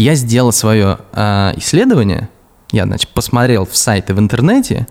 [0.00, 2.30] Я сделал свое э, исследование,
[2.72, 4.86] я, значит, посмотрел в сайты в интернете,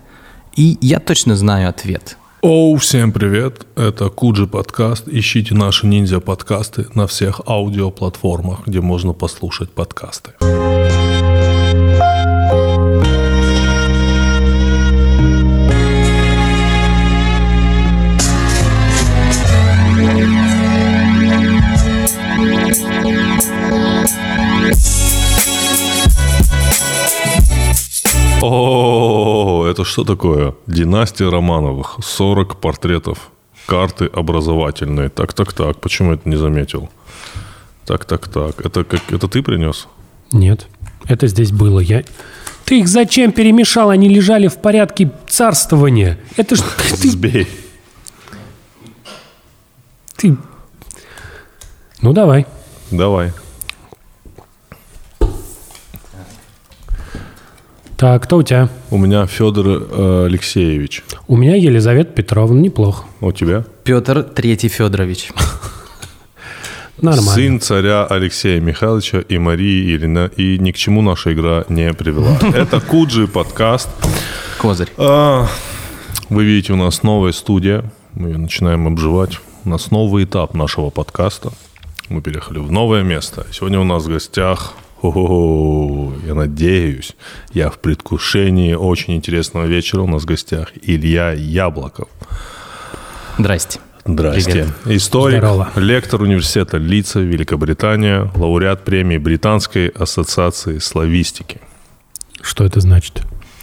[0.54, 2.16] и я точно знаю ответ.
[2.42, 3.66] Оу, всем привет!
[3.74, 5.08] Это Куджи подкаст.
[5.08, 10.30] Ищите наши ниндзя подкасты на всех аудиоплатформах, где можно послушать подкасты.
[28.42, 30.54] О, это что такое?
[30.66, 31.98] Династия Романовых.
[32.02, 33.30] 40 портретов.
[33.66, 35.10] Карты образовательные.
[35.10, 35.78] Так, так, так.
[35.80, 36.88] Почему я это не заметил?
[37.84, 38.64] Так, так, так.
[38.64, 39.88] Это, как, это ты принес?
[40.32, 40.68] Нет,
[41.06, 41.80] это здесь было.
[41.80, 42.02] Я...
[42.64, 43.90] Ты их зачем перемешал?
[43.90, 46.18] Они лежали в порядке царствования.
[46.36, 46.60] Это ж...
[46.94, 47.46] Сбей.
[50.16, 50.36] ты...
[52.00, 52.46] Ну, давай.
[52.90, 53.32] Давай.
[58.00, 58.70] Так, кто у тебя?
[58.90, 61.04] У меня Федор э, Алексеевич.
[61.28, 62.58] У меня Елизавета Петровна.
[62.58, 63.04] Неплохо.
[63.20, 63.66] А У тебя?
[63.84, 65.28] Петр Третий Федорович.
[67.02, 67.30] Нормально.
[67.30, 70.30] Сын царя Алексея Михайловича и Марии Ирина.
[70.34, 72.38] И ни к чему наша игра не привела.
[72.54, 73.90] Это Куджи подкаст.
[74.56, 74.88] Козырь.
[74.96, 75.46] А,
[76.30, 77.84] Вы видите, у нас новая студия.
[78.14, 79.40] Мы ее начинаем обживать.
[79.66, 81.50] У нас новый этап нашего подкаста.
[82.08, 83.46] Мы переехали в новое место.
[83.52, 84.72] Сегодня у нас в гостях...
[85.02, 87.16] О, я надеюсь,
[87.54, 90.02] я в предвкушении очень интересного вечера.
[90.02, 92.08] У нас в гостях Илья Яблоков.
[93.38, 93.80] Здрасте.
[94.04, 94.50] Здрасте.
[94.50, 94.68] Привет.
[94.86, 95.70] Историк, Здорово.
[95.76, 101.60] лектор университета Лица, Великобритания, лауреат премии Британской ассоциации славистики.
[102.42, 103.22] Что это значит?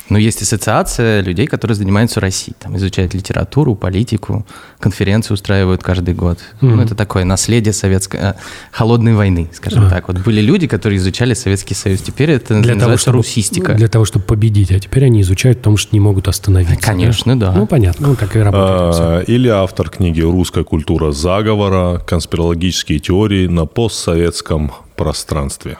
[0.09, 2.55] Ну, есть ассоциация людей, которые занимаются Россией.
[2.59, 4.45] Там изучают литературу, политику,
[4.79, 6.39] конференции устраивают каждый год.
[6.61, 8.17] Ну, это такое наследие советской...
[8.21, 8.33] э,
[8.71, 9.89] холодной войны, скажем А.
[9.89, 10.07] так.
[10.07, 12.01] Вот были люди, которые изучали Советский Союз.
[12.01, 13.73] Теперь это Для того, чтобы, русистика.
[13.73, 14.71] для того, чтобы победить.
[14.71, 16.79] А теперь они изучают, потому что не могут остановиться.
[16.81, 17.51] Конечно, да.
[17.51, 18.07] Ну, понятно.
[18.07, 18.95] Ну, так и работает.
[18.99, 21.99] А, Или автор книги «Русская культура заговора.
[22.05, 25.77] Конспирологические теории на постсоветском пространстве».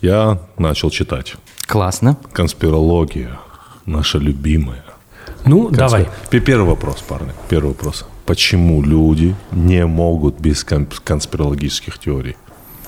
[0.00, 1.34] Я начал читать.
[1.66, 2.16] Классно.
[2.32, 3.38] Конспирология.
[3.86, 4.84] Наша любимая.
[5.44, 6.08] Ну, Конспи- давай.
[6.30, 7.32] Пе- Первый вопрос, парни.
[7.48, 8.04] Первый вопрос.
[8.26, 12.36] Почему люди не могут без кон- конспирологических теорий?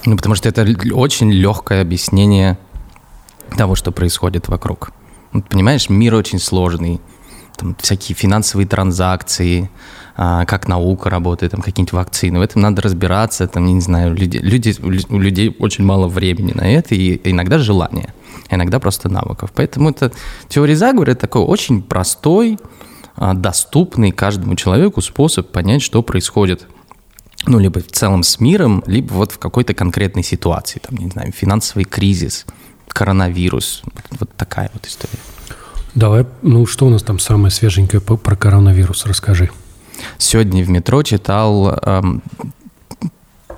[0.06, 2.56] Ну, потому что это очень легкое объяснение
[3.56, 4.91] того, что происходит вокруг.
[5.32, 7.00] Вот, понимаешь, мир очень сложный.
[7.56, 9.71] Там всякие финансовые транзакции,
[10.17, 12.39] а, как наука работает, там какие-нибудь вакцины.
[12.39, 13.47] В этом надо разбираться.
[13.49, 18.15] Там, не знаю, люди, люди, у людей очень мало времени на это и иногда желания,
[18.50, 19.50] иногда просто навыков.
[19.55, 20.12] Поэтому это
[20.49, 22.59] теория заговора это такой очень простой,
[23.16, 26.66] а, доступный каждому человеку способ понять, что происходит
[27.47, 31.33] ну, либо в целом с миром, либо вот в какой-то конкретной ситуации, там, не знаю,
[31.33, 32.45] финансовый кризис,
[32.89, 33.83] коронавирус,
[34.19, 35.19] вот такая вот история.
[35.97, 39.07] Давай, ну, что у нас там самое свеженькое про коронавирус?
[39.07, 39.49] Расскажи.
[40.19, 42.23] Сегодня в метро читал эм,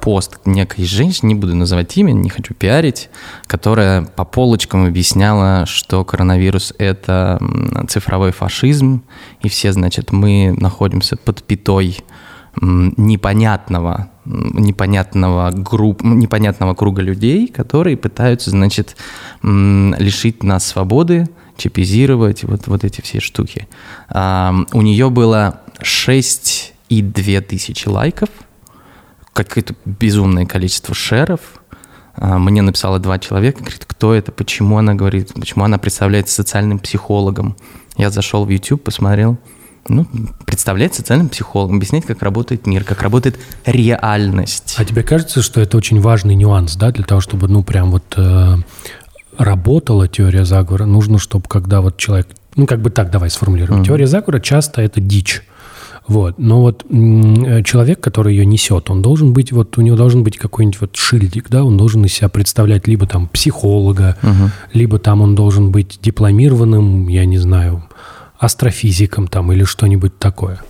[0.01, 3.11] пост некой женщины, не буду называть имя, не хочу пиарить,
[3.49, 7.41] которая по полочкам объясняла, что коронавирус– это
[7.89, 9.03] цифровой фашизм,
[9.43, 11.99] и все, значит, мы находимся под пятой
[12.61, 18.97] непонятного, непонятного, групп, непонятного круга людей, которые пытаются, значит,
[19.43, 23.69] лишить нас свободы, чипизировать, вот, вот эти все штуки.
[24.09, 28.31] Ам, у нее было 6,2 тысячи лайков,
[29.33, 31.41] какое-то безумное количество шеров.
[32.15, 36.79] А, Мне написало два человека, говорит, кто это, почему она говорит, почему она представляется социальным
[36.79, 37.57] психологом.
[37.97, 39.39] Я зашел в YouTube, посмотрел,
[39.89, 40.07] ну,
[40.45, 44.75] представлять социальным психологом, объяснять, как работает мир, как работает реальность.
[44.79, 48.05] А тебе кажется, что это очень важный нюанс, да, для того, чтобы, ну, прям вот
[48.17, 48.57] э,
[49.39, 53.85] работала теория заговора, нужно, чтобы когда вот человек, ну, как бы так, давай сформулируем.
[53.85, 55.43] Теория заговора часто это дичь.
[56.07, 56.39] Вот.
[56.39, 60.39] Но вот э, человек, который ее несет, он должен быть, вот у него должен быть
[60.39, 64.17] какой-нибудь вот шильдик, да, он должен из себя представлять либо там психолога,
[64.73, 67.85] либо там он должен быть дипломированным, я не знаю,
[68.39, 70.61] астрофизиком там или что-нибудь такое.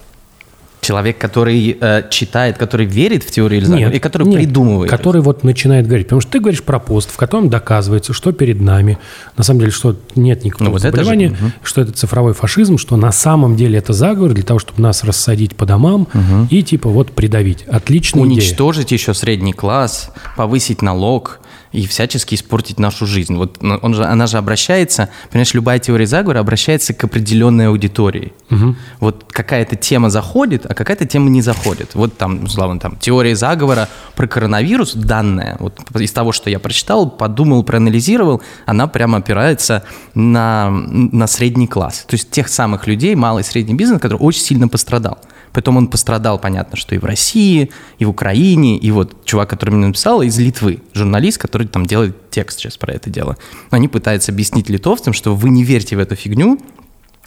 [0.89, 4.91] Человек, который э, читает, который верит в теорию Нет, и который нет, придумывает.
[4.91, 6.07] Который вот начинает говорить.
[6.07, 8.97] Потому что ты говоришь про пост, в котором доказывается, что перед нами,
[9.37, 11.53] на самом деле, что нет никакого Ну, вот это же, заболевания, мгм.
[11.63, 15.57] что это цифровой фашизм, что на самом деле это заговор для того, чтобы нас рассадить
[15.57, 16.09] по домам
[16.49, 17.65] и типа вот придавить.
[17.65, 18.33] Отличная идея.
[18.33, 21.41] Уничтожить еще средний класс, повысить налог,
[21.73, 23.37] и всячески испортить нашу жизнь.
[23.37, 28.33] Вот он же, она же обращается, понимаешь, любая теория заговора обращается к определенной аудитории.
[28.51, 28.77] Угу.
[29.01, 31.95] Вот какая-то тема заходит, а какая-то тема не заходит.
[31.95, 37.11] Вот там, условно, там теория заговора про коронавирус, данная, вот из того, что я прочитал,
[37.11, 42.05] подумал, проанализировал, она прямо опирается на, на средний класс.
[42.09, 45.19] То есть тех самых людей, малый и средний бизнес, который очень сильно пострадал.
[45.53, 49.71] Потом он пострадал, понятно, что и в России, и в Украине, и вот чувак, который
[49.71, 53.37] мне написал, из Литвы, журналист, который там делает текст сейчас про это дело.
[53.71, 56.59] Они пытаются объяснить литовцам, что вы не верьте в эту фигню,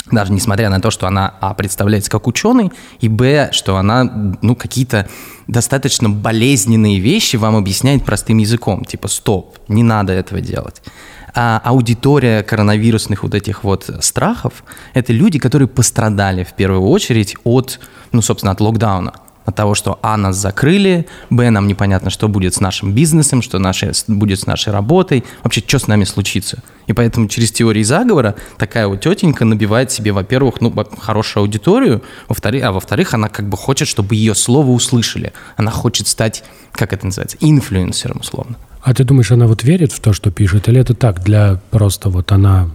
[0.09, 4.55] даже несмотря на то, что она, а, представляется как ученый, и, б, что она, ну,
[4.55, 5.07] какие-то
[5.47, 8.83] достаточно болезненные вещи вам объясняет простым языком.
[8.85, 10.81] Типа, стоп, не надо этого делать.
[11.33, 14.63] А аудитория коронавирусных вот этих вот страхов–
[14.93, 17.79] это люди, которые пострадали в первую очередь от,
[18.11, 19.13] ну, собственно, от локдауна
[19.45, 23.59] от того, что А, нас закрыли, Б, нам непонятно, что будет с нашим бизнесом, что
[23.59, 26.61] наши, будет с нашей работой, вообще, что с нами случится.
[26.87, 32.63] И поэтому через теории заговора такая вот тетенька набивает себе, во-первых, ну, хорошую аудиторию, во-вторых,
[32.63, 35.33] а во-вторых, она как бы хочет, чтобы ее слово услышали.
[35.55, 38.55] Она хочет стать, как это называется, инфлюенсером, условно.
[38.81, 42.09] А ты думаешь, она вот верит в то, что пишет, или это так, для просто
[42.09, 42.69] вот она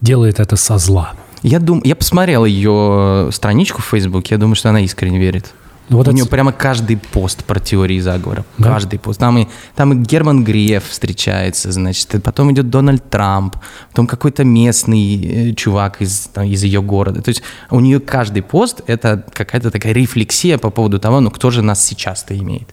[0.00, 1.14] делает это со зла?
[1.42, 1.80] Я, дум...
[1.84, 5.52] я посмотрел ее страничку в Фейсбуке, я думаю, что она искренне верит.
[5.90, 6.16] Ну, вот У это...
[6.16, 8.44] нее прямо каждый пост про теории заговора.
[8.58, 8.68] Да?
[8.70, 9.18] Каждый пост.
[9.18, 13.56] Там и, там и Герман Греф встречается, значит, и потом идет Дональд Трамп,
[13.90, 17.20] потом какой-то местный э, чувак из, там, из ее города.
[17.22, 21.50] То есть у нее каждый пост— это какая-то такая рефлексия по поводу того, ну кто
[21.50, 22.68] же нас сейчас-то имеет.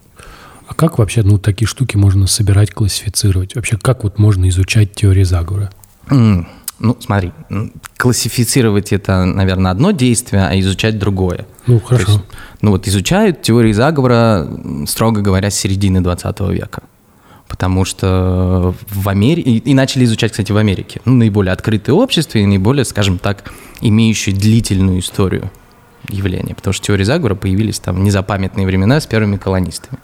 [0.67, 3.55] А как вообще ну, такие штуки можно собирать, классифицировать?
[3.55, 5.71] Вообще, как вот можно изучать теории заговора?
[6.09, 6.45] Mm.
[6.79, 7.31] Ну, смотри,
[7.97, 11.47] классифицировать это, наверное, одно действие, а изучать другое.
[11.67, 12.11] Ну, хорошо.
[12.11, 12.23] Есть,
[12.61, 14.47] ну, вот изучают теории заговора,
[14.87, 16.83] строго говоря, с середины 20 века.
[17.47, 19.51] Потому что в Америке...
[19.51, 21.01] И начали изучать, кстати, в Америке.
[21.05, 25.49] Ну, наиболее открытые общества и наиболее, скажем так, имеющие длительную историю
[26.09, 26.55] явления.
[26.55, 29.99] Потому что теории заговора появились там в незапамятные времена с первыми колонистами.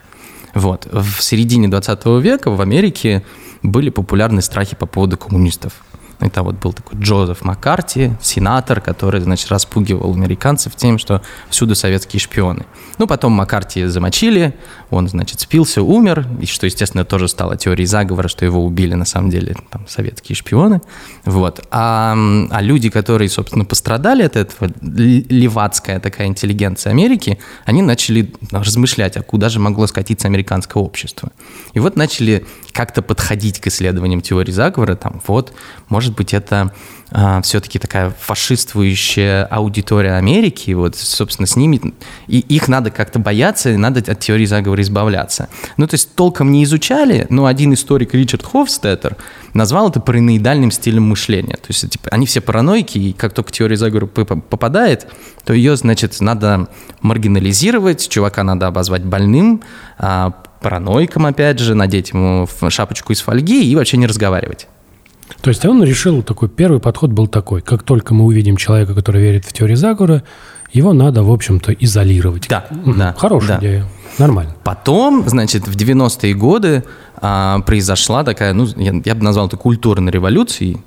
[0.54, 0.88] Вот.
[0.92, 3.24] В середине 20 века в Америке
[3.62, 5.74] были популярны страхи по поводу коммунистов.
[6.23, 12.21] Это вот был такой Джозеф Маккарти, сенатор, который, значит, распугивал американцев тем, что всюду советские
[12.21, 12.65] шпионы.
[12.97, 14.55] Ну, потом Маккарти замочили,
[14.89, 19.03] он, значит, спился, умер, и что, естественно, тоже стало теорией заговора, что его убили на
[19.03, 20.81] самом деле там советские шпионы.
[21.25, 21.59] Вот.
[21.71, 22.15] А,
[22.49, 29.23] а люди, которые, собственно, пострадали от этого, левацкая такая интеллигенция Америки, они начали размышлять, а
[29.23, 31.31] куда же могло скатиться американское общество.
[31.73, 35.53] И вот начали как-то подходить к исследованиям теории заговора, там, вот,
[35.89, 36.73] может быть, это
[37.11, 41.93] а, все-таки такая фашиствующая аудитория Америки, вот, собственно, с ними,
[42.27, 45.49] и их надо как-то бояться, и надо от теории заговора избавляться.
[45.77, 49.17] Ну, то есть толком не изучали, но один историк Ричард Хофстеттер
[49.53, 51.57] назвал это параноидальным стилем мышления.
[51.57, 55.07] То есть, типа, они все параноики, и как только теория заговора попадает,
[55.45, 56.67] то ее, значит, надо
[57.01, 59.61] маргинализировать, чувака надо обозвать больным,
[59.99, 60.33] а,
[60.63, 64.68] параноиком, опять же, надеть ему шапочку из фольги и вообще не разговаривать.
[65.42, 69.21] То есть он решил такой, первый подход был такой, как только мы увидим человека, который
[69.21, 70.24] верит в теорию заговора,
[70.71, 72.48] его надо, в общем-то, изолировать.
[72.50, 73.13] Да, да.
[73.18, 73.60] Хорошая да.
[73.60, 73.86] идея.
[74.18, 74.56] Нормально.
[74.63, 76.83] Потом, значит, в 90-е годы
[77.18, 80.80] а, произошла такая, ну, я, я бы назвал это культурной революцией,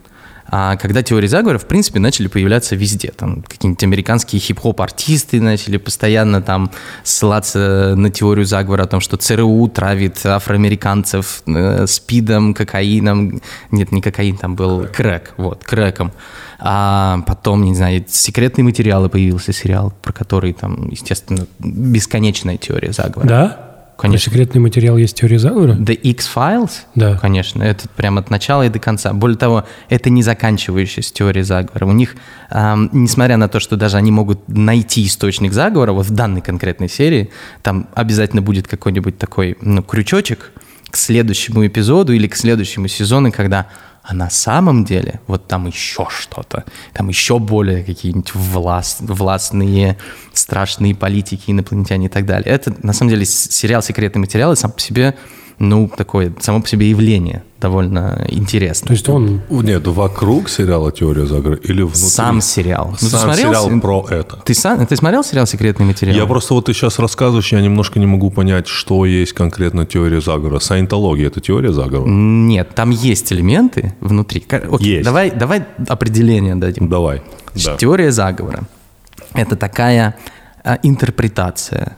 [0.49, 3.09] а когда теории заговора, в принципе, начали появляться везде.
[3.09, 6.71] Там какие-нибудь американские хип-хоп-артисты начали постоянно там
[7.03, 13.41] ссылаться на теорию заговора о том, что ЦРУ травит афроамериканцев э, спидом, кокаином.
[13.71, 16.13] Нет, не кокаин, там был крэк, вот, крэком.
[16.59, 23.29] А потом, не знаю, секретные материалы появился сериал, про который там, естественно, бесконечная теория заговора.
[23.29, 23.76] Да?
[23.97, 24.31] Конечно.
[24.31, 25.73] А секретный материал есть теория заговора?
[25.73, 26.71] The X-Files?
[26.95, 27.17] Да.
[27.17, 29.15] Конечно, это прямо от начала и до конца.
[29.15, 31.87] Более того, это не заканчивающаяся теория заговора.
[31.87, 32.17] У них,
[32.51, 36.91] эм, несмотря на то, что даже они могут найти источник заговора, вот в данной конкретной
[36.91, 37.31] серии,
[37.63, 40.53] там обязательно будет какой-нибудь такой ну, крючочек
[40.91, 43.69] к следующему эпизоду или к следующему сезону, когда
[44.09, 49.99] а на самом деле вот там еще что-то, там еще более какие-нибудь власт, властные,
[50.33, 52.55] страшные политики, инопланетяне и так далее.
[52.55, 55.17] Это на самом деле сериал «Секретные материалы» сам по себе
[55.59, 58.89] ну, такое само по себе явление довольно интересное.
[58.89, 59.41] То есть он...
[59.49, 62.01] Нет, вокруг сериала «Теория заговора» или внутри?
[62.03, 62.95] Сам сериал.
[63.01, 63.55] Ну, сам смотрел...
[63.55, 64.37] сериал про это.
[64.45, 66.19] Ты, сам, ты смотрел сериал «Секретные материалы»?
[66.19, 70.21] Я просто вот ты сейчас рассказываешь, я немножко не могу понять, что есть конкретно теория
[70.21, 70.59] заговора.
[70.59, 72.09] Саентология– это теория заговора?
[72.11, 74.45] Нет, там есть элементы внутри.
[74.51, 75.05] Окей, есть.
[75.05, 76.89] Давай, давай определение дадим.
[76.89, 77.23] Давай.
[77.55, 77.77] Да.
[77.77, 78.65] Теория заговора–
[79.33, 80.17] это такая
[80.63, 81.97] а, интерпретация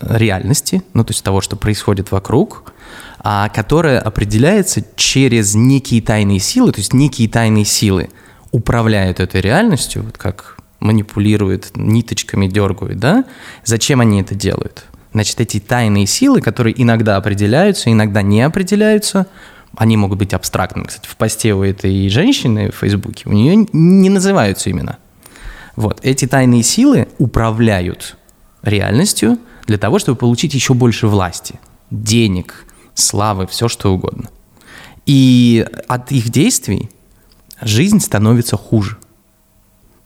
[0.00, 2.72] реальности, ну то есть того, что происходит вокруг,
[3.18, 8.10] а, которая определяется через некие тайные силы, то есть некие тайные силы
[8.52, 13.24] управляют этой реальностью, вот как манипулируют, ниточками дергают, да?
[13.64, 14.84] Зачем они это делают?
[15.12, 19.26] Значит, эти тайные силы, которые иногда определяются, иногда не определяются,
[19.76, 20.86] они могут быть абстрактными.
[20.86, 24.98] Кстати, в посте у этой женщины в Фейсбуке у нее не называются имена.
[25.74, 28.16] Вот, эти тайные силы управляют
[28.62, 31.58] реальностью для того, чтобы получить еще больше власти,
[31.90, 34.30] денег, славы, все что угодно.
[35.06, 36.90] И от их действий
[37.60, 38.98] жизнь становится хуже.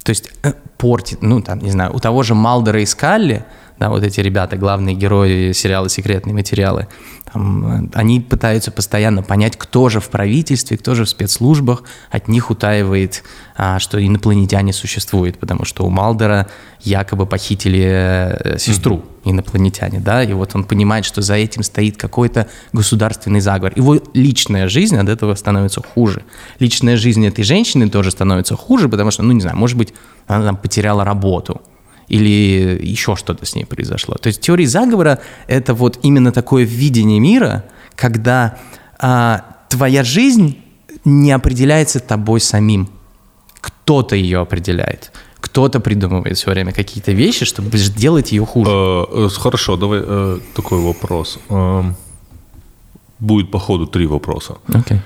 [0.03, 3.45] То есть э, портит, ну, там, не знаю, у того же Малдера и Скалли–
[3.81, 6.87] да, вот эти ребята, главные герои сериала «Секретные материалы»,
[7.33, 12.29] там, э, они пытаются постоянно понять, кто же в правительстве, кто же в спецслужбах от
[12.29, 13.25] них утаивает,
[13.57, 16.49] а, что инопланетяне существуют, потому что у Малдера
[16.83, 19.31] якобы похитили э, сестру mm-hmm.
[19.31, 23.73] инопланетяне, да, и вот он понимает, что за этим стоит какой-то государственный заговор.
[23.77, 26.23] Его личная жизнь от этого становится хуже.
[26.59, 29.95] Личная жизнь этой женщины тоже становится хуже, потому что, ну, не знаю, может быть,
[30.31, 31.61] она там потеряла работу,
[32.09, 34.15] или еще что-то с ней произошло.
[34.15, 38.57] То есть теория заговора— это вот именно такое видение мира, когда
[38.99, 40.57] а, твоя жизнь
[41.05, 42.89] не определяется тобой самим.
[43.61, 45.13] Кто-то ее определяет.
[45.41, 48.71] Кто-то придумывает все время какие-то вещи, чтобы сделать ее хуже.
[48.71, 51.39] Э, э, хорошо, давай э, такой вопрос.
[53.19, 54.55] Будет, по ходу, три вопроса.
[54.69, 54.99] Okay.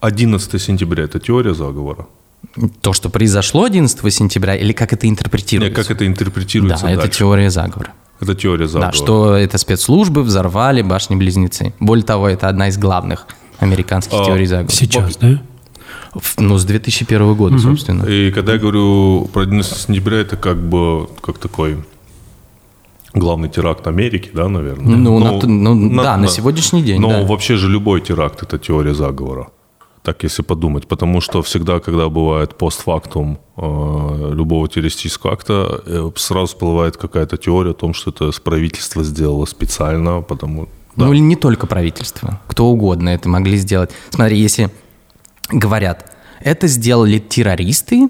[0.00, 2.06] 11 сентября– это теория заговора?
[2.80, 5.70] То, что произошло 11 сентября, или как это интерпретируется?
[5.70, 7.06] Нет, как это интерпретируется Да, дальше.
[7.06, 7.92] это теория заговора.
[8.20, 8.90] Это теория заговора.
[8.92, 11.74] Да, что это спецслужбы взорвали башни-близнецы.
[11.78, 13.26] Более того, это одна из главных
[13.58, 14.72] американских а, теорий заговора.
[14.72, 15.42] Сейчас, да?
[16.38, 17.62] Ну, с 2001 года, угу.
[17.62, 18.04] собственно.
[18.04, 21.78] И когда я говорю про 11 сентября, это как бы как такой
[23.14, 24.96] главный теракт Америки, да, наверное?
[24.96, 27.00] Ну, ну, на, ну на, да, на, на сегодняшний день.
[27.00, 27.22] Но да.
[27.22, 29.50] вообще же любой теракт– это теория заговора
[30.02, 36.46] так если подумать, потому что всегда, когда бывает постфактум э, любого террористического акта, э, сразу
[36.46, 40.68] всплывает какая-то теория о том, что это правительство сделало специально, потому...
[40.96, 41.06] Да.
[41.06, 43.90] Ну или не только правительство, кто угодно это могли сделать.
[44.10, 44.70] Смотри, если
[45.50, 48.08] говорят, это сделали террористы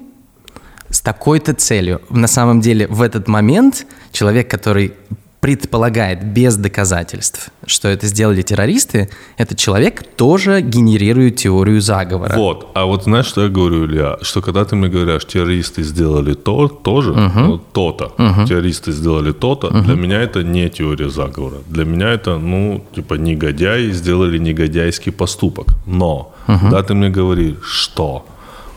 [0.89, 2.01] с такой-то целью.
[2.09, 4.95] На самом деле в этот момент человек, который
[5.41, 12.35] предполагает без доказательств, что это сделали террористы, этот человек тоже генерирует теорию заговора.
[12.37, 12.69] Вот.
[12.75, 14.19] А вот знаешь, что я говорю, Илья?
[14.21, 17.41] Что когда ты мне говоришь, террористы сделали то, тоже, угу.
[17.41, 18.47] ну, то-то, угу.
[18.47, 19.81] террористы сделали то-то, угу.
[19.81, 21.57] для меня это не теория заговора.
[21.69, 25.69] Для меня это, ну, типа, негодяи сделали негодяйский поступок.
[25.87, 26.59] Но, угу.
[26.59, 28.27] когда ты мне говоришь, что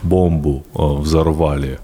[0.01, 1.79] бомбу э, взорвали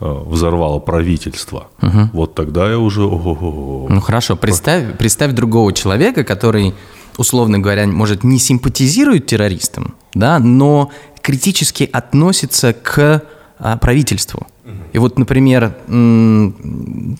[0.00, 2.10] взорвало правительство, угу.
[2.12, 3.00] вот тогда я уже...
[3.00, 6.74] Ну хорошо, представь, представь другого человека, который,
[7.16, 10.90] условно говоря, может не симпатизирует террористам, да, но
[11.22, 13.22] критически относится к
[13.58, 14.46] а, правительству.
[14.92, 15.76] И вот, например,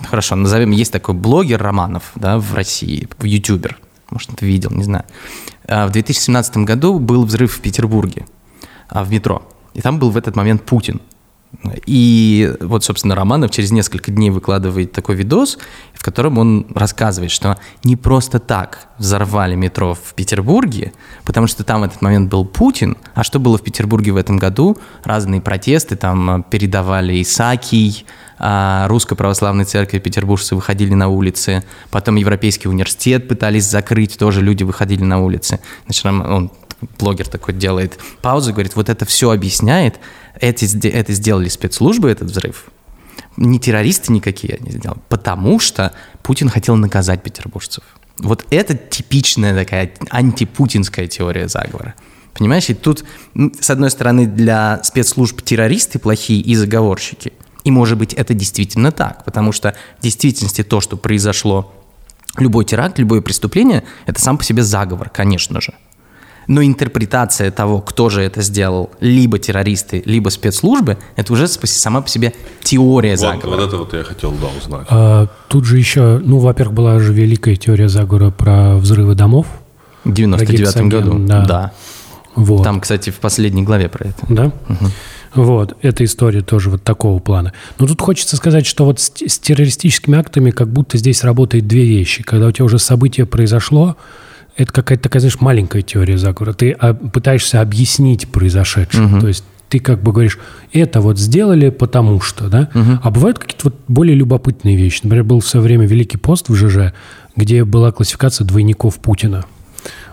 [0.09, 3.79] хорошо, назовем, есть такой блогер Романов, да, в России, ютубер,
[4.11, 5.05] может, ты видел, не знаю.
[5.69, 8.27] А, в 2017 году был взрыв в Петербурге,
[8.89, 9.43] а, в метро,
[9.75, 11.01] и там был в этот момент Путин.
[11.87, 15.59] И вот, собственно, Романов через несколько дней выкладывает такой видос,
[15.95, 20.93] в котором он рассказывает, что не просто так взорвали метро в Петербурге,
[21.25, 22.97] потому что там в этот момент был Путин.
[23.15, 24.77] А что было в Петербурге в этом году?
[25.05, 28.07] Разные протесты, там передавали Исаакий,
[28.39, 34.63] а Русской Православной Церкви петербуржцы выходили на улицы, потом Европейский университет пытались закрыть, тоже люди
[34.63, 35.61] выходили на улицы.
[35.85, 36.51] Значит, он,
[36.99, 39.99] блогер такой делает паузу, говорит, вот это все объясняет,
[40.41, 42.67] эти, это сделали спецслужбы, этот взрыв.
[43.37, 47.85] Не террористы никакие они сделали, потому что Путин хотел наказать петербуржцев.
[48.19, 51.95] Вот это типичная такая антипутинская теория заговора.
[52.33, 53.05] Понимаешь, и тут,
[53.61, 57.33] с одной стороны, для спецслужб террористы плохие и заговорщики.
[57.65, 61.73] И, может быть, это действительно так, потому что в действительности то, что произошло,
[62.37, 65.75] любой теракт, любое преступление, это сам по себе заговор, конечно же
[66.47, 72.09] но интерпретация того, кто же это сделал, либо террористы, либо спецслужбы, это уже сама по
[72.09, 73.47] себе теория заговора.
[73.47, 74.87] Вот, вот это вот я хотел, да, узнать.
[74.91, 79.47] А, тут же еще, ну, во-первых, была же великая теория заговора про взрывы домов.
[80.05, 81.45] В 99 году, да.
[81.45, 81.73] да.
[82.37, 82.63] Вот.
[82.63, 84.27] Там, кстати, в последней главе про это.
[84.29, 84.53] Да?
[84.69, 84.91] Угу.
[85.37, 87.53] Вот, эта история тоже вот такого плана.
[87.79, 91.85] Но тут хочется сказать, что вот с, с террористическими актами как будто здесь работает две
[91.85, 92.23] вещи.
[92.23, 93.97] Когда у тебя уже событие произошло,
[94.57, 96.55] это какая-то такая, знаешь, маленькая теория заговора.
[96.55, 99.07] Ты а, пытаешься объяснить произошедшее.
[99.07, 99.21] Угу.
[99.21, 100.39] То есть ты как бы говоришь,
[100.73, 102.71] это вот сделали потому что, да?
[102.75, 103.01] Угу.
[103.03, 105.01] А бывают какие-то вот более любопытные вещи.
[105.03, 106.93] Например, был в свое время Великий пост в ЖЖ,
[107.35, 109.45] где была классификация двойников Путина.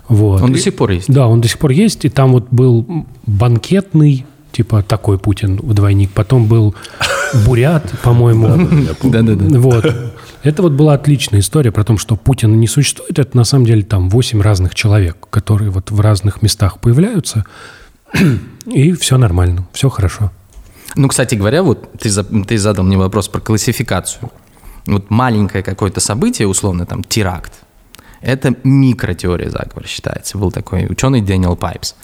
[0.09, 0.41] Вот.
[0.41, 1.11] Он И- до сих пор есть.
[1.11, 2.03] Да, он до сих пор есть.
[2.03, 6.11] И там вот был банкетный, типа такой Путин вдвойник.
[6.11, 6.75] Потом был
[7.45, 8.67] бурят, по-моему.
[9.03, 9.59] Да-да-да.
[9.59, 10.12] Вот.
[10.43, 13.17] Это вот была отличная история про то, что Путина не существует.
[13.17, 17.45] Это на самом деле там 8 разных человек, которые вот в разных местах появляются.
[18.65, 20.31] И все нормально, все хорошо.
[20.95, 22.09] Ну, кстати говоря, вот ты,
[22.43, 24.29] ты задал мне вопрос про классификацию.
[24.85, 27.53] Вот маленькое какое-то событие, условно, там, теракт,
[28.21, 30.37] это микротеория заговора считается.
[30.37, 31.95] Был такой ученый Дэниел Пайпс.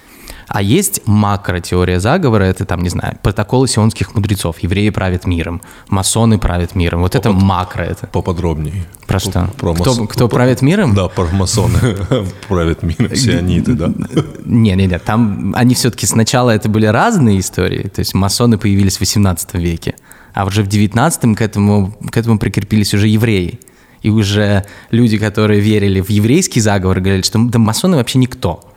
[0.49, 6.39] А есть макротеория заговора, это там, не знаю, протоколы сионских мудрецов, евреи правят миром, масоны
[6.39, 7.01] правят миром.
[7.01, 8.07] Вот это макро это.
[8.07, 8.85] Поподробнее.
[9.05, 9.49] Про что?
[9.57, 10.95] Про кто, мас- кто правит миром?
[10.95, 11.77] Да, про масоны
[12.47, 13.93] правят миром, сиониты, да?
[14.45, 18.97] Не, не, не, там они все-таки сначала это были разные истории, то есть масоны появились
[18.97, 19.95] в 18 веке,
[20.33, 23.59] а уже в 19 к этому, к этому прикрепились уже евреи.
[24.01, 28.68] И уже люди, которые верили в еврейский заговор, говорили, что да, масоны вообще никто.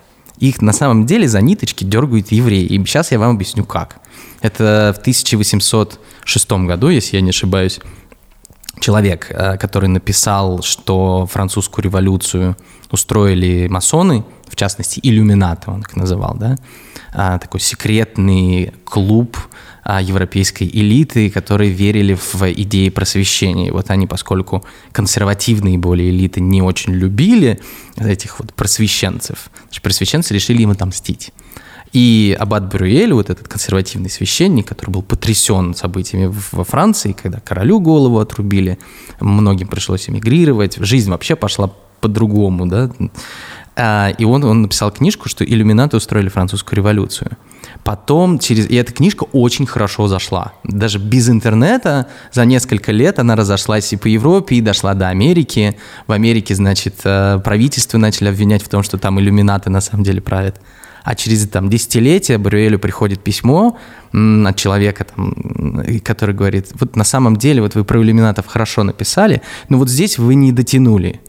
[0.42, 2.64] Их на самом деле за ниточки дергают евреи.
[2.64, 4.00] И сейчас я вам объясню как.
[4.40, 7.78] Это в 1806 году, если я не ошибаюсь,
[8.80, 12.56] человек, э, который написал, что французскую революцию
[12.90, 16.56] устроили масоны, в частности, иллюминаты он их называл, да,
[17.14, 19.37] А, такой секретный клуб
[19.85, 23.69] европейской элиты, которые верили в идеи просвещения.
[23.69, 27.61] И вот они, поскольку консервативные более элиты не очень любили
[27.97, 31.33] этих вот просвещенцев, значит, просвещенцы решили им отомстить.
[31.93, 37.81] И Аббат Брюэль, вот этот консервативный священник, который был потрясен событиями во Франции, когда королю
[37.81, 38.79] голову отрубили,
[39.21, 41.71] многим пришлось эмигрировать, жизнь вообще пошла
[42.01, 42.91] по-другому, да.
[43.77, 47.37] А, И он, он написал книжку, что иллюминаты устроили французскую революцию.
[47.85, 48.71] Потом через...
[48.71, 50.53] И эта книжка очень хорошо зашла.
[50.65, 55.77] Даже без интернета за несколько лет она разошлась и по Европе, и дошла до Америки.
[56.07, 60.21] В Америке, значит, э, правительство начали обвинять в том, что там иллюминаты на самом деле
[60.21, 60.61] правят.
[61.03, 63.77] А через там, десятилетия Брюэлю приходит письмо
[64.12, 69.43] от человека, там, который говорит, вот на самом деле вот вы про иллюминатов хорошо написали,
[69.69, 71.21] но вот здесь вы не дотянули.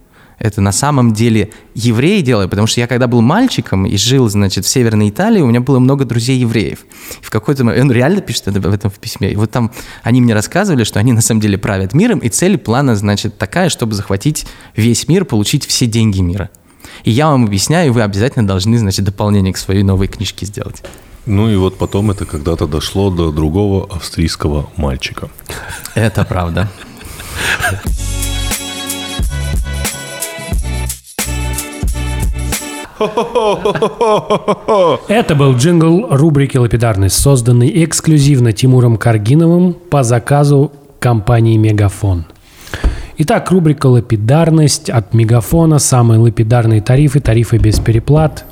[0.43, 4.65] Это на самом деле евреи делают, потому что я когда был мальчиком и жил, значит,
[4.65, 6.79] в Северной Италии, у меня было много друзей-евреев.
[7.21, 9.71] И в какой-то момент, он реально пишет это в этом в письме, и вот там
[10.03, 13.69] они мне рассказывали, что они на самом деле правят миром, и цель плана, значит, такая,
[13.69, 16.49] чтобы захватить весь мир, получить все деньги мира.
[17.05, 20.83] И я вам объясняю, и вы обязательно должны, значит, дополнение к своей новой книжке сделать.
[21.25, 25.29] Ну и вот потом это когда-то дошло до другого австрийского мальчика.
[25.95, 26.69] Это правда.
[35.07, 42.25] Это был джингл рубрики «Лапидарность», созданный эксклюзивно Тимуром Каргиновым по заказу компании «Мегафон».
[43.17, 45.79] Итак, рубрика «Лапидарность» от «Мегафона».
[45.79, 48.45] Самые лапидарные тарифы, тарифы без переплат.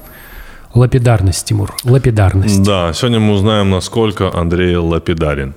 [0.73, 2.63] Лапидарность, Тимур, лапидарность.
[2.63, 5.53] Да, сегодня мы узнаем, насколько Андрей лапидарен.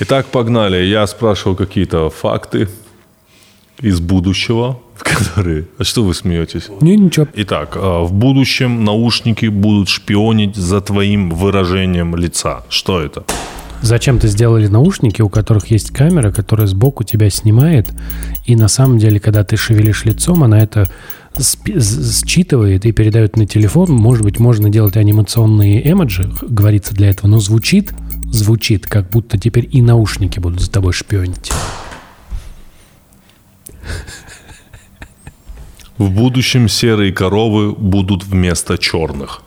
[0.00, 0.84] Итак, погнали.
[0.84, 2.68] Я спрашивал какие-то факты
[3.80, 5.66] из будущего, которые...
[5.78, 6.68] А что вы смеетесь?
[6.80, 7.26] Не, ничего.
[7.34, 12.62] Итак, а, в будущем наушники будут шпионить за твоим выражением лица.
[12.68, 13.24] Что это?
[13.82, 17.88] Зачем-то сделали наушники, у которых есть камера, которая сбоку тебя снимает,
[18.44, 20.86] и на самом деле, когда ты шевелишь лицом, она это
[21.38, 23.90] считывает и передает на телефон.
[23.90, 27.92] Может быть, можно делать анимационные эмоджи, говорится для этого, но звучит,
[28.30, 31.50] звучит, как будто теперь и наушники будут за тобой шпионить.
[35.98, 39.42] В будущем серые коровы будут вместо черных.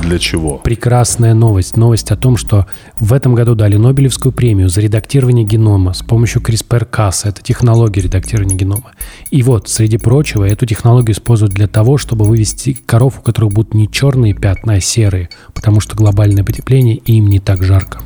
[0.00, 0.58] Для чего?
[0.58, 1.76] Прекрасная новость.
[1.76, 2.66] Новость о том, что
[2.98, 7.28] в этом году дали Нобелевскую премию за редактирование генома с помощью CRISPR-Cas.
[7.28, 8.92] Это технология редактирования генома.
[9.30, 13.74] И вот, среди прочего, эту технологию используют для того, чтобы вывести коров, у которых будут
[13.74, 18.00] не черные пятна, а серые, потому что глобальное потепление, и им не так жарко.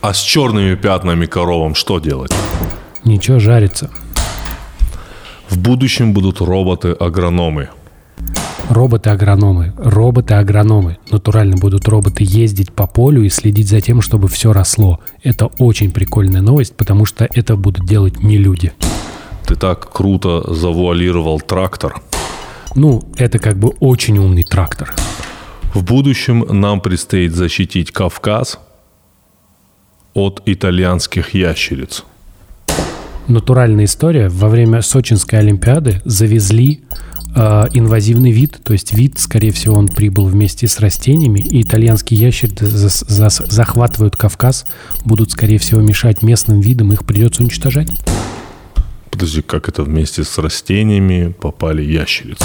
[0.00, 2.32] А с черными пятнами коровам что делать?
[3.04, 3.90] Ничего, жарится.
[5.48, 7.68] В будущем будут роботы-агрономы.
[8.68, 9.72] Роботы-агрономы.
[9.78, 10.98] Роботы-агрономы.
[11.10, 15.00] Натурально будут роботы ездить по полю и следить за тем, чтобы все росло.
[15.22, 18.72] Это очень прикольная новость, потому что это будут делать не люди.
[19.46, 22.02] Ты так круто завуалировал трактор.
[22.74, 24.94] Ну, это как бы очень умный трактор.
[25.72, 28.58] В будущем нам предстоит защитить Кавказ
[30.12, 32.04] от итальянских ящериц.
[33.28, 34.28] Натуральная история.
[34.28, 36.80] Во время Сочинской Олимпиады завезли
[37.36, 42.18] э, инвазивный вид, то есть вид, скорее всего, он прибыл вместе с растениями, и итальянские
[42.20, 44.64] ящерицы зас- зас- захватывают Кавказ,
[45.04, 47.88] будут, скорее всего, мешать местным видам, их придется уничтожать.
[49.10, 52.44] Подожди, как это вместе с растениями попали ящерицы?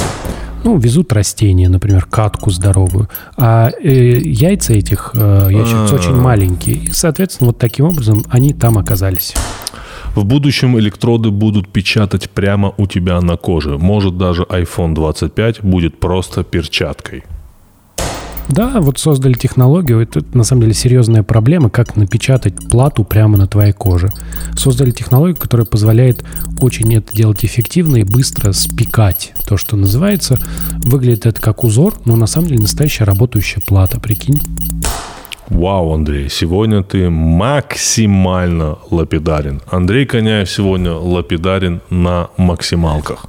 [0.66, 3.10] Ну, везут растения, например, катку здоровую.
[3.38, 5.96] А э, яйца этих э, ящериц А.
[5.96, 6.76] очень маленькие.
[6.76, 9.34] И, соответственно, вот таким образом они там оказались.
[10.16, 13.80] В будущем электроды будут печатать прямо у тебя на коже.
[13.80, 17.24] Может, даже iPhone 25 будет просто перчаткой.
[18.50, 20.02] Да, вот создали технологию.
[20.02, 24.10] Это на самом деле серьезная проблема, как напечатать плату прямо на твоей коже.
[24.56, 26.24] Создали технологию, которая позволяет
[26.60, 29.34] очень это делать эффективно и быстро спекать.
[29.48, 30.38] То, что называется,
[30.84, 34.40] выглядит это как узор, но на самом деле настоящая работающая плата, прикинь.
[35.50, 39.62] Вау, Андрей, сегодня ты максимально лапидарен.
[39.70, 43.26] Андрей Коняев сегодня лапидарен на максималках.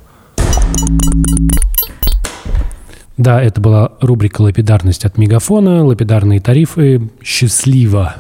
[3.17, 5.85] Да, это была рубрика «Лапидарность» от Мегафона.
[5.85, 7.11] Лапидарные тарифы.
[7.23, 8.17] Счастливо.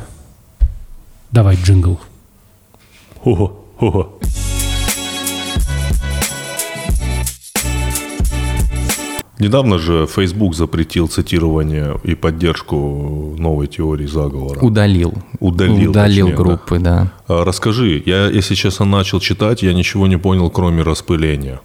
[1.32, 1.98] Давай джингл.
[3.24, 3.64] Ого,
[9.44, 14.58] Недавно же Facebook запретил цитирование и поддержку новой теории заговора.
[14.60, 15.12] Удалил.
[15.38, 16.42] Удалил, Удалил точнее, да.
[16.42, 17.12] группы, да.
[17.28, 21.60] А, Расскажи, я, если честно, начал читать, я ничего не понял, кроме распыления.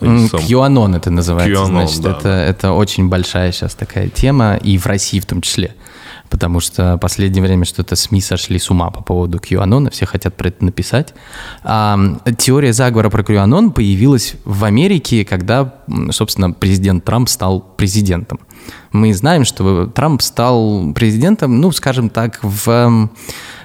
[0.00, 2.42] Сам- QAnon это называется, QAnon, значит, да, это, да.
[2.42, 5.74] это очень большая сейчас такая тема, и в России в том числе.
[6.30, 10.36] Потому что в последнее время что-то СМИ сошли с ума по поводу QAnon, все хотят
[10.36, 11.14] про это написать.
[11.62, 11.98] А,
[12.38, 15.74] теория заговора про QAnon появилась в Америке, когда,
[16.10, 18.40] собственно, президент Трамп стал президентом.
[18.92, 23.08] Мы знаем, что Трамп стал президентом, ну, скажем так, в,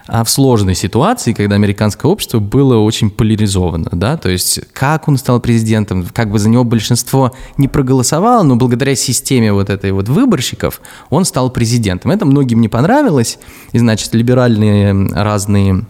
[0.10, 5.40] в сложной ситуации, когда американское общество было очень поляризовано, да, то есть как он стал
[5.40, 10.82] президентом, как бы за него большинство не проголосовало, но благодаря системе вот этой вот выборщиков
[11.10, 12.12] он стал президентом.
[12.12, 13.40] Это многим не понравилось,
[13.72, 15.86] и, значит, либеральные разные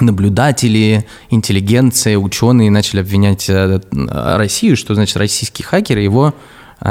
[0.00, 6.32] наблюдатели, интеллигенция, ученые начали обвинять э, э, Россию, что, значит, российские хакеры его а,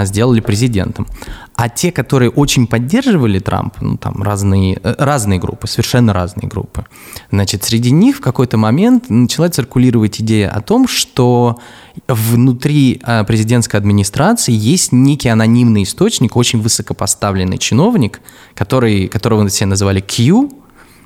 [0.03, 1.07] сделали президентом.
[1.55, 6.85] А те, которые очень поддерживали Трампа, ну там разные, э, разные группы, совершенно разные группы,
[7.31, 11.59] значит, среди них в какой-то момент начала циркулировать идея о том, что
[12.07, 18.21] внутри а, президентской администрации есть некий анонимный источник, очень высокопоставленный чиновник,
[18.55, 20.51] который, которого все называли Q,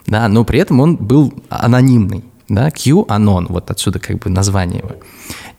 [0.07, 4.91] да, но при этом он был анонимный, да, QAnon, вот отсюда как бы название его.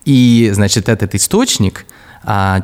[0.04, 1.95] И, значит, этот источник а,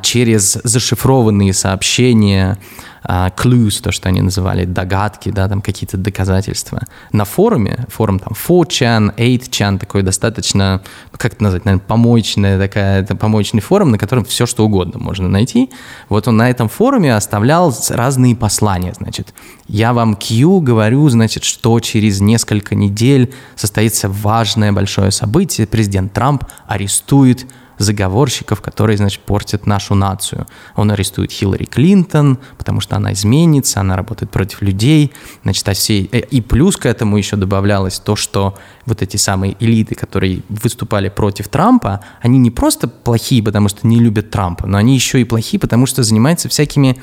[0.03, 2.59] через зашифрованные сообщения,
[3.05, 8.33] а, clues, то, что они называли, догадки, да, там какие-то доказательства, на форуме, форум там
[8.33, 13.99] 4chan, 8chan, такой достаточно, ну, как это назвать, наверное, помоечная такая, это помоечный форум, на
[13.99, 15.71] котором все что угодно можно найти.
[16.09, 19.35] Вот он на этом форуме оставлял разные послания, значит.
[19.67, 26.45] Я вам Q говорю, значит, что через несколько недель состоится важное большое событие, президент Трамп
[26.67, 27.47] арестует
[27.79, 30.47] заговорщиков, которые, значит, портят нашу нацию.
[30.77, 35.13] Он арестует Хиллари Клинтон, потому что она изменится, она работает против людей.
[35.43, 36.09] Значит, а все...
[36.13, 38.57] э, И плюс к этому еще добавлялось то, что
[38.87, 43.99] вот эти самые элиты, которые выступали против Трампа, они не просто плохие, потому что не
[43.99, 46.99] любят Трампа, но они еще и плохие, потому что занимаются всякими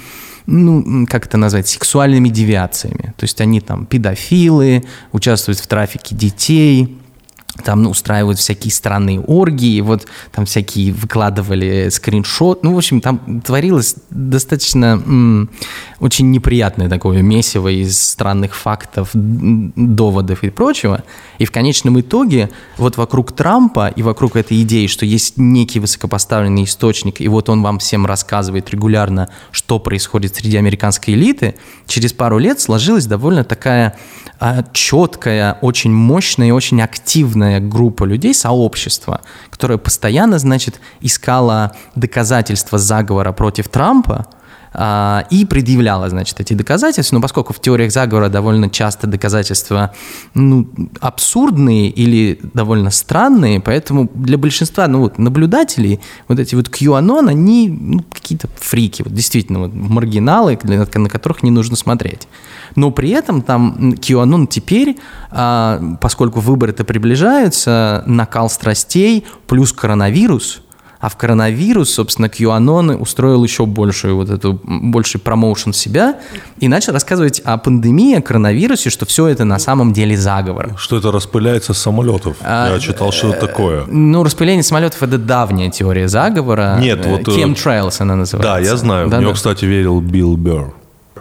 [0.46, 3.14] ну, как это назвать, сексуальными девиациями.
[3.18, 6.99] То есть они там педофилы, участвуют в трафике детей,
[7.64, 12.64] там ну, устраивают всякие странные оргии, вот там всякие выкладывали скриншот.
[12.64, 15.50] Ну, в общем, там творилось достаточно м,
[16.00, 21.04] очень неприятное такое месиво из странных фактов, доводов и прочего.
[21.38, 26.64] И в конечном итоге вот вокруг Трампа и вокруг этой идеи, что есть некий высокопоставленный
[26.64, 31.56] источник, и вот он вам всем рассказывает регулярно, что происходит среди американской элиты,
[31.88, 33.98] через пару лет сложилась довольно такая
[34.40, 42.78] а, четкая, очень мощная и очень активная группа людей, сообщество, которое постоянно, значит, искало доказательства
[42.78, 44.28] заговора против Трампа,
[44.74, 49.94] и предъявляла, значит, эти доказательства, но поскольку в теориях заговора довольно часто доказательства
[50.36, 50.70] ну,
[51.02, 57.70] абсурдные или довольно странные, поэтому для большинства ну, вот, наблюдателей вот эти вот QAnon, они
[57.70, 62.28] ну, какие-то фрики, вот, действительно, вот, маргиналы, для- на которых не нужно смотреть.
[62.76, 64.98] Но при этом там QAnon теперь,
[65.32, 70.62] а, поскольку выборы-то приближаются, накал страстей плюс коронавирус–
[71.00, 76.20] а в коронавирус, собственно, QAnon устроил еще большую вот эту, больший промоушен себя
[76.60, 80.76] и начал рассказывать о пандемии, о коронавирусе, что все это на самом деле заговор.
[80.78, 82.38] Что это распыляется с самолетов?
[82.42, 83.86] А, Я читал, что это такое.
[83.88, 86.78] Ну, распыление самолетов– это давняя теория заговора.
[86.80, 88.54] Нет, Э, вот, э, Chemtrails она называется.
[88.54, 89.08] Да, я знаю.
[89.08, 89.24] В Да-да.
[89.24, 90.74] него, кстати, верил Билл Берр.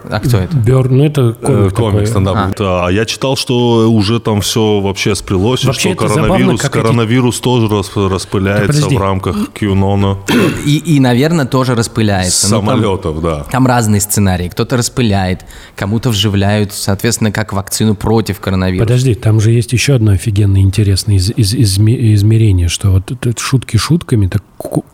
[0.09, 0.55] А кто это?
[0.55, 2.07] Бёрн, ну это Э, комик, Комик, такой.
[2.07, 2.35] стендап.
[2.37, 2.51] А.
[2.57, 6.27] Да, а я читал, что уже там все вообще сплелось, и Вообще что это забавно,
[6.29, 8.95] коронавирус, эти- коронавирус тоже рас- распыляется подожди.
[8.97, 10.17] в рамках Кьюнона
[10.65, 12.47] И, и, наверное, тоже распыляется.
[12.49, 13.43] Ну, там- самолетов, да.
[13.51, 14.47] Там разные сценарии.
[14.49, 18.85] Кто-то распыляет, кому-то вживляют, соответственно, как вакцину против коронавируса.
[18.85, 23.33] Подожди, там же есть еще одно офигенно интересное из- из- изме- измерение, что вот это
[23.39, 24.43] шутки шутками, так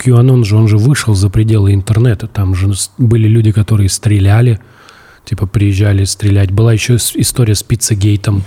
[0.03, 4.59] QAnon же, он же вышел за пределы интернета, там же с- были люди, которые стреляли,
[5.25, 6.51] типа приезжали стрелять.
[6.51, 8.43] Была еще история с пиццегейтом.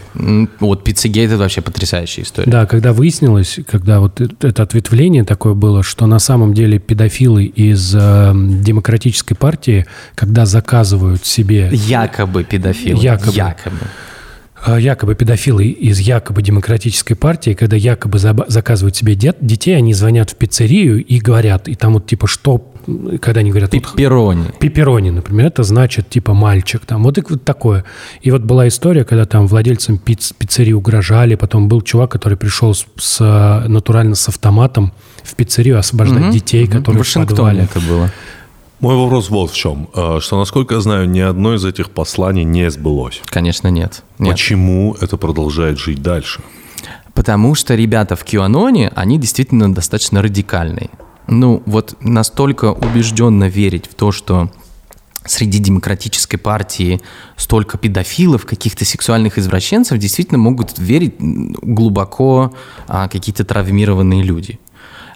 [0.61, 2.51] Вот Пиццегейт это вообще потрясающая история.
[2.51, 7.45] Да, когда выяснилось, когда вот э- это ответвление такое было, что на самом деле педофилы
[7.45, 12.99] из э, демократической партии, когда заказывают себе Якобы педофил.
[13.01, 13.33] Якобы.
[13.37, 13.77] Якобы.
[14.67, 20.31] Э, якобы педофилы из якобы демократической партии, когда якобы заказывают себе дет- детей, они звонят
[20.31, 22.73] в пиццерию и говорят, и там вот типа что,
[23.21, 24.45] когда они говорят, Пепперони.
[24.59, 27.85] Пепперони, например, это значит типа мальчик, там вот, и вот такое.
[28.23, 32.75] И вот была история, когда там владельцам пиц, пиццерии угрожали, потом был чувак, который пришел
[32.75, 34.93] с, с, э, натурально с автоматом
[35.23, 37.65] в пиццерию освобождать Мгм, детей, которые в в подвале.
[37.65, 38.11] Это было.
[38.81, 39.89] Мой вопрос вот в чем.
[39.95, 43.21] э, Что, насколько я знаю, ни одно из этих посланий не сбылось.
[43.27, 44.05] Конечно, нет.
[44.19, 44.33] Нет.
[44.33, 46.43] Почему это продолжает жить дальше?
[47.13, 50.91] Потому что ребята в QAnon, они действительно достаточно радикальные.
[51.27, 54.51] Ну, вот настолько убежденно верить в то, что
[55.25, 57.01] среди демократической партии
[57.37, 62.55] столько педофилов, каких-то сексуальных извращенцев, действительно могут верить глубоко
[62.87, 64.59] а, какие-то травмированные люди.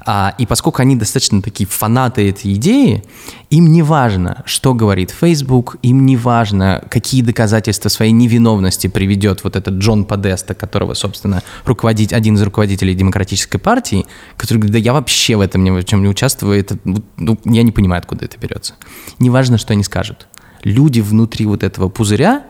[0.05, 3.05] А, и поскольку они достаточно такие фанаты этой идеи,
[3.51, 9.57] им не важно, что говорит Facebook, им не важно, какие доказательства своей невиновности приведет вот
[9.57, 14.93] этот Джон Подеста, которого, собственно, руководить, один из руководителей демократической партии, который говорит, да я
[14.93, 18.39] вообще в этом ни в чем не участвую, это, ну, я не понимаю, откуда это
[18.39, 18.75] берется.
[19.19, 20.27] Неважно, что они скажут.
[20.65, 22.45] Люди внутри вот этого пузыря,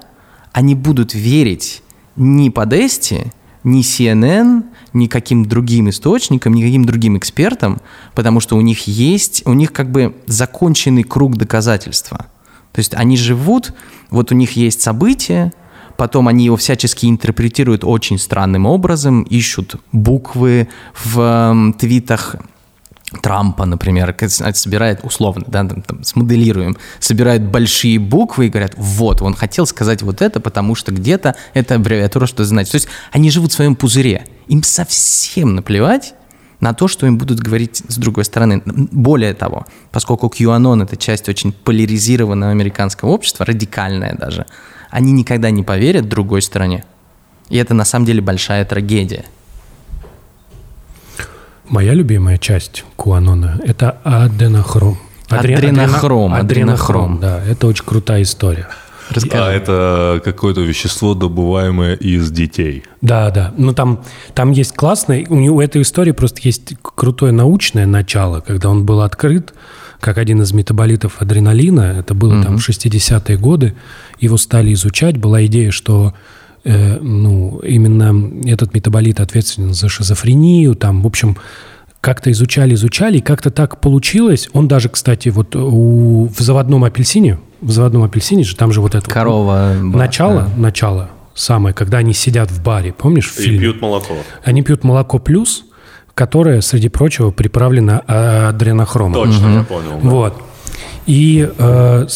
[0.53, 1.83] они будут верить
[2.17, 3.33] ни Подесте,
[3.65, 7.81] ни CNN, ни каким другим источникам, ни каким другим экспертам,
[8.15, 12.27] потому что у них есть, у них как бы законченный круг доказательства.
[12.73, 13.75] То есть они живут,
[14.11, 15.53] вот у них есть событие,
[15.97, 22.37] потом они его всячески интерпретируют очень странным образом, ищут буквы в эм, твитах
[23.21, 29.23] Трампа, например, с- собирает условно, да, там, там, смоделируем, собирает большие буквы и говорят, вот,
[29.23, 32.73] он хотел сказать вот это, потому что где-то это аббревиатура что значит.
[32.73, 34.27] То есть они живут в своем пузыре.
[34.49, 36.15] Им совсем наплевать
[36.61, 38.63] на то, что им будут говорить с другой стороны.
[38.65, 44.47] Более того, поскольку QAnon– это часть очень поляризированного американского общества, радикальная даже,
[44.91, 46.85] они никогда не поверят другой стороне.
[47.49, 49.25] И это на самом деле большая трагедия.
[51.69, 54.99] Моя любимая часть Куанона– это аденохром.
[55.29, 57.19] Адре- Адренохром, адрена- адренохром.
[57.21, 58.69] Да, это очень крутая история.
[59.11, 59.43] Расскажи.
[59.45, 62.83] А это какое-то вещество, добываемое из детей.
[63.01, 63.53] Да, да.
[63.57, 64.03] Ну там,
[64.35, 68.85] там есть классное, у него у этой истории просто есть крутое научное начало, когда он
[68.87, 69.55] был открыт
[70.01, 71.97] как один из метаболитов адреналина.
[72.01, 73.75] Это было там в 60-е годы.
[74.19, 75.17] Его стали изучать.
[75.17, 76.13] Была идея, что
[76.65, 80.75] э, ну, именно этот метаболит ответственен за шизофрению.
[80.75, 81.37] Там, в общем,
[82.01, 84.49] как-то изучали, изучали, и как-то так получилось.
[84.53, 88.95] Он даже, кстати, вот у, в заводном апельсине, в заводном апельсине же, там же вот
[88.95, 89.75] это вот Корова.
[89.81, 90.61] была, начало, да.
[90.61, 93.59] начало самое, когда они сидят в баре, помнишь, в И фильме?
[93.61, 94.15] пьют молоко.
[94.45, 95.65] Они пьют молоко плюс,
[96.15, 99.15] которое, среди прочего, приправлено а, адренохромом.
[99.15, 100.01] Точно, я понял.
[100.03, 100.09] да.
[100.09, 100.43] Вот.
[101.07, 102.07] И э,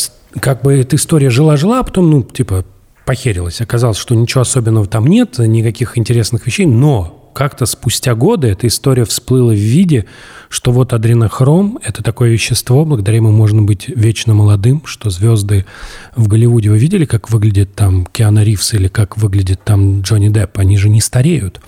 [0.40, 2.64] как бы эта история жила-жила, а потом, ну, типа,
[3.06, 3.62] похерилась.
[3.62, 9.04] Оказалось, что ничего особенного там нет, никаких интересных вещей, но как-то спустя годы эта история
[9.04, 10.06] всплыла в виде,
[10.48, 15.66] что вот адренохром– это такое вещество, благодаря ему можно быть вечно молодым, что звезды
[16.14, 20.58] в Голливуде, вы видели, как выглядит там Киана Ривз или как выглядит там Джонни Депп?
[20.58, 21.60] Они же не стареют.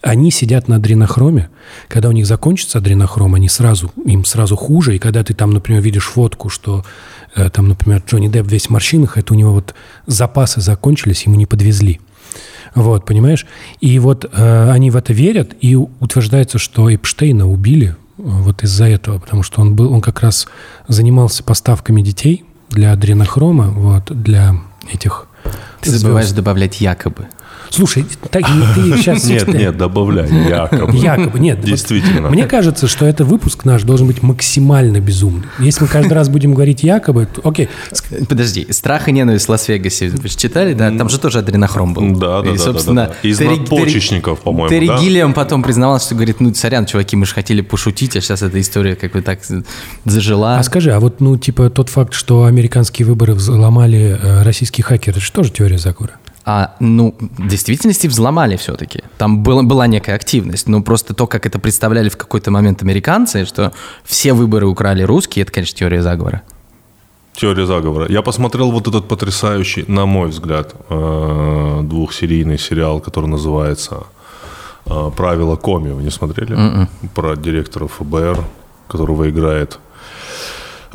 [0.00, 1.50] Они сидят на адренохроме.
[1.88, 4.94] Когда у них закончится адренохром, они сразу, им сразу хуже.
[4.94, 6.84] И когда ты там, например, видишь фотку, что
[7.50, 9.74] там, например, Джонни Депп весь в морщинах, это у него вот
[10.06, 12.00] запасы закончились, ему не подвезли.
[12.74, 13.46] Вот, понимаешь?
[13.80, 18.84] И вот э, они в это верят, и утверждается, что Эпштейна убили э, вот из-за
[18.86, 20.46] этого, потому что он был, он как раз
[20.86, 24.56] занимался поставками детей для адренохрома, вот, для
[24.92, 25.26] этих
[25.80, 26.02] Ты звезд.
[26.02, 27.28] забываешь добавлять якобы.
[27.70, 29.24] Слушай, так, ты сейчас...
[29.24, 30.96] Нет, нет, добавляй, якобы.
[30.96, 31.58] Якобы, нет.
[31.58, 32.28] вот Действительно.
[32.28, 35.46] Мне кажется, что это выпуск наш должен быть максимально безумный.
[35.58, 37.68] Если мы каждый раз будем говорить якобы, то окей.
[38.28, 40.90] Подожди, «Страх и ненависть в Лас-Вегасе» вы же читали, да?
[40.90, 42.16] Там же тоже адренохром был.
[42.16, 43.28] Да, да, И, да, собственно, да, да.
[43.28, 44.98] Из Терри- надпочечников, по-моему, Терри да?
[44.98, 48.60] Гиллиам потом признавался, что говорит, ну, сорян, чуваки, мы же хотели пошутить, а сейчас эта
[48.60, 49.40] история как бы так
[50.04, 50.58] зажила.
[50.58, 55.16] А скажи, а вот, ну, типа, тот факт, что американские выборы взломали э, российские хакеры,
[55.16, 56.14] это же тоже теория заговора?
[56.48, 59.02] А, ну, в действительности взломали все-таки.
[59.18, 60.68] Там было, была некая активность.
[60.68, 63.72] Но просто то, как это представляли в какой-то момент американцы, что
[64.04, 66.42] все выборы украли русские, это, конечно, теория заговора.
[67.34, 68.06] Теория заговора.
[68.08, 74.04] Я посмотрел вот этот потрясающий, на мой взгляд, э, двухсерийный сериал, который называется
[74.86, 75.90] э, «Правила Коми».
[75.90, 76.56] Вы не смотрели?
[77.12, 78.44] Про директора ФБР,
[78.86, 79.80] которого играет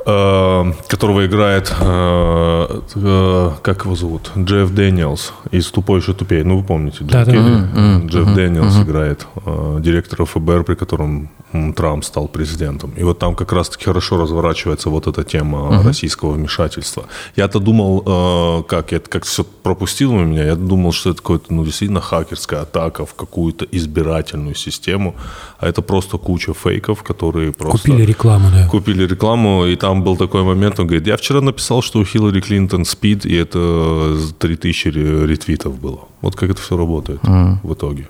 [0.03, 6.43] которого играет, э, э, как его зовут, Джефф Дэниелс из «Тупой еще тупее».
[6.43, 7.31] Ну, вы помните, Джефф Да-да.
[7.31, 8.07] Кеннеди?
[8.07, 11.29] Джефф Дэниелс играет э, директора ФБР, при котором
[11.75, 12.93] Трамп стал президентом.
[12.95, 17.05] И вот там как раз-таки хорошо разворачивается вот эта тема российского вмешательства.
[17.35, 21.53] Я-то думал, э, как, я как все пропустил у меня, я думал, что это какая-то,
[21.53, 25.15] ну, действительно хакерская атака в какую-то избирательную систему,
[25.59, 27.89] а это просто куча фейков, которые просто...
[27.89, 28.67] Купили рекламу, да.
[28.67, 32.41] Купили рекламу, и там был такой момент, он говорит, я вчера написал, что у Хиллари
[32.41, 35.99] Клинтон спид, и это 3000 ре- ретвитов было.
[36.21, 38.07] Вот как это все работает в итоге.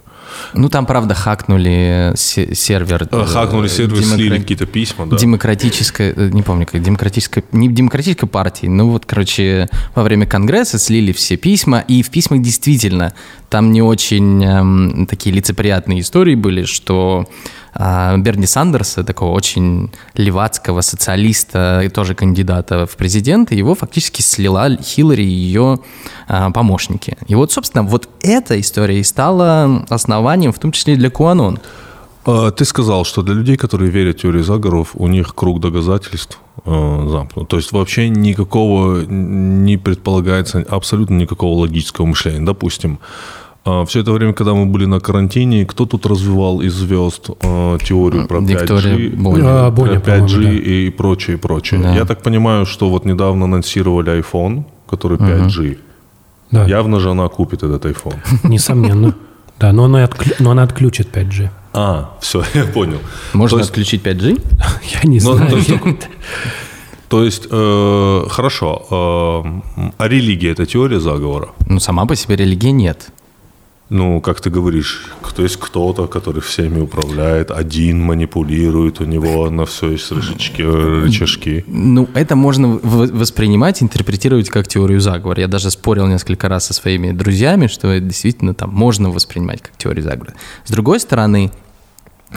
[0.54, 3.06] Ну, там, правда, хакнули се- сервер.
[3.12, 5.18] Э, Хакнули э, сервер, демокра- слили какие-то письма, да.
[5.18, 10.80] Демократической, э, не помню, как демократической, не демократической партии, ну вот, короче, во время Конгресса
[10.80, 13.14] слили все письма, и в письмах действительно
[13.50, 20.82] там не очень эм, такие лицеприятные истории были, что а, Берни Сандерса, такого очень левацкого
[20.82, 25.80] социалиста и тоже кандидата в президенты, его фактически слила Хиллари и ее
[26.28, 27.18] а, помощники.
[27.28, 31.60] И вот, собственно, вот эта история и стала основанием, в том числе для Куанон.
[32.26, 36.40] А, Ты сказал, что для людей, которые верят в теории заговоров, у них круг доказательств
[36.66, 37.48] э, замкнут.
[37.48, 42.46] То есть вообще никакого не предполагается, абсолютно никакого логического мышления.
[42.46, 43.00] Допустим,
[43.86, 48.28] все это время, когда мы были на карантине, кто тут развивал из звезд э, теорию
[48.28, 49.44] про 5G, Виктория Боня.
[49.46, 50.70] А, про Боня, 5G по-моему, да.
[50.72, 51.80] и прочее, прочее.
[51.82, 51.94] Да.
[51.96, 55.78] Я так понимаю, что вот недавно анонсировали iPhone, который 5G.
[56.52, 58.16] Да, Явно же она купит этот iPhone.
[58.44, 59.14] несомненно.
[59.60, 61.50] Да, но она, отклю- но она отключит 5G.
[61.74, 62.98] А, все, я понял.
[63.34, 64.42] Можно есть- отключить 5G?
[65.04, 65.52] Я не Ну, знаю.
[65.52, 66.10] то есть-
[67.10, 68.82] То есть, э, хорошо,
[69.78, 71.50] э, а религия– это теория заговора?
[71.68, 73.12] Ну, сама по себе религия нет.
[73.94, 79.66] Ну, как ты говоришь, то есть кто-то, который всеми управляет, один манипулирует, у него на
[79.66, 80.62] все есть рычажки.
[80.62, 81.66] рычажки.
[81.68, 85.42] Ну, это можно воспринимать, интерпретировать как теорию заговора.
[85.42, 89.76] Я даже спорил несколько раз со своими друзьями, что это действительно там можно воспринимать как
[89.76, 90.36] теорию заговора.
[90.64, 91.52] С другой стороны,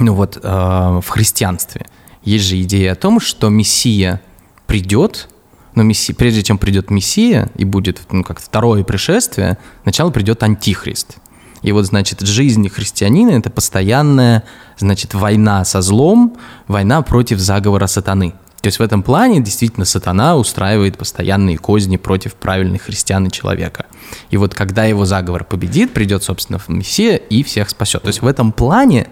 [0.01, 1.87] ну вот э, в христианстве
[2.25, 4.21] есть же идея о том, что Мессия
[4.67, 5.29] придет,
[5.77, 11.19] но месси- прежде чем придет Мессия и будет ну, как второе пришествие, сначала придет Антихрист.
[11.65, 14.45] И вот, значит, жизнь христианина– это постоянная,
[14.79, 16.37] значит, война со злом,
[16.69, 18.35] война против заговора сатаны.
[18.61, 23.87] То есть в этом плане действительно сатана устраивает постоянные козни против правильных христиан и человека.
[24.31, 28.03] И вот когда его заговор победит, придет, собственно, Мессия и всех спасет.
[28.03, 29.09] То есть в этом плане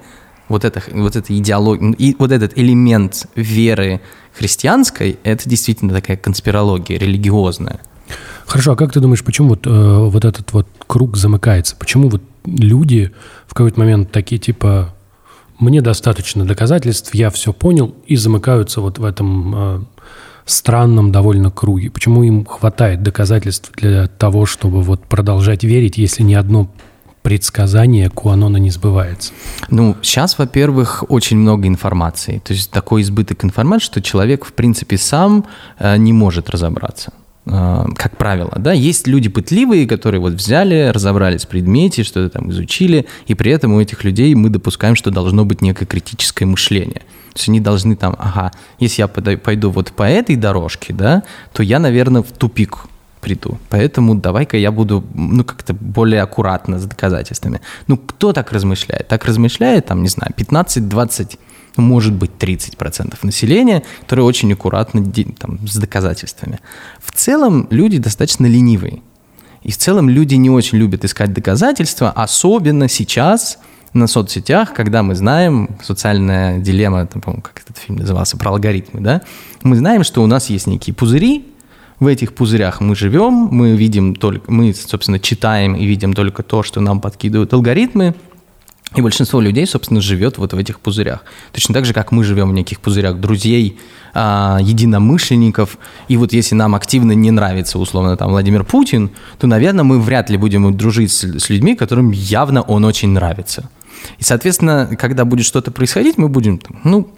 [0.49, 4.03] вот эта, вот эта идеология, и вот этот элемент веры
[4.37, 7.81] христианской, это действительно такая конспирология религиозная.
[8.47, 11.77] Хорошо, а как ты думаешь, почему вот, э, вот этот вот круг замыкается?
[11.77, 13.13] Почему вот люди
[13.47, 14.95] в какой-то момент такие типа
[15.59, 19.81] «мне достаточно доказательств, я все понял» и замыкаются вот в этом э,
[20.45, 21.91] странном довольно круге?
[21.91, 26.71] Почему им хватает доказательств для того, чтобы вот продолжать верить, если ни одно
[27.23, 29.33] предсказание Куанона не сбывается?
[29.71, 32.43] Ну, сейчас, во-первых, очень много информации.
[32.45, 35.47] То есть такой избыток информации, что человек, в принципе, сам
[35.79, 37.13] э, не может разобраться.
[37.45, 42.51] Э, как правило, да, есть люди пытливые, которые вот взяли, разобрались в предмете, что-то там
[42.51, 47.03] изучили, и при этом у этих людей мы допускаем, что должно быть некое критическое мышление.
[47.33, 51.63] То есть они должны там, ага, если я пойду вот по этой дорожке, да, то
[51.63, 52.87] я, наверное, в тупик
[53.21, 53.59] приду.
[53.71, 57.61] Поэтому давай-ка я буду, ну, как-то более аккуратно с доказательствами.
[57.87, 59.09] Ну, кто так размышляет?
[59.09, 61.39] Так размышляет, там, не знаю, 15-20,
[61.77, 65.05] может быть, 30% населения, которые очень аккуратно
[65.39, 66.61] там, с доказательствами.
[67.01, 69.03] В целом люди достаточно ленивые.
[69.63, 73.59] И в целом люди не очень любят искать доказательства, особенно сейчас
[73.93, 79.01] на соцсетях, когда мы знаем, социальная дилемма, там, по-моему, как этот фильм назывался, про алгоритмы,
[79.01, 79.23] да,
[79.63, 81.47] мы знаем, что у нас есть некие пузыри,
[82.01, 86.65] в этих пузырях мы живем, мы видим только, мы, собственно, читаем и видим только то,
[86.65, 88.15] что нам подкидывают алгоритмы,
[88.95, 91.25] и большинство людей, собственно, живет вот в этих пузырях.
[91.53, 93.79] Точно так же, как мы живем в неких пузырях друзей,
[94.15, 95.79] а, единомышленников.
[96.09, 100.29] И вот если нам активно не нравится, условно, там, Владимир Путин, то, наверное, мы вряд
[100.29, 103.71] ли будем дружить с, с людьми, которым явно он очень нравится.
[104.19, 107.09] И, соответственно, когда будет что-то происходить, мы будем, ну,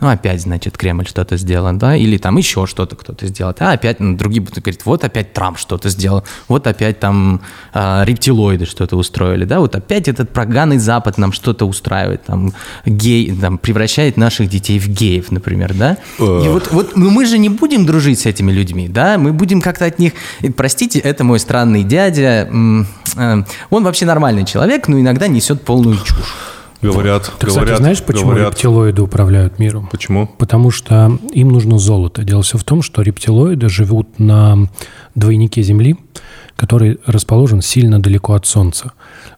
[0.00, 3.98] ну, опять, значит, Кремль что-то сделал, да, или там еще что-то кто-то сделает, а опять
[3.98, 7.40] ну, другие будут говорить, вот опять Трамп что-то сделал, вот опять там
[7.74, 12.52] э, рептилоиды что-то устроили, да, вот опять этот проганый Запад нам что-то устраивает, там,
[12.86, 17.38] гей, там, превращает наших детей в геев, например, да, и вот, вот ну, мы же
[17.38, 20.12] не будем дружить с этими людьми, да, мы будем как-то от них,
[20.56, 26.57] простите, это мой странный дядя, э, он вообще нормальный человек, но иногда несет полную чушь.
[26.80, 28.52] Говорят, Ты, говорят, кстати, знаешь, почему говорят.
[28.52, 29.88] рептилоиды управляют миром?
[29.90, 30.28] Почему?
[30.38, 32.22] Потому что им нужно золото.
[32.22, 34.68] Дело все в том, что рептилоиды живут на
[35.16, 35.96] двойнике Земли,
[36.54, 38.92] который расположен сильно далеко от Солнца.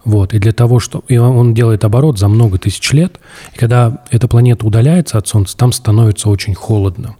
[0.04, 0.34] Вот.
[0.34, 1.02] И для того, что...
[1.08, 3.20] И он делает оборот за много тысяч лет.
[3.54, 7.16] И когда эта планета удаляется от Солнца, там становится очень холодно.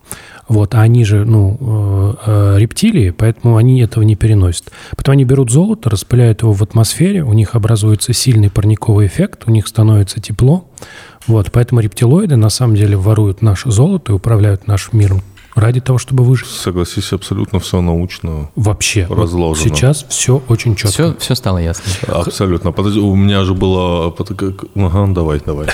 [0.51, 4.73] Вот, а они же, ну, э, э, рептилии, поэтому они этого не переносят.
[4.97, 9.53] Потом они берут золото, распыляют его в атмосфере, у них образуется сильный парниковый эффект, у
[9.53, 10.69] них становится тепло.
[11.29, 15.23] Вот, поэтому рептилоиды на самом деле воруют наше золото и управляют нашим миром
[15.55, 16.49] ради того, чтобы выжить.
[16.49, 18.51] Согласись, абсолютно все научно.
[18.57, 19.07] Вообще.
[19.09, 19.69] вот Разложено.
[19.69, 20.91] сейчас все очень четко.
[20.93, 21.85] Все, все стало ясно.
[22.09, 22.73] Абсолютно.
[22.73, 24.15] Подожди, у меня же было...
[24.77, 25.69] Ага, давай, давай.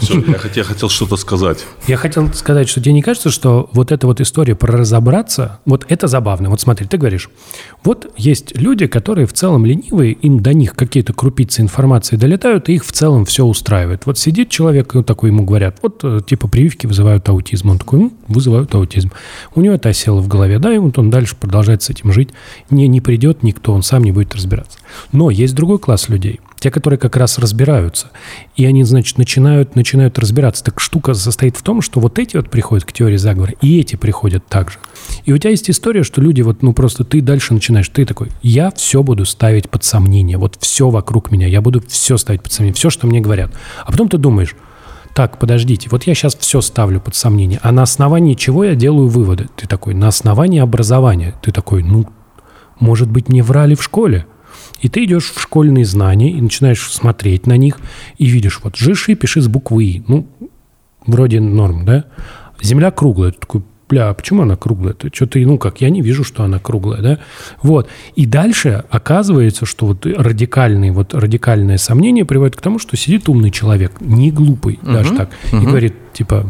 [0.00, 0.20] Все.
[0.26, 1.64] Я хотел, я хотел что-то сказать.
[1.86, 5.86] Я хотел сказать, что тебе не кажется, что вот эта вот история про разобраться, вот
[5.88, 6.50] это забавно.
[6.50, 7.30] Вот смотри, ты говоришь,
[7.84, 12.74] вот есть люди, которые в целом ленивые, им до них какие-то крупицы информации долетают, и
[12.74, 14.06] их в целом все устраивает.
[14.06, 17.70] Вот сидит человек, и вот такой ему говорят, вот э, типа прививки вызывают аутизм.
[17.70, 19.05] Он такой, ну, вызывают аутизм.
[19.54, 22.30] У него это осело в голове, да, и вот он дальше продолжает с этим жить.
[22.70, 24.78] Не, не придет никто, он сам не будет разбираться.
[25.12, 28.10] Но есть другой класс людей, те, которые как раз разбираются.
[28.56, 30.64] И они, значит, начинают, начинают разбираться.
[30.64, 33.96] Так штука состоит в том, что вот эти вот приходят к теории заговора, и эти
[33.96, 34.78] приходят также.
[35.24, 38.28] И у тебя есть история, что люди вот, ну просто ты дальше начинаешь, ты такой,
[38.42, 42.52] я все буду ставить под сомнение, вот все вокруг меня, я буду все ставить под
[42.52, 43.52] сомнение, все, что мне говорят.
[43.84, 44.54] А потом ты думаешь,
[45.16, 49.08] так, подождите, вот я сейчас все ставлю под сомнение, а на основании чего я делаю
[49.08, 49.48] выводы?
[49.56, 51.34] Ты такой, на основании образования.
[51.40, 52.06] Ты такой, ну,
[52.80, 54.26] может быть, мне врали в школе?
[54.82, 57.78] И ты идешь в школьные знания и начинаешь смотреть на них
[58.18, 60.04] и видишь, вот жиши пиши с буквы И.
[60.06, 60.28] Ну,
[61.06, 62.04] вроде норм, да?
[62.60, 63.30] Земля круглая.
[63.30, 64.94] Ты такой, бля, а почему она круглая?
[64.94, 67.18] Ты что-то, ну как, я не вижу, что она круглая, да?
[67.62, 67.88] Вот.
[68.14, 73.50] И дальше оказывается, что вот радикальные, вот радикальное сомнение приводит к тому, что сидит умный
[73.50, 76.46] человек, не глупый даже так, и говорит, типа,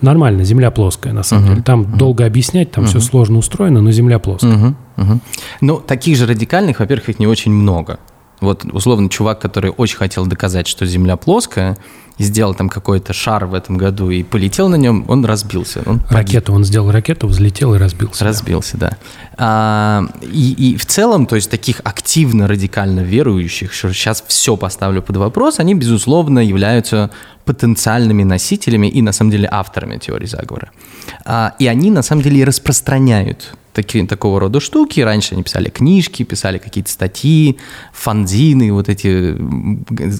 [0.00, 1.62] нормально, Земля плоская на самом деле.
[1.62, 4.56] Там долго объяснять, там все сложно устроено, но Земля плоская.
[4.56, 5.20] Мгм, мгм.
[5.60, 7.98] Ну, таких же радикальных, во-первых, их не очень много.
[8.40, 11.76] Вот, условно, чувак, который очень хотел доказать, что Земля плоская,
[12.18, 15.82] и сделал там какой-то шар в этом году и полетел на нем, он разбился.
[15.86, 16.02] Он.
[16.10, 18.24] Ракету, он сделал ракету, взлетел и разбился.
[18.24, 18.98] Разбился, да.
[19.36, 25.00] А, и, и в целом, то есть таких активно радикально верующих, что сейчас все поставлю
[25.00, 27.10] под вопрос, они, безусловно, являются
[27.44, 30.70] потенциальными носителями и, на самом деле, авторами теории заговора.
[31.24, 34.98] А, и они, на самом деле, распространяют такие, такого рода штуки.
[35.00, 37.58] Раньше они писали книжки, писали какие-то статьи,
[37.92, 39.36] фанзины, вот эти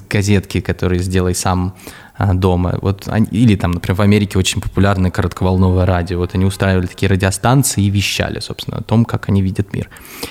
[0.09, 1.75] газетки, которые «Сделай сам»
[2.17, 2.79] а, дома.
[2.81, 6.19] Вот они- или там, например, в Америке очень популярное коротковолновое радио.
[6.19, 9.89] Вот они устраивали такие радиостанции и вещали, собственно, о том, как они видят мир.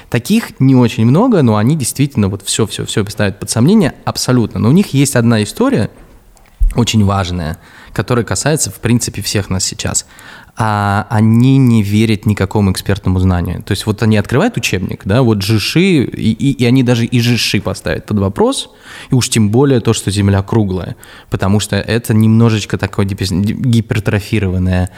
[0.08, 4.58] Таких не очень много, но они действительно вот все-все-все ставят под сомнение абсолютно.
[4.60, 5.90] Но у них есть одна история,
[6.74, 7.58] очень важная,
[7.92, 10.06] которая касается, в принципе, всех нас сейчас.
[10.60, 13.62] А они не верят никакому экспертному знанию.
[13.62, 17.20] То есть вот они открывают учебник, да, вот жиши, и, и- и они даже и
[17.20, 18.70] жиши поставят под вопрос,
[19.10, 20.96] и уж тем более то, что Земля круглая,
[21.30, 23.28] потому что это немножечко такое гипер-
[24.02, 24.90] гипертрофированное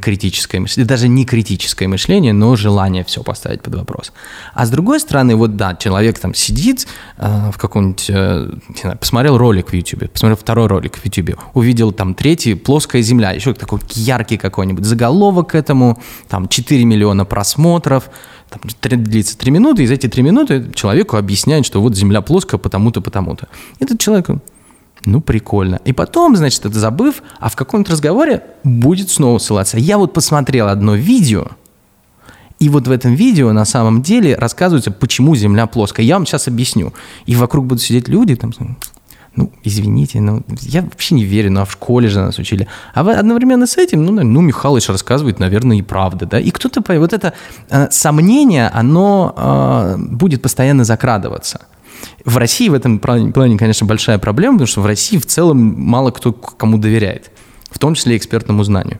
[0.00, 4.12] критическое мышление, даже не критическое мышление, но желание все поставить под вопрос.
[4.54, 6.86] А с другой стороны, вот да, человек там сидит
[7.18, 11.36] э, в каком-нибудь, э, не знаю, посмотрел ролик в YouTube, посмотрел второй ролик в YouTube,
[11.54, 15.98] увидел там третий «Плоская земля», еще такой яркий какой-нибудь заголовок к этому,
[16.28, 18.10] там 4 миллиона просмотров,
[18.50, 22.20] там, три- длится 3 минуты, и за эти 3 минуты человеку объясняют, что вот земля
[22.20, 23.48] плоская потому-то, потому-то.
[23.80, 24.28] Этот человек,
[25.06, 25.80] ну, прикольно.
[25.86, 29.78] И потом, значит, это забыв, а в каком-то разговоре будет снова ссылаться.
[29.78, 31.46] Я вот посмотрел одно видео,
[32.58, 36.04] и вот в этом видео на самом деле рассказывается, почему Земля плоская.
[36.04, 36.92] Я вам сейчас объясню.
[37.24, 38.52] И вокруг будут сидеть люди, там,
[39.36, 42.66] ну, извините, ну, я вообще не верю, ну, а в школе же нас учили.
[42.94, 47.12] А одновременно с этим, ну, ну, Михалыч рассказывает, наверное, и правда, да, и кто-то, вот
[47.12, 47.32] это
[47.70, 51.60] э, сомнение, оно э, будет постоянно закрадываться.
[52.24, 56.10] В России в этом плане, конечно, большая проблема, потому что в России в целом мало
[56.10, 57.30] кто кому доверяет,
[57.70, 58.98] в том числе экспертному знанию.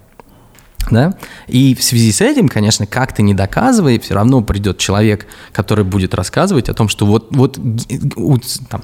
[0.90, 1.14] Да?
[1.46, 5.84] И в связи с этим, конечно, как ты не доказывай, все равно придет человек, который
[5.84, 7.58] будет рассказывать о том, что вот, вот
[8.68, 8.82] там,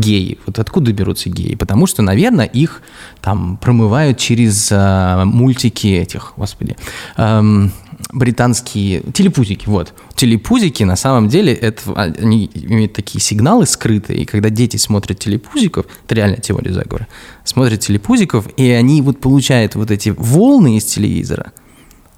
[0.00, 1.54] геи, вот откуда берутся геи?
[1.54, 2.82] Потому что, наверное, их
[3.20, 6.76] там промывают через э, мультики этих, господи,
[7.16, 7.72] эм,
[8.12, 9.92] британские телепузики, вот.
[10.14, 15.86] Телепузики на самом деле это, они имеют такие сигналы скрытые, и когда дети смотрят телепузиков,
[16.04, 17.06] это реальная теория заговора,
[17.44, 21.52] смотрят телепузиков, и они вот получают вот эти волны из телевизора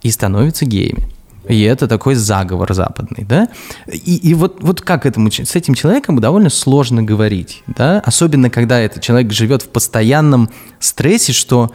[0.03, 1.09] и становятся геями.
[1.49, 3.49] И это такой заговор западный, да?
[3.91, 8.01] И, и вот, вот как этому, с этим человеком довольно сложно говорить, да?
[8.01, 11.75] Особенно, когда этот человек живет в постоянном стрессе, что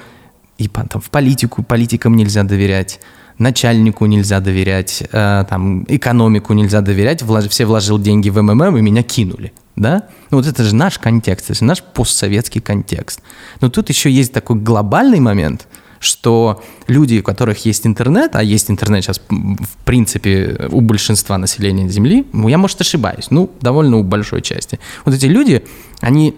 [0.58, 3.00] и там, в политику, политикам нельзя доверять,
[3.38, 8.82] начальнику нельзя доверять, э, там, экономику нельзя доверять, влож, все вложил деньги в МММ и
[8.82, 10.04] меня кинули, да?
[10.32, 13.22] Ну вот это же наш контекст, это наш постсоветский контекст.
[13.62, 15.68] Но тут еще есть такой глобальный момент,
[16.00, 21.90] что люди, у которых есть интернет, а есть интернет сейчас, в принципе, у большинства населения
[21.90, 24.80] Земли, ну, я, может, ошибаюсь, ну, довольно у большой части.
[25.04, 25.66] Вот эти люди,
[26.02, 26.36] они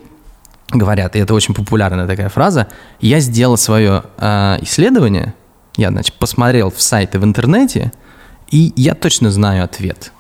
[0.69, 2.67] говорят, и это очень популярная такая фраза,
[3.01, 5.35] я сделал свое э, исследование–
[5.77, 7.93] я, значит, посмотрел в сайты в интернете,
[8.49, 10.11] и я точно знаю ответ.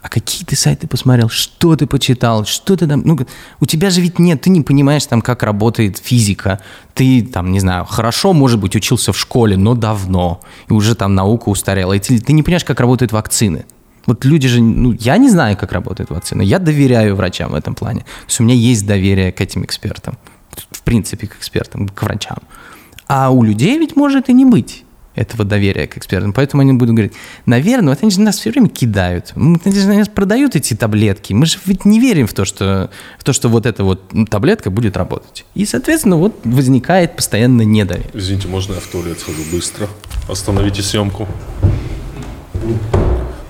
[0.00, 1.28] А какие ты сайты посмотрел?
[1.28, 2.44] Что ты почитал?
[2.44, 3.02] Что ты там?
[3.04, 3.16] Ну,
[3.60, 6.60] у тебя же ведь нет, ты не понимаешь там, как работает физика.
[6.94, 10.40] Ты там, не знаю, хорошо, может быть, учился в школе, но давно.
[10.68, 11.92] И уже там наука устарела.
[11.92, 13.64] И ты, ты не понимаешь, как работают вакцины.
[14.06, 16.42] Вот люди же, ну, я не знаю, как работают вакцины.
[16.42, 18.00] Я доверяю врачам в этом плане.
[18.00, 20.18] То есть у меня есть доверие к этим экспертам.
[20.72, 22.38] В принципе, к экспертам, к врачам.
[23.06, 24.84] А у людей ведь может и не быть
[25.14, 26.32] этого доверия к экспертам.
[26.32, 27.12] Поэтому они будут говорить,
[27.46, 29.32] наверное, вот они же нас все время кидают.
[29.36, 31.32] Они же нас продают эти таблетки.
[31.32, 34.70] Мы же ведь не верим в то, что, в то, что вот эта вот таблетка
[34.70, 35.44] будет работать.
[35.54, 38.10] И, соответственно, вот возникает постоянно недоверие.
[38.14, 39.88] Извините, можно я в туалет схожу быстро?
[40.28, 41.28] Остановите съемку.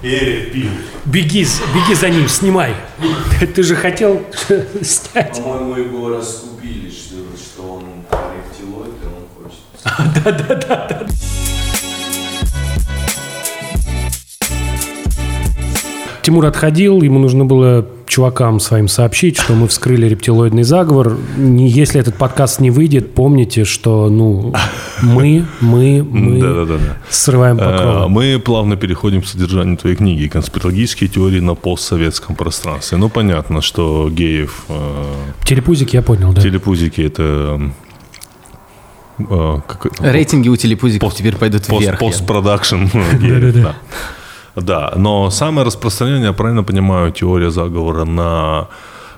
[0.03, 2.75] Беги, беги за ним, снимай.
[3.55, 4.23] Ты же хотел
[4.83, 5.41] снять.
[5.41, 9.61] По-моему, его раскупили, что, что он рептилоид, и он хочет.
[10.69, 11.07] Да,
[16.33, 21.19] Тимур отходил, ему нужно было чувакам своим сообщить, что мы вскрыли рептилоидный заговор.
[21.37, 24.55] Если этот подкаст не выйдет, помните, что ну
[25.03, 26.97] мы, мы, мы да, да, да, да.
[27.11, 27.97] срываем покров.
[28.05, 32.97] А, мы плавно переходим к содержанию твоей книги «Конспирологические теории на постсоветском пространстве».
[32.97, 34.65] Ну, понятно, что геев...
[34.71, 35.05] Э,
[35.45, 36.41] телепузики, я понял, да.
[36.41, 37.61] Телепузики– это
[39.19, 41.99] э, как, Рейтинги у телепузиков пост, теперь пойдут пост, вверх.
[41.99, 42.87] Постпродакшн.
[43.53, 43.77] Да.
[44.57, 48.69] Да, но самое распространенное, я правильно понимаю, теория заговора на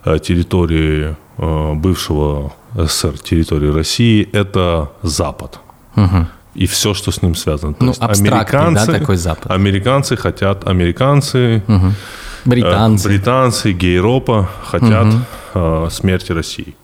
[0.05, 5.59] э, территории э, бывшего СССР, территории России, это Запад.
[5.97, 6.27] Угу.
[6.55, 7.75] И все, что с ним связано.
[7.75, 9.51] То ну, есть американцы, да, такой Запад.
[9.51, 11.93] Американцы хотят, американцы, угу.
[12.45, 15.07] британцы, британцы, гейропа хотят
[15.55, 15.91] угу.
[15.91, 16.77] смерти России.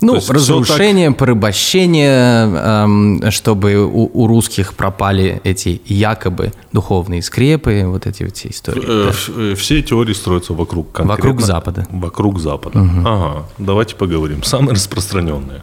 [0.00, 1.18] Ну, разрушение, так...
[1.18, 8.48] порабощение, эм, чтобы у, у русских пропали эти якобы духовные скрепы, вот эти вот все
[8.48, 8.82] истории.
[8.82, 9.32] Э, да.
[9.36, 11.86] Э, все теории строятся вокруг Вокруг Запада.
[11.90, 12.78] Вокруг Запада.
[12.78, 13.00] Угу.
[13.04, 14.42] Ага, давайте поговорим.
[14.42, 15.62] Самое распространенное.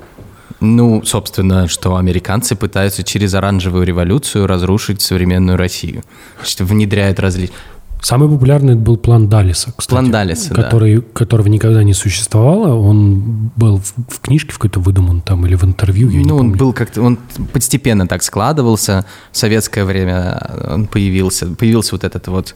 [0.60, 6.04] Ну, собственно, что американцы пытаются через оранжевую революцию разрушить современную Россию.
[6.40, 7.58] Значит, внедряют различные...
[8.02, 9.90] Самый популярный был план Далиса, кстати.
[9.90, 11.04] План Далиса, который, да.
[11.14, 12.76] Которого никогда не существовало.
[12.76, 16.32] Он был в, в книжке в какой-то выдуман там или в интервью, я ну, не
[16.32, 16.58] он помню.
[16.58, 17.18] был как-то, он
[17.54, 19.06] постепенно так складывался.
[19.32, 20.40] В советское время
[20.70, 21.48] он появился.
[21.48, 22.56] Появился вот этот вот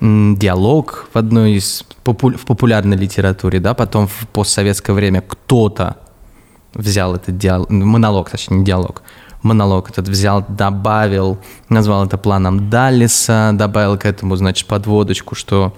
[0.00, 5.96] диалог в одной из попу- в популярной литературе, да, потом в постсоветское время кто-то
[6.74, 9.02] взял этот диалог, монолог, точнее, не диалог,
[9.42, 11.38] монолог этот взял, добавил,
[11.68, 15.74] назвал это планом Даллиса, добавил к этому, значит, подводочку, что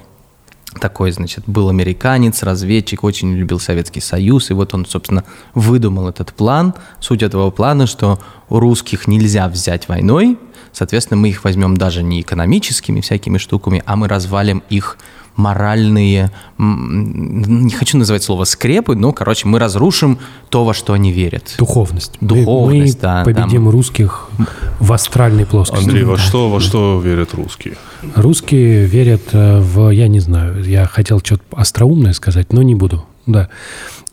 [0.80, 6.32] такой, значит, был американец, разведчик, очень любил Советский Союз, и вот он, собственно, выдумал этот
[6.32, 6.74] план.
[7.00, 10.38] Суть этого плана, что русских нельзя взять войной,
[10.72, 14.98] соответственно, мы их возьмем даже не экономическими всякими штуками, а мы развалим их
[15.36, 20.18] моральные, не хочу называть слово скрепы, но, короче, мы разрушим
[20.48, 21.54] то, во что они верят.
[21.58, 22.16] Духовность.
[22.20, 23.24] Духовность, мы, да.
[23.24, 23.70] победим да.
[23.70, 24.28] русских
[24.80, 25.84] в астральной плоскости.
[25.84, 27.76] Андрей, во что, во что верят русские?
[28.14, 33.04] Русские верят э, в, я не знаю, я хотел что-то остроумное сказать, но не буду.
[33.26, 33.48] Да.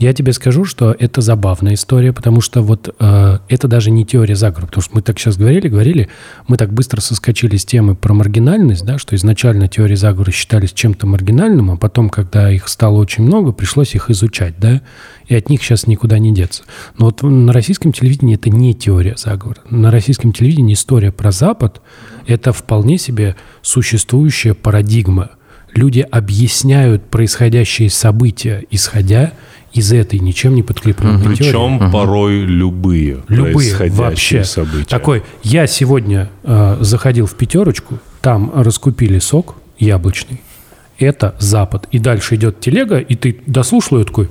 [0.02, 4.36] Я тебе скажу, что это забавная история, потому что вот э, это даже не теория
[4.36, 6.10] заговора, потому что мы так сейчас говорили, говорили,
[6.48, 11.06] мы так быстро соскочили с темы про маргинальность, да, что изначально теории заговора считались чем-то
[11.06, 14.82] маргинальным, а потом, когда их стало очень много, пришлось их изучать, да,
[15.28, 16.64] и от них сейчас никуда не деться.
[16.98, 19.60] Но вот на российском телевидении это не теория заговора.
[19.70, 21.80] На российском телевидении история про Запад–
[22.26, 25.30] это вполне себе существующая парадигма.
[25.76, 29.34] Люди объясняют происходящие события, исходя
[29.74, 31.38] из этой ничем не подкрепленной теории.
[31.38, 34.44] Причем порой любые, Любые происходящие вообще.
[34.44, 34.86] события.
[34.90, 40.42] Такой, я сегодня э, заходил в пятерочку, там раскупили сок яблочный.
[41.00, 41.88] Это Запад.
[41.92, 44.30] И дальше идет телега, и ты дослушал ее такой,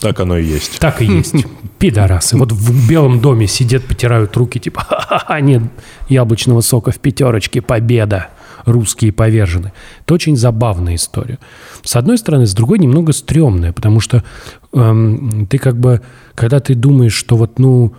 [0.00, 0.78] Так оно и есть.
[0.80, 1.34] так и есть.
[1.78, 2.36] Пидорасы.
[2.36, 5.62] Вот в Белом доме сидят, потирают руки, типа, ха-ха-ха, нет
[6.08, 8.28] яблочного сока в пятерочке, победа.
[8.64, 9.72] Русские повержены.
[10.02, 11.38] Это очень забавная история.
[11.84, 14.22] С одной стороны, с другой немного стрёмная, потому что
[14.72, 16.00] эм, ты как бы,
[16.34, 17.94] когда ты думаешь, что вот, ну,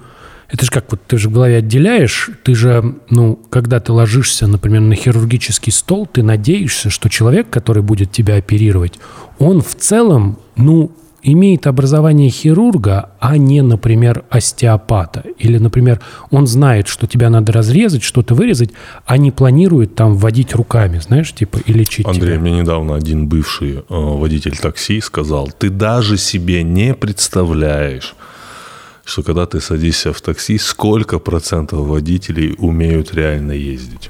[0.50, 4.46] это же как вот ты же в голове отделяешь, ты же, ну, когда ты ложишься,
[4.46, 9.00] например, на хирургический стол, ты надеешься, что человек, который будет тебя оперировать,
[9.40, 10.92] он в целом, ну,
[11.24, 15.24] имеет образование хирурга, а не, например, остеопата.
[15.40, 18.72] Или, например, он знает, что тебя надо разрезать, что-то вырезать,
[19.06, 22.40] а не планирует там вводить руками, знаешь, типа, и лечить Андрей, тебя.
[22.40, 28.16] мне недавно один бывший э, водитель такси сказал, ты даже себе не представляешь,
[29.06, 34.10] что когда ты садишься в такси, сколько процентов водителей умеют реально ездить.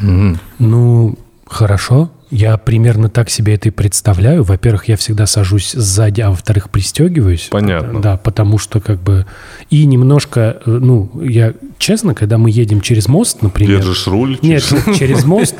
[0.00, 1.18] Ну,
[1.48, 2.10] хорошо.
[2.30, 4.42] Я примерно так себе это и представляю.
[4.42, 7.48] Во-первых, я всегда сажусь сзади, а во-вторых, пристегиваюсь.
[7.50, 8.00] Понятно.
[8.00, 9.24] Да, потому что как бы...
[9.70, 13.78] И немножко, э, ну, я честно, когда мы едем через мост, например...
[13.78, 14.38] Держишь руль?
[14.42, 15.54] Нет, нет, через мост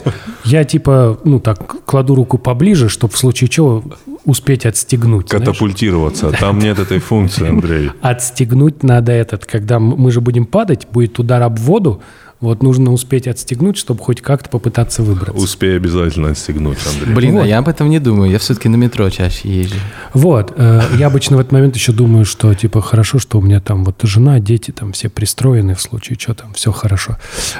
[0.44, 3.82] я типа, ну так, кладу руку поближе, чтобы в случае чего
[4.26, 5.30] успеть отстегнуть.
[5.30, 5.46] знаешь.
[5.46, 6.30] Катапультироваться.
[6.32, 7.90] Там нет этой функции, Андрей.
[8.02, 12.02] Отстегнуть надо этот, когда мы же будем падать, будет удар об воду,
[12.40, 15.42] вот нужно успеть отстегнуть, чтобы хоть как-то попытаться выбраться.
[15.42, 17.14] Успей обязательно отстегнуть, Андрей.
[17.14, 17.46] Блин, а Вот.
[17.46, 18.30] я об этом не думаю.
[18.30, 19.74] Я все-таки на метро чаще езжу.
[20.14, 23.60] Вот, э, я обычно в этот момент еще думаю, что типа хорошо, что у меня
[23.60, 27.16] там вот жена, дети там все пристроены в случае, что там все хорошо.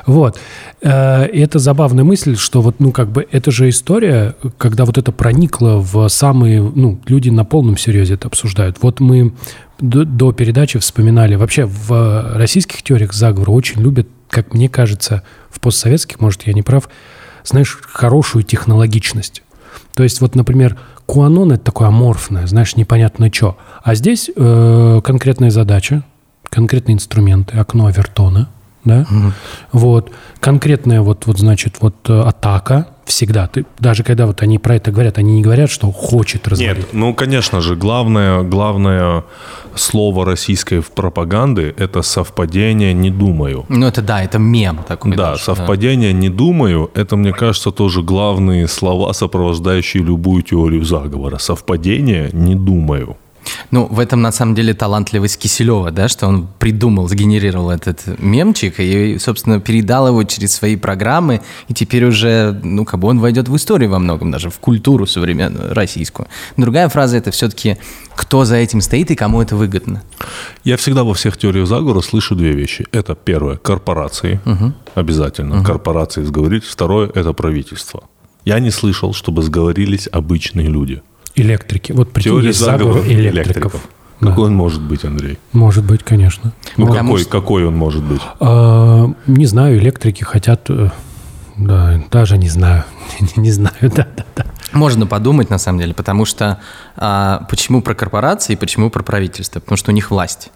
[0.07, 0.39] Вот.
[0.81, 4.97] Э, и это забавная мысль, что вот, ну, как бы, это же история, когда вот
[4.97, 8.77] это проникло в самые, ну, люди на полном серьезе это обсуждают.
[8.81, 9.33] Вот мы
[9.81, 15.61] до, до передачи вспоминали, вообще в российских теориях заговора очень любят, как мне кажется, в
[15.61, 16.89] постсоветских, может, я не прав,
[17.45, 19.43] знаешь, хорошую технологичность.
[19.95, 20.77] То есть вот, например,
[21.07, 23.57] Куанон это такое аморфное, знаешь, непонятно что.
[23.83, 26.03] А здесь э, конкретная задача,
[26.45, 28.49] конкретные инструменты, окно Авертона,
[28.85, 29.07] да,
[29.73, 33.47] вот, конкретная вот, вот, значит, вот э, атака всегда.
[33.47, 36.77] Ты, даже когда вот они про это говорят, они не говорят, что хочет развалить.
[36.77, 39.25] Нет, ну, конечно же, главное, главное
[39.75, 43.65] слово российской в пропаганды– это совпадение «не думаю».
[43.69, 45.13] Ну, это да, это мем такой.
[45.17, 51.39] Да, даже, совпадение «не думаю»– это, мне кажется, тоже главные слова, сопровождающие любую теорию заговора.
[51.39, 53.17] Совпадение «не думаю».
[53.71, 58.81] Ну, в этом на самом деле талантливость Киселева, да, что он придумал, сгенерировал этот мемчик
[58.81, 63.49] и, собственно, передал его через свои программы, и теперь уже, ну, как бы он войдет
[63.49, 66.29] в историю во многом, даже в культуру современную, российскую.
[66.57, 67.77] Другая фраза это все-таки
[68.15, 70.03] кто за этим стоит и кому это выгодно.
[70.65, 72.87] Я всегда во всех теориях заговора слышу две вещи.
[72.93, 74.41] Это первое– корпорации.
[74.95, 75.63] Обязательно.
[75.63, 76.65] Корпорации сговорились.
[76.65, 78.05] Второе– это правительство.
[78.45, 81.03] Я не слышал, чтобы сговорились обычные люди.
[81.35, 81.93] Электрики.
[81.93, 83.89] Вот прикинь, Теория есть заговор заговора электриков.
[84.21, 84.31] Да.
[84.31, 85.39] Какой он может быть, Андрей?
[85.53, 86.53] Может быть, конечно.
[86.77, 88.21] Ну, Потому какой, что- какой он может быть?
[88.41, 90.69] А, не знаю, электрики хотят...
[90.71, 90.91] э,
[91.57, 92.85] Да, даже не знаю.
[93.37, 94.47] Не знаю, да, да, да.
[94.73, 96.59] Можно подумать, на самом деле, потому что
[96.97, 99.61] а, почему про корпорации, почему про правительство?
[99.61, 100.51] Потому что у них власть.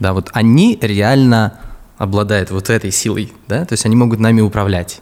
[0.00, 1.52] Да, вот они реально
[1.98, 5.00] обладают вот этой силой, да, то есть они могут нами управлять.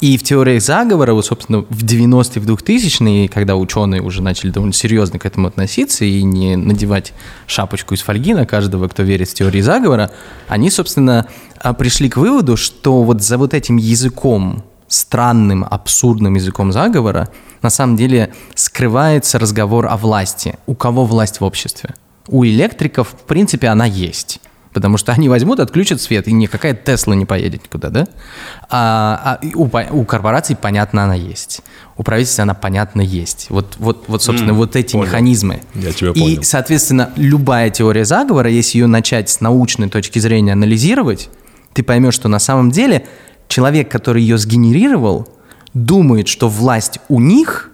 [0.00, 4.72] И в теориях заговора, вот, собственно, в 90-е, в 2000-е, когда ученые уже начали довольно
[4.72, 7.12] серьезно к этому относиться и не надевать
[7.46, 10.10] шапочку из фольги на каждого, кто верит в теории заговора,
[10.48, 11.26] они, собственно,
[11.58, 17.28] а, пришли к выводу, что вот за вот этим языком, странным, абсурдным языком заговора,
[17.60, 20.58] на самом деле скрывается разговор о власти.
[20.66, 21.94] У кого власть в обществе?
[22.26, 24.40] У электриков, в принципе, она есть.
[24.72, 28.06] Потому что они возьмут, отключат свет, и никакая Тесла не поедет никуда, да?
[28.68, 29.68] А, а у,
[30.00, 31.60] у корпораций, понятно, она есть.
[31.96, 33.46] У правительства она, понятно, есть.
[33.50, 35.06] Вот, вот, вот собственно, М, вот эти понял.
[35.06, 35.62] механизмы.
[35.74, 36.42] Я тебя И, понял.
[36.44, 41.30] соответственно, любая теория заговора, если ее начать с научной точки зрения анализировать,
[41.72, 43.06] ты поймешь, что на самом деле
[43.48, 45.28] человек, который ее сгенерировал,
[45.74, 47.70] думает, что власть у них,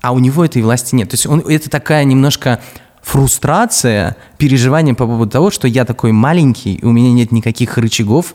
[0.00, 1.10] а у него этой власти нет.
[1.10, 2.60] То есть он, это такая немножко
[3.04, 8.34] фрустрация, переживание по поводу того, что я такой маленький, и у меня нет никаких рычагов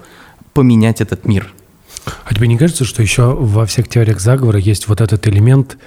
[0.53, 1.51] поменять этот мир.
[2.23, 5.77] А тебе не кажется, что еще во всех теориях заговора есть вот этот элемент,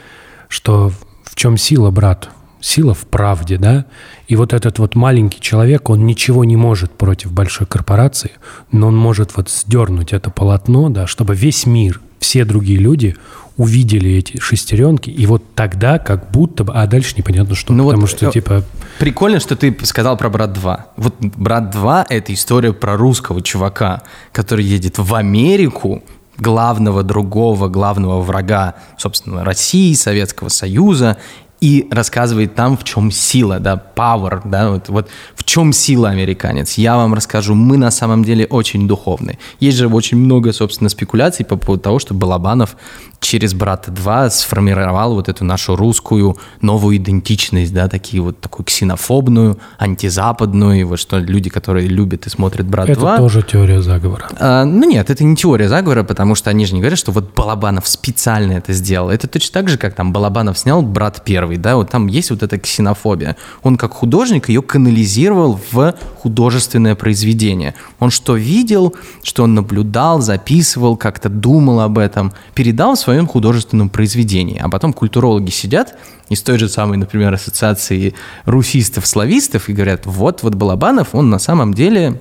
[0.48, 0.92] что
[1.24, 2.30] в чем сила, брат?
[2.60, 3.86] Сила в правде, да?
[4.28, 8.32] И вот этот вот маленький человек, он ничего не может против большой корпорации,
[8.72, 13.16] но он может вот сдернуть это полотно, да, чтобы весь мир, все другие люди
[13.56, 16.72] увидели эти шестеренки, и вот тогда как будто бы...
[16.72, 18.64] А дальше непонятно что, Ну вот, потому что э, типа...
[18.98, 20.80] Прикольно, что ты сказал про «Брат 2».
[20.96, 26.02] Вот «Брат 2»— это история про русского чувака, который едет в Америку,
[26.38, 31.18] главного другого, главного врага, собственно, России, Советского Союза,
[31.62, 36.74] и рассказывает там, в чем сила, да, power, да, вот, вот в чем сила американец.
[36.74, 39.38] Я вам расскажу, мы на самом деле очень духовны.
[39.60, 42.76] Есть же очень много, собственно, спекуляций по поводу того, что Балабанов
[43.22, 49.58] через «Брата 2» сформировал вот эту нашу русскую новую идентичность, да, такие вот такую ксенофобную,
[49.78, 54.28] антизападную, и вот что люди, которые любят и смотрят «Брат Это 2», тоже теория заговора.
[54.38, 57.32] а, ну нет, это не теория заговора, потому что они же не говорят, что вот
[57.34, 59.08] Балабанов специально это сделал.
[59.10, 61.22] Это точно так же, как там Балабанов снял «Брат
[61.52, 63.36] первый», да, вот там есть вот эта ксенофобия.
[63.62, 67.74] Он как художник ее канализировал в художественное произведение.
[68.00, 73.88] Он что видел, что он наблюдал, записывал, как-то думал об этом, передал в своем художественном
[73.88, 74.60] произведении.
[74.62, 75.94] А потом культурологи сидят
[76.30, 78.14] из той же самой, например, ассоциации
[78.46, 82.20] русистов-славистов и говорят, вот, вот Балабанов, он на самом деле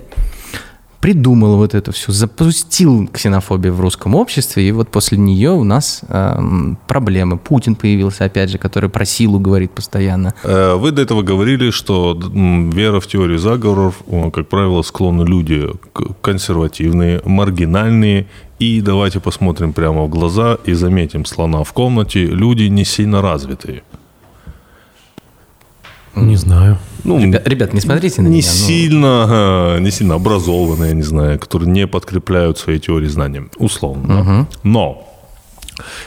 [1.02, 6.02] придумал вот это все, запустил ксенофобию в русском обществе, и вот после нее у нас
[6.08, 7.38] эм, проблемы.
[7.38, 10.34] Путин появился, опять же, который про силу говорит постоянно.
[10.44, 12.18] Э, Вы до этого говорили, что
[12.74, 13.96] вера в теорию заговоров,
[14.32, 15.68] как правило, склонны люди
[16.22, 18.28] консервативные, маргинальные.
[18.60, 22.26] И давайте посмотрим прямо в глаза и заметим слона в комнате.
[22.28, 23.82] Люди не сильно развитые.
[26.16, 26.78] Не знаю.
[27.04, 28.48] Ну, Ребят, ребят, не смотрите на не меня.
[28.48, 28.68] ну.
[28.68, 29.28] сильно,
[29.78, 34.08] э, не сильно образованные, я не знаю, которые не подкрепляют свои теории знанием, условно.
[34.08, 34.48] да.
[34.64, 35.08] Но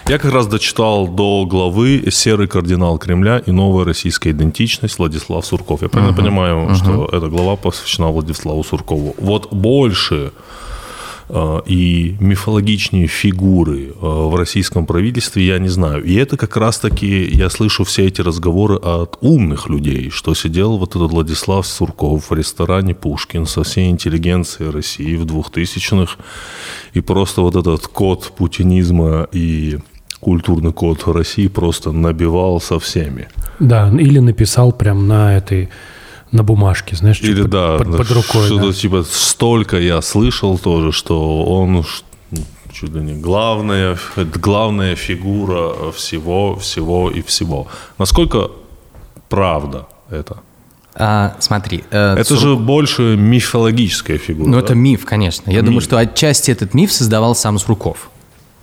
[0.06, 5.82] я как раз дочитал до главы «Серый кардинал Кремля и новая российская идентичность» Владислав Сурков.
[5.82, 9.14] Я правильно понимаю, что эта глава посвящена Владиславу Суркову.
[9.18, 10.32] Вот больше
[11.66, 16.04] и мифологичнее фигуры э, в российском правительстве я не знаю.
[16.04, 20.90] И это как раз-таки, я слышу все эти разговоры от умных людей, что сидел вот
[20.96, 26.16] этот Владислав Сурков в ресторане «Пушкин» со всей интеллигенцией России в 2000-х,
[26.92, 29.78] и просто вот этот код путинизма и
[30.20, 33.28] культурный код России просто набивал со всеми.
[33.60, 35.68] Да, или написал прям на этой,
[36.34, 38.46] на бумажке, знаешь, Или под, да, под- под рукой.
[38.46, 38.72] что-то да.
[38.72, 41.72] типа столько я слышал тоже, что он
[42.30, 42.40] ну,
[42.72, 47.66] чуть ли не главная, главная фигура всего, всего и всего.
[47.98, 48.50] Насколько
[49.28, 50.36] правда это?
[50.96, 51.84] А, смотри.
[51.90, 54.46] э, Это Сур- же больше мифологическая фигура.
[54.48, 54.64] Ну, да?
[54.64, 55.50] это миф, конечно.
[55.50, 55.84] Я думаю, Миф.
[55.84, 58.10] что отчасти этот миф создавал сам Сурков,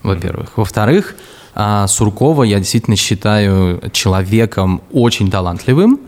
[0.03, 0.57] во-первых.
[0.57, 1.15] Во-вторых,
[1.55, 5.99] а, Суркова я действительно считаю человеком очень талантливым,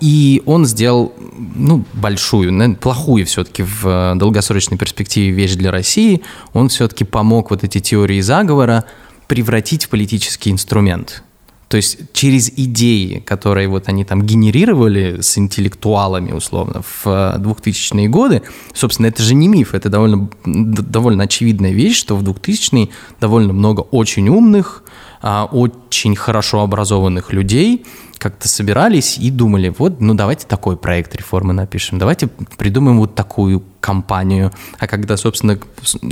[0.00, 1.12] и он сделал,
[1.54, 6.22] ну, большую, плохую все-таки в э, долгосрочной перспективе вещь для России.
[6.54, 8.84] Он все-таки помог вот эти теории заговора
[9.26, 11.22] превратить в политический инструмент.
[11.68, 18.08] То есть через идеи, которые вот они там генерировали с интеллектуалами, условно, в э, 2000-е
[18.08, 18.42] годы,
[18.72, 22.88] собственно, это же не миф, это довольно, довольно очевидная вещь, что в 2000-е
[23.20, 24.82] довольно много очень умных,
[25.22, 27.86] а, очень хорошо образованных людей
[28.22, 33.64] как-то собирались и думали, вот, ну давайте такой проект реформы напишем, давайте придумаем вот такую
[33.80, 34.52] кампанию.
[34.78, 35.58] А когда, собственно,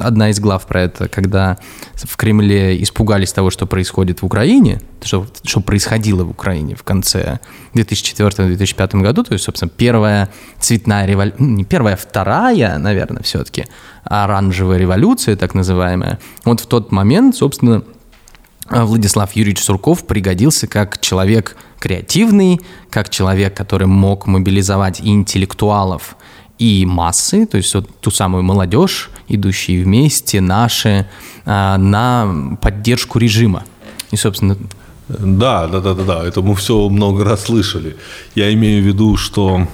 [0.00, 1.56] одна из глав про это, когда
[1.94, 7.38] в Кремле испугались того, что происходит в Украине, что, что происходило в Украине в конце
[7.74, 13.66] 2004-2005 году, то есть, собственно, первая цветная революция, не первая, а вторая, наверное, все-таки,
[14.02, 17.84] оранжевая революция, так называемая, вот в тот момент, собственно,
[18.70, 22.60] Владислав Юрьевич Сурков пригодился как человек креативный,
[22.90, 26.16] как человек, который мог мобилизовать и интеллектуалов,
[26.58, 31.08] и массы, то есть вот ту самую молодежь, идущие вместе, наши,
[31.46, 33.64] а, на поддержку режима.
[34.10, 34.56] И, собственно,
[35.08, 36.24] Да, да, да, да, да.
[36.24, 37.96] Это мы все много раз слышали.
[38.36, 39.66] Я имею в виду, что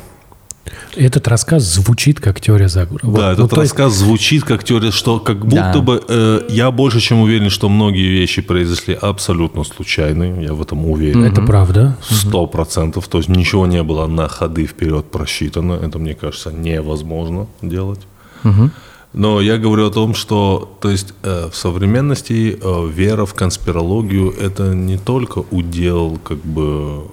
[0.97, 3.01] Этот рассказ звучит как теория заговора.
[3.05, 3.17] Вот.
[3.17, 5.81] Да, Ну, этот то есть- рассказ звучит как теория, что как будто Да.
[5.81, 10.41] бы э, я больше чем уверен, что многие вещи произошли абсолютно случайно.
[10.43, 11.25] Я в этом уверен.
[11.25, 11.97] Это правда.
[12.03, 13.09] Сто процентов.
[13.09, 15.75] То есть ничего не было на ходы вперед просчитано.
[15.75, 18.01] Это, мне кажется, невозможно делать.
[19.13, 24.31] Но я говорю о том, что то есть, э, в современности э, вера в конспирологию–
[24.41, 27.05] это не только удел как бы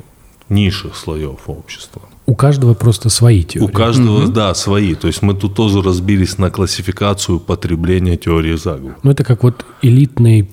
[0.50, 2.02] низших слоев общества.
[2.26, 3.66] У каждого просто свои теории.
[3.66, 4.96] У каждого, да, свои.
[4.96, 8.96] То есть мы тут тоже разбились на классификацию потребления теории заговора.
[9.04, 10.48] Ну, это как вот элитный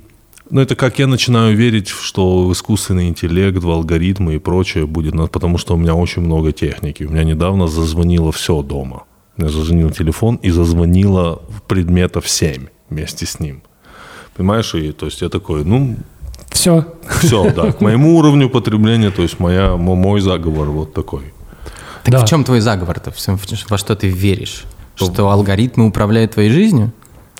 [0.50, 5.14] Ну, это как я начинаю верить, что в искусственный интеллект, в алгоритмы и прочее будет,
[5.14, 7.04] на- потому что у меня очень много техники.
[7.04, 9.04] У меня недавно зазвонило все дома.
[9.38, 13.62] У меня зазвонил телефон и зазвонило предметов 7 вместе с ним.
[14.36, 14.74] Понимаешь?
[14.74, 15.96] И то есть я такой, ну,
[16.50, 16.84] все.
[17.20, 21.22] все, да, к моему уровню потребления, то есть моя, мо- мой заговор вот такой.
[22.04, 22.24] Так Да.
[22.24, 23.12] в чем твой заговор-то?
[23.68, 24.64] Во что ты веришь?
[24.96, 26.92] Что алгоритмы управляют твоей жизнью?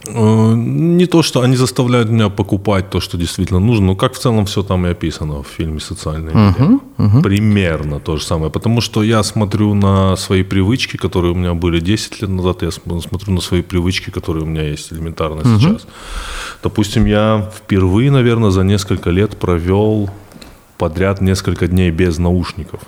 [0.06, 4.18] Э, Не то, что они заставляют меня покупать то, что действительно нужно, но как в
[4.18, 7.20] целом все там и описано в фильме «Социальные медиа».
[7.22, 8.50] Примерно то же самое.
[8.50, 12.70] Потому что я смотрю на свои привычки, которые у меня были 10 лет назад, я
[12.70, 15.86] см- смотрю на свои привычки, которые у меня есть элементарно сейчас.
[16.62, 20.08] Допустим, я впервые, наверное, за несколько лет провел
[20.78, 22.80] подряд несколько дней без наушников.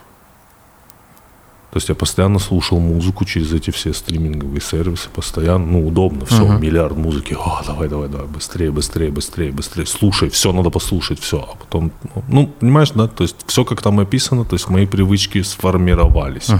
[1.73, 6.45] То есть я постоянно слушал музыку через эти все стриминговые сервисы, постоянно, ну, удобно, все,
[6.59, 11.39] миллиард музыки, о, давай, давай, давай, быстрее, быстрее, быстрее, быстрее, слушай, все, надо послушать, все,
[11.39, 14.85] а потом, ну, ну, понимаешь, да, то есть все, как там описано, то есть мои
[14.85, 16.51] привычки сформировались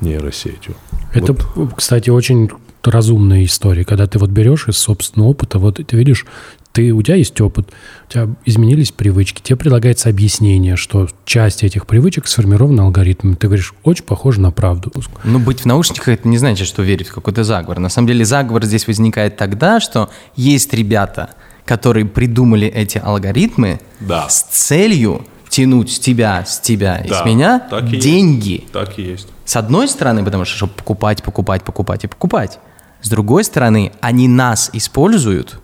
[0.00, 0.76] нейросетью.
[1.12, 1.74] Это, Вот.
[1.74, 2.50] кстати, очень
[2.84, 6.24] разумная история, когда ты вот берешь из собственного опыта, вот ты видишь,
[6.72, 7.68] ты, у тебя есть опыт,
[8.08, 13.34] у тебя изменились привычки, тебе предлагается объяснение, что часть этих привычек сформирована алгоритмами.
[13.34, 14.90] Ты говоришь, очень похоже на правду.
[15.24, 17.78] Ну, быть в наушниках это не значит, что верить в какой-то заговор.
[17.78, 21.30] На самом деле заговор здесь возникает тогда, что есть ребята,
[21.64, 24.28] которые придумали эти алгоритмы Да.
[24.28, 28.00] с целью тянуть с тебя, с тебя и Да, с меня так и есть.
[28.02, 28.64] деньги.
[28.72, 29.28] Так и есть.
[29.44, 32.58] С одной стороны, потому что чтобы покупать, покупать, покупать и покупать.
[33.02, 35.60] С другой стороны, они нас используют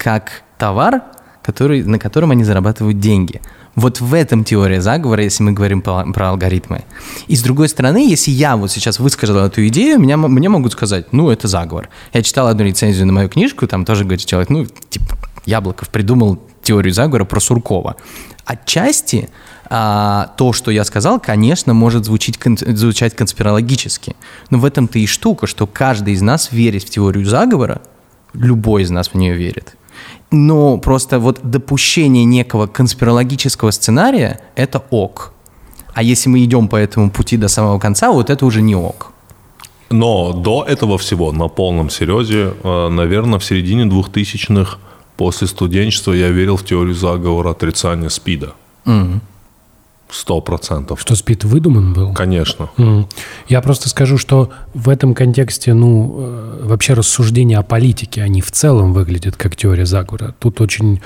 [0.00, 1.02] как товар,
[1.42, 3.42] который, на котором они зарабатывают деньги.
[3.74, 6.84] Вот в этом теория заговора, если мы говорим про, про алгоритмы.
[7.28, 11.12] И с другой стороны, если я вот сейчас высказал эту идею, меня, мне могут сказать,
[11.12, 11.90] ну, это заговор.
[12.14, 16.42] Я читал одну рецензию на мою книжку, там тоже говорит человек, ну, типа, Яблоков придумал
[16.62, 17.96] теорию заговора про Суркова.
[18.46, 19.28] Отчасти
[19.68, 24.16] а, то, что я сказал, конечно, может звучить, кон- звучать конспирологически.
[24.48, 27.82] Но в этом-то и штука, что каждый из нас верит в теорию заговора,
[28.32, 29.76] любой из нас в нее верит.
[30.30, 35.32] Но просто вот допущение некого конспирологического сценария– это ок.
[35.92, 39.12] А если мы идем по этому пути до самого конца, вот это уже не ок.
[39.90, 44.78] Но до этого всего, на полном серьезе, наверное, в середине 2000-х,
[45.16, 48.52] после студенчества, я верил в теорию заговора отрицания СПИДа.
[50.12, 51.00] Сто процентов.
[51.00, 52.12] Что спид выдуман был?
[52.14, 52.68] Конечно.
[53.48, 58.50] Я просто скажу, что в этом контексте, ну, э, вообще рассуждения о политике, они в
[58.50, 60.34] целом выглядят как теория заговора.
[60.38, 61.00] Тут очень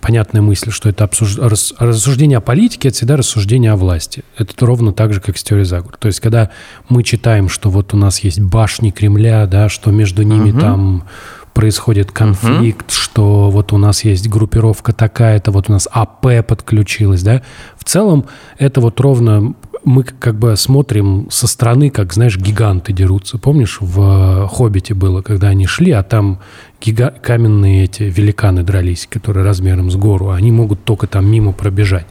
[0.00, 4.24] понятная мысль, что это обсуж- рас- рассуждение о политике, это всегда рассуждение о власти.
[4.36, 5.96] Это ровно так же, как с теорией заговора.
[5.96, 6.50] То есть, когда
[6.88, 11.04] мы читаем, что вот у нас есть башни Кремля, да, что между ними там
[11.52, 17.42] происходит конфликт, что вот у нас есть группировка такая-то, вот у нас АП подключилась, да.
[17.76, 18.26] В целом
[18.58, 23.38] это вот ровно мы как бы смотрим со стороны, как, знаешь, гиганты дерутся.
[23.38, 26.38] Помнишь, в «Хоббите» было, когда они шли, а там
[26.80, 31.52] гига- каменные эти великаны дрались, которые размером с гору, а они могут только там мимо
[31.52, 32.06] пробежать.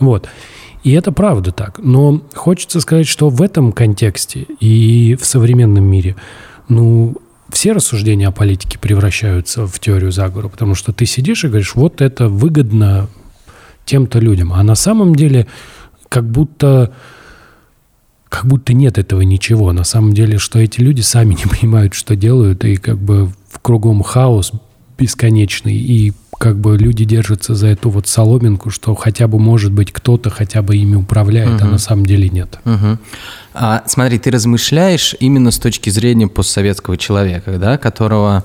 [0.00, 0.28] Вот.
[0.82, 1.78] И это правда так.
[1.82, 6.16] Но хочется сказать, что в этом контексте и в современном мире,
[6.68, 7.16] ну,
[7.54, 12.00] все рассуждения о политике превращаются в теорию заговора, потому что ты сидишь и говоришь, вот
[12.00, 13.08] это выгодно
[13.84, 14.52] тем-то людям.
[14.52, 15.46] А на самом деле
[16.08, 16.92] как будто
[18.28, 19.72] как будто нет этого ничего.
[19.72, 23.60] На самом деле, что эти люди сами не понимают, что делают, и как бы в
[23.62, 24.50] кругом хаос
[24.98, 26.12] бесконечный, и
[26.44, 30.60] как бы люди держатся за эту вот соломинку, что хотя бы, может быть, кто-то хотя
[30.60, 32.58] бы ими управляет, а на самом деле нет.
[32.64, 32.98] Мгм.
[33.54, 38.44] А, смотри, ты размышляешь именно с точки зрения постсоветского человека, да, которого,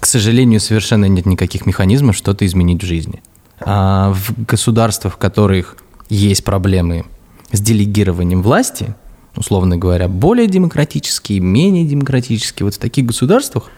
[0.00, 3.22] к сожалению, совершенно нет никаких механизмов что-то изменить в жизни.
[3.60, 5.76] А в государствах, в которых
[6.08, 7.04] есть проблемы
[7.52, 8.96] с делегированием власти,
[9.36, 13.70] условно говоря, более демократические, менее демократические, вот в таких государствах,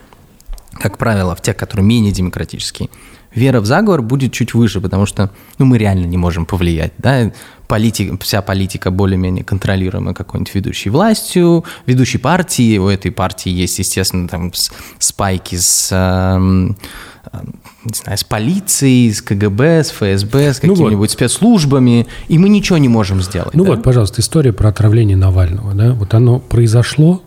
[0.72, 2.88] как правило, в тех, которые менее демократические,
[3.34, 6.92] вера в заговор будет чуть выше, потому что ну, мы реально не можем повлиять.
[6.98, 7.32] Да?
[7.66, 12.78] Политика, вся политика более-менее контролируема какой-нибудь ведущей властью, ведущей партией.
[12.78, 14.52] У этой партии есть, естественно, там
[14.98, 16.76] спайки с, эм,
[17.84, 20.76] не знаю, с полицией, с КГБ, с ФСБ, с Ну вот.
[20.78, 23.54] какими-нибудь спецслужбами, и мы ничего не можем сделать.
[23.54, 23.72] Ну да?
[23.72, 25.74] вот, пожалуйста, история про отравление Навального.
[25.74, 25.92] Да?
[25.92, 27.22] Вот оно произошло,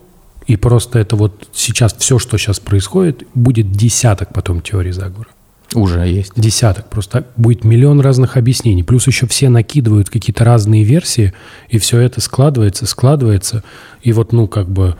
[0.48, 5.28] И просто это вот сейчас все, что сейчас происходит, будет десяток потом теорий заговора.
[5.74, 6.32] Уже есть.
[6.36, 6.88] Десяток.
[6.90, 8.82] Просто будет миллион разных объяснений.
[8.82, 11.32] Плюс еще все накидывают какие-то разные версии,
[11.68, 13.62] и все это складывается, складывается.
[14.02, 14.96] И вот, ну, как бы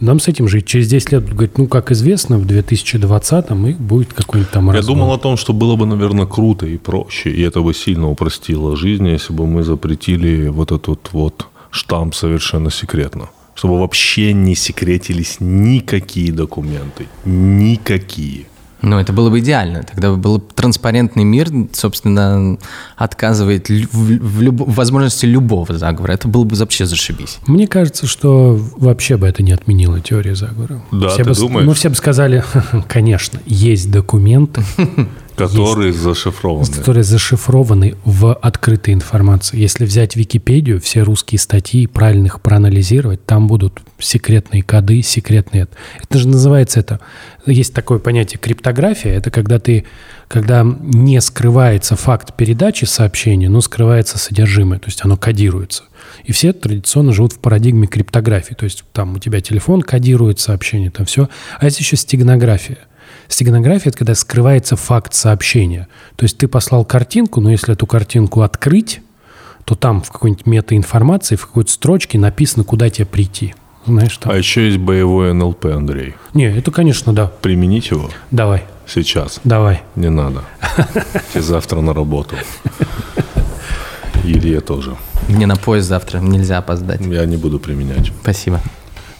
[0.00, 0.66] нам с этим жить.
[0.66, 4.82] Через 10 лет будут говорить, ну, как известно, в 2020-м и будет какой-нибудь там Я
[4.82, 8.76] думал о том, что было бы, наверное, круто и проще, и это бы сильно упростило
[8.76, 13.30] жизнь, если бы мы запретили вот этот вот штамп совершенно секретно.
[13.54, 17.06] Чтобы вообще не секретились никакие документы.
[17.24, 18.46] Никакие.
[18.82, 19.82] Ну, это было бы идеально.
[19.82, 22.58] Тогда бы был транспарентный мир, собственно,
[22.96, 26.12] отказывает в, в возможности любого заговора.
[26.12, 27.38] Это было бы вообще зашибись.
[27.46, 30.82] Мне кажется, что вообще бы это не отменило теорию заговора.
[30.92, 31.66] Да, все ты бы, думаешь?
[31.66, 32.44] Ну, все бы сказали,
[32.88, 34.62] конечно, есть документы,
[35.36, 36.66] Которые зашифрованы.
[36.66, 39.58] которые зашифрованы в открытой информации.
[39.58, 45.66] Если взять Википедию, все русские статьи, правильно их проанализировать, там будут секретные коды, секретные...
[46.02, 47.00] Это же называется это...
[47.46, 49.12] Есть такое понятие криптография.
[49.12, 49.84] Это когда ты...
[50.28, 55.84] Когда не скрывается факт передачи сообщения, но скрывается содержимое, то есть оно кодируется.
[56.24, 58.54] И все традиционно живут в парадигме криптографии.
[58.54, 61.28] То есть там у тебя телефон кодирует сообщение, там все.
[61.58, 62.78] А есть еще стегнография.
[63.28, 65.88] Стегнография– это когда скрывается факт сообщения.
[66.16, 69.00] То есть ты послал картинку, но если эту картинку открыть,
[69.64, 73.54] то там в какой-нибудь метаинформации, в какой-то строчке написано, куда тебе прийти.
[73.86, 74.32] Знаешь, там.
[74.32, 76.14] А еще есть боевой НЛП, Андрей.
[76.32, 77.26] Не, это, конечно, да.
[77.42, 79.40] Применить его Давай, сейчас.
[79.44, 79.82] давай.
[79.94, 80.42] Не надо.
[81.32, 82.34] Тебе завтра на работу.
[84.24, 84.96] Илье тоже.
[85.28, 87.00] Мне на поезд завтра нельзя опоздать.
[87.02, 88.10] Я не буду применять.
[88.22, 88.60] Спасибо.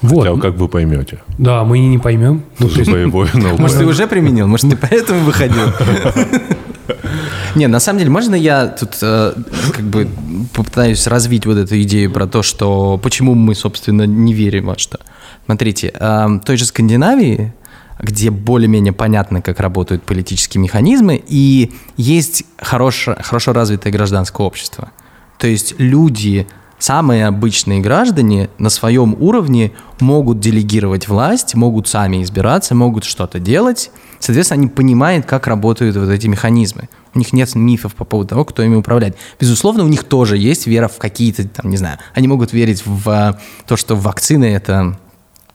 [0.02, 0.26] Вот.
[0.26, 1.18] Хотя, как вы поймете.
[1.38, 2.42] Да, мы не поймем.
[2.58, 3.58] Ну, есть, боевой НЛП.
[3.58, 4.46] Может, ты уже применил?
[4.46, 5.72] Может, ты поэтому выходил?
[7.54, 9.32] Не, на самом деле, можно я тут э,
[9.72, 10.08] как бы
[10.52, 14.98] попытаюсь развить вот эту идею про то, что почему мы, собственно, не верим во что.
[15.46, 17.54] Смотрите, э, в той же Скандинавии,
[18.00, 24.90] где более-менее понятно, как работают политические механизмы, и есть хорошо, хорошо развитое гражданское общество.
[25.38, 26.46] То есть люди,
[26.84, 33.90] самые обычные граждане на своем уровне могут делегировать власть, могут сами избираться, могут что-то делать.
[34.20, 36.90] Соответственно, они понимают, как работают вот эти механизмы.
[37.14, 39.16] У них нет мифов по поводу того, кто ими управляет.
[39.40, 43.08] Безусловно, у них тоже есть вера в какие-то, там, не знаю, они могут верить в
[43.08, 43.34] э,
[43.66, 44.98] то, что вакцины это,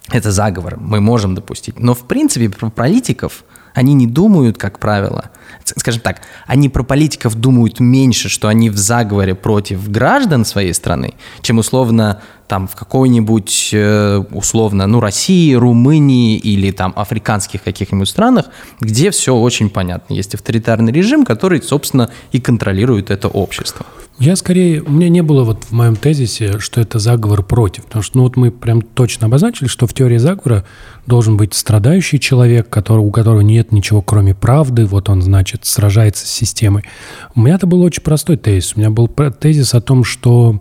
[0.10, 1.80] это заговор, мы можем допустить.
[1.80, 3.44] Но, в принципе, про политиков
[3.80, 5.32] они не думают, как правило.
[5.64, 11.14] Скажем так, они про политиков думают меньше, что они в заговоре против граждан своей страны,
[11.42, 18.48] чем условно там в какой-нибудь, э, условно, ну, России, Румынии или там африканских каких-нибудь странах,
[18.82, 20.16] где все очень понятно.
[20.16, 23.86] Есть авторитарный режим, который, собственно, и контролирует это общество.
[24.18, 27.86] Я скорее, у меня не было вот в моем тезисе, что это заговор против.
[27.86, 30.66] Потому что, ну вот мы прям точно обозначили, что в теории заговора
[31.06, 36.26] должен быть страдающий человек, который, у которого нет ничего кроме правды, вот он, значит, сражается
[36.26, 36.84] с системой.
[37.36, 38.74] У меня это был очень простой тезис.
[38.76, 40.60] У меня был тезис о том, что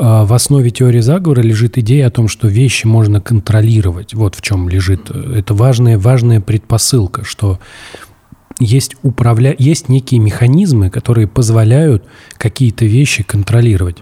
[0.00, 4.14] в основе теории заговора лежит идея о том, что вещи можно контролировать.
[4.14, 5.10] Вот в чем лежит.
[5.10, 7.58] э, Это важная, важная предпосылка, что
[8.58, 9.54] есть, управля...
[9.58, 12.04] есть некие механизмы, которые позволяют
[12.38, 13.98] какие-то вещи контролировать.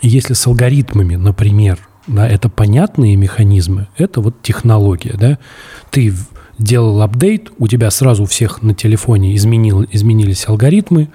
[0.00, 1.78] Если с алгоритмами, например,
[2.08, 5.14] да, это понятные механизмы, это вот технология.
[5.16, 5.38] Да?
[5.90, 6.12] Ты
[6.58, 11.10] делал апдейт, у тебя сразу у всех на телефоне изменил, изменились алгоритмы,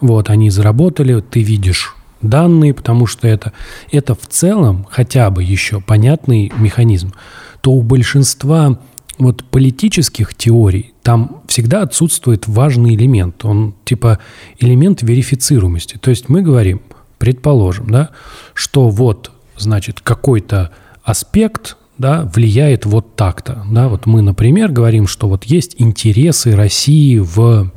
[0.00, 3.52] вот, они заработали, ты видишь данные, потому что это,
[3.90, 7.12] это в целом хотя бы еще понятный механизм,
[7.60, 8.78] то у большинства
[9.18, 13.44] вот политических теорий там всегда отсутствует важный элемент.
[13.44, 14.18] Он типа
[14.58, 15.96] элемент верифицируемости.
[15.96, 16.82] То есть мы говорим,
[17.18, 18.10] предположим, да,
[18.54, 20.70] что вот, значит, какой-то
[21.02, 23.64] аспект да, влияет вот так-то.
[23.70, 23.88] Да?
[23.88, 27.70] Вот мы, например, говорим, что вот есть интересы России в,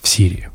[0.00, 0.48] в Сирии.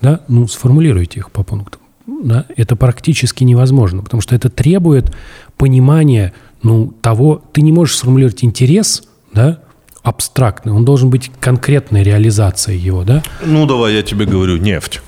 [0.00, 0.20] Да?
[0.28, 1.79] Ну, сформулируйте их по пунктам.
[2.22, 2.46] Да?
[2.56, 5.14] Это практически невозможно, потому что это требует
[5.56, 6.32] понимания
[6.62, 9.60] ну, того, ты не можешь сформулировать интерес, да,
[10.02, 13.22] абстрактный, он должен быть конкретной реализацией его, да.
[13.44, 15.00] Ну, давай я тебе говорю, нефть.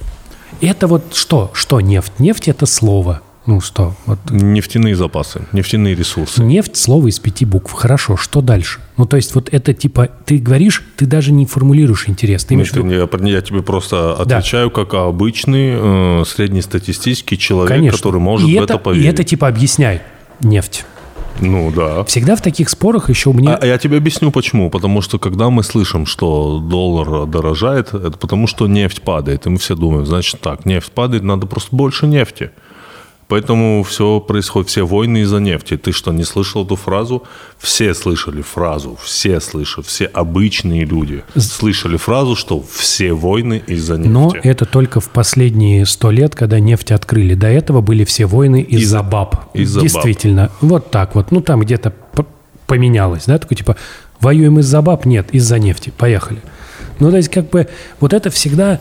[0.60, 1.50] Это вот что?
[1.54, 2.12] Что нефть?
[2.18, 3.22] Нефть– это слово.
[3.44, 3.94] Ну что?
[4.06, 6.42] Вот Нефтяные запасы, нефтяные ресурсы.
[6.42, 7.72] Нефть– слово из пяти букв.
[7.72, 8.78] Хорошо, что дальше?
[8.96, 12.44] Ну, то есть вот это типа, ты говоришь, ты даже не формулируешь интерес.
[12.44, 12.88] Ты имеешь в Это виду,
[13.18, 17.96] не- я, я тебе просто отвечаю как обычный э, среднестатистический человек, конечно.
[17.96, 19.06] который может и в это, это поверить.
[19.06, 20.02] И это типа объясняй
[20.40, 20.84] нефть.
[21.40, 22.04] Ну да.
[22.04, 23.50] Всегда в таких спорах еще мне...
[23.50, 24.70] А, а я тебе объясню почему.
[24.70, 29.46] Потому что когда мы слышим, что доллар дорожает, это потому что нефть падает.
[29.46, 32.50] И мы все думаем, значит так, нефть падает, надо просто больше нефти.
[33.32, 35.78] Поэтому все происходит, все войны из-за нефти.
[35.78, 37.22] Ты что, не слышал эту фразу?
[37.58, 44.10] Все слышали фразу, все слышали, все обычные люди слышали фразу, что все войны из-за нефти.
[44.10, 47.32] Но это только в последние сто лет, когда нефть открыли.
[47.32, 49.50] До этого были все войны из-за Из-за- баб.
[49.54, 49.88] из-за баб.
[49.88, 50.50] Действительно.
[50.60, 51.30] Вот так вот.
[51.30, 51.94] Ну, там где-то
[52.66, 53.38] поменялось, да?
[53.38, 53.76] Такой типа,
[54.20, 55.06] воюем из-за баб?
[55.06, 55.90] Нет, из-за нефти.
[55.96, 56.42] Поехали.
[57.02, 57.66] Ну, то есть, как бы,
[57.98, 58.78] вот это всегда,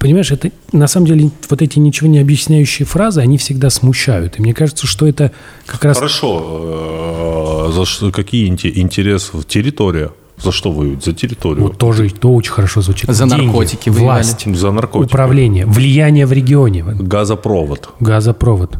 [0.00, 4.38] понимаешь, это на самом деле вот эти ничего не объясняющие фразы, они всегда смущают.
[4.38, 5.30] И мне кажется, что это
[5.64, 5.98] как раз...
[5.98, 7.68] Хорошо.
[7.68, 9.30] э, За что, какие инте- интересы?
[9.46, 10.10] Территория.
[10.36, 11.04] За что воюют?
[11.04, 11.68] За территорию.
[11.68, 13.08] Вот тоже то очень хорошо звучит.
[13.08, 14.04] За Деньги, наркотики воевали.
[14.24, 15.08] власть, За наркотики.
[15.12, 17.90] управление, влияние в регионе, Газопровод.
[18.00, 18.78] газопровод,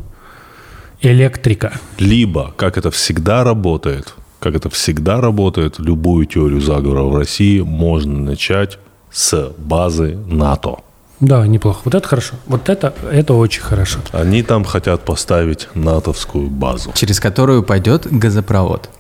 [1.00, 1.72] электрика.
[1.98, 4.14] Либо, как это всегда работает,
[4.45, 8.78] как это всегда работает, любую теорию заговора в России можно начать
[9.11, 10.80] с базы НАТО.
[11.18, 11.80] Да, неплохо.
[11.84, 12.34] Вот это хорошо.
[12.47, 14.01] Вот это, это очень хорошо.
[14.12, 16.92] Они там хотят поставить натовскую базу.
[16.95, 18.90] Через которую пойдет газопровод.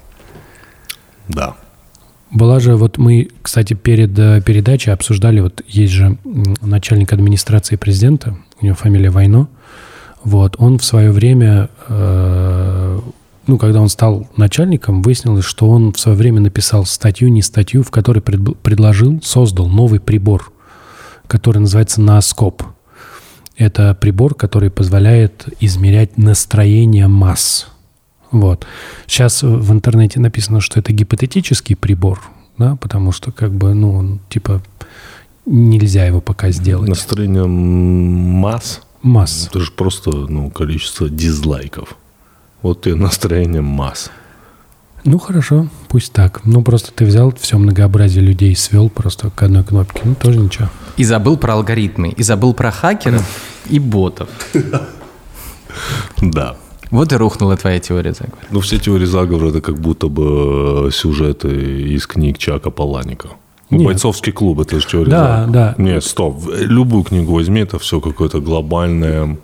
[1.28, 1.56] Да.
[2.30, 6.16] Была же, вот мы, кстати, перед э, передачей обсуждали, вот есть же
[6.62, 9.48] начальник администрации президента, у него фамилия Войно,
[10.24, 12.83] вот, он в свое время, э,
[13.46, 17.82] ну, когда он стал начальником, выяснилось, что он в свое время написал статью, не статью,
[17.82, 20.52] в которой пред- предложил, создал новый прибор,
[21.26, 22.62] который называется нооскоп.
[23.56, 27.68] Это прибор, который позволяет измерять настроение масс.
[28.30, 28.66] Вот.
[29.06, 32.20] Сейчас в интернете написано, что это гипотетический прибор,
[32.58, 34.60] да, потому что как бы, ну, он, типа,
[35.46, 36.88] нельзя его пока сделать.
[36.88, 38.80] Настроение масс.
[39.02, 39.48] Масс.
[39.50, 41.96] Это же просто ну, количество дизлайков.
[42.64, 44.10] Вот и настроение масс.
[45.04, 46.40] Ну, хорошо, пусть так.
[46.46, 50.00] Ну, просто ты взял все многообразие людей и свел просто к одной кнопке.
[50.04, 50.68] Ну, тоже ничего.
[50.96, 53.22] И забыл про алгоритмы, и забыл про хакеров
[53.68, 54.30] и ботов.
[56.22, 56.56] Да.
[56.90, 58.46] Вот и рухнула твоя теория заговора.
[58.50, 61.48] Ну, все теории заговора это как будто бы э, сюжеты
[61.94, 63.28] из книг Чака Паланика.
[63.68, 63.86] Ну, Нет.
[63.88, 65.52] бойцовский клуб, это же теория Да, заговора.
[65.52, 65.82] да.
[65.82, 66.42] Нет, стоп.
[66.60, 69.36] Любую книгу возьми, это все какое-то глобальное.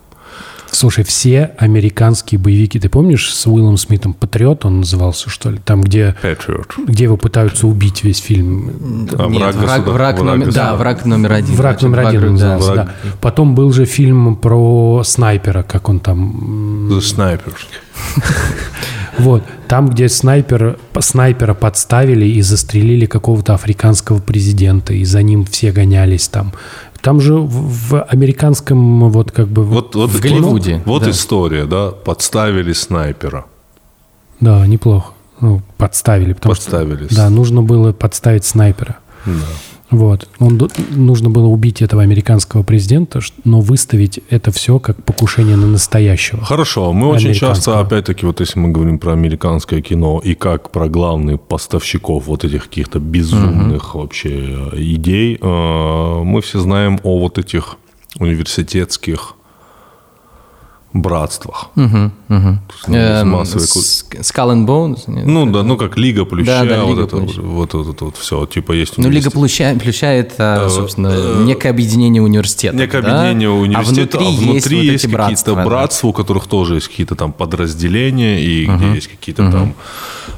[0.70, 5.58] Слушай, все американские боевики, ты помнишь с Уиллом Смитом «Патриот» он назывался, что ли?
[5.64, 6.66] Там, где, Patriot.
[6.86, 9.08] где его пытаются убить весь фильм.
[9.18, 11.54] А, Нет, враг враг, враг враг номер, да, враг номер один.
[11.54, 12.54] Враг Значит, номер один он да.
[12.54, 13.10] назывался, враг- да.
[13.20, 16.88] Потом был же фильм про снайпера, как он там...
[16.90, 17.54] The Sniper.
[19.18, 25.72] Вот, там, где снайпер, снайпера подставили и застрелили какого-то африканского президента, и за ним все
[25.72, 26.52] гонялись там.
[27.02, 29.64] Там же в, в американском, вот как бы...
[29.64, 31.10] Вот, вот, В Голливуде, Вот, вот да.
[31.10, 31.90] история, да.
[31.90, 33.46] Подставили снайпера.
[34.40, 35.12] Да, неплохо.
[35.40, 36.34] Ну, подставили.
[36.34, 37.06] Потому Подставили.
[37.06, 38.98] Что, да, нужно было подставить снайпера.
[39.24, 39.32] Да.
[39.90, 40.28] Вот.
[40.38, 46.44] Он, нужно было убить этого американского президента, но выставить это все как покушение на настоящего.
[46.44, 50.88] Хорошо, мы очень часто, опять-таки, вот если мы говорим про американское кино и как про
[50.88, 57.38] главных поставщиков вот этих каких-то безумных вообще э, идей, э, мы все знаем о вот
[57.38, 57.76] этих
[58.18, 59.34] университетских
[60.92, 61.70] братствах.
[61.76, 65.02] Эм, с- Skull and Bones?
[65.06, 65.26] Нет?
[65.26, 67.40] Ну да, ну как Лига Плюща, Да, да, вот, Лига это, Плюща.
[67.42, 69.30] вот, вот это вот все, типа есть Ну, Лига.
[69.30, 72.76] Плюща, Плюща это, Э, собственно, э, некое объединение университета.
[72.76, 75.54] Некое объединение университета, а внутри, есть, вот есть какие-то братства.
[75.56, 75.64] да.
[75.64, 79.74] братства, у которых тоже есть какие-то там подразделения, и где есть какие-то там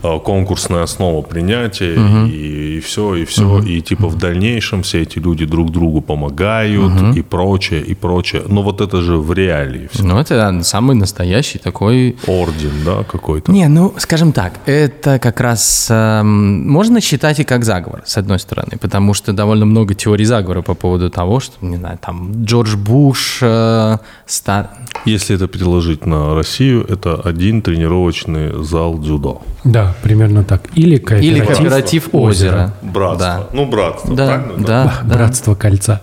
[0.02, 1.94] э, конкурсная основа принятия,
[2.28, 3.60] и, все, и все.
[3.60, 8.42] И типа в дальнейшем все эти люди друг другу помогают, и прочее, и прочее.
[8.48, 10.04] Но вот это же в реалии всё.
[10.04, 12.16] Ну, это самый настоящий такой...
[12.26, 13.50] Орден, да, какой-то.
[13.52, 18.38] Не, ну, скажем так, это как раз эм, можно считать и как заговор, с одной
[18.38, 22.76] стороны, потому что довольно много теорий заговора по поводу того, что, не знаю, там, Джордж
[22.76, 24.70] Буш, э, ста-
[25.04, 29.42] Если это переложить на Россию, это один тренировочный зал дзюдо.
[29.64, 30.62] Да, примерно так.
[30.74, 31.36] Или кооператив.
[31.36, 32.74] или кооператив озера.
[32.82, 33.18] Братство.
[33.26, 33.46] Да.
[33.52, 34.64] Ну, братство, Да, правильно?
[34.66, 35.14] да, да.
[35.16, 36.00] Братство кольца.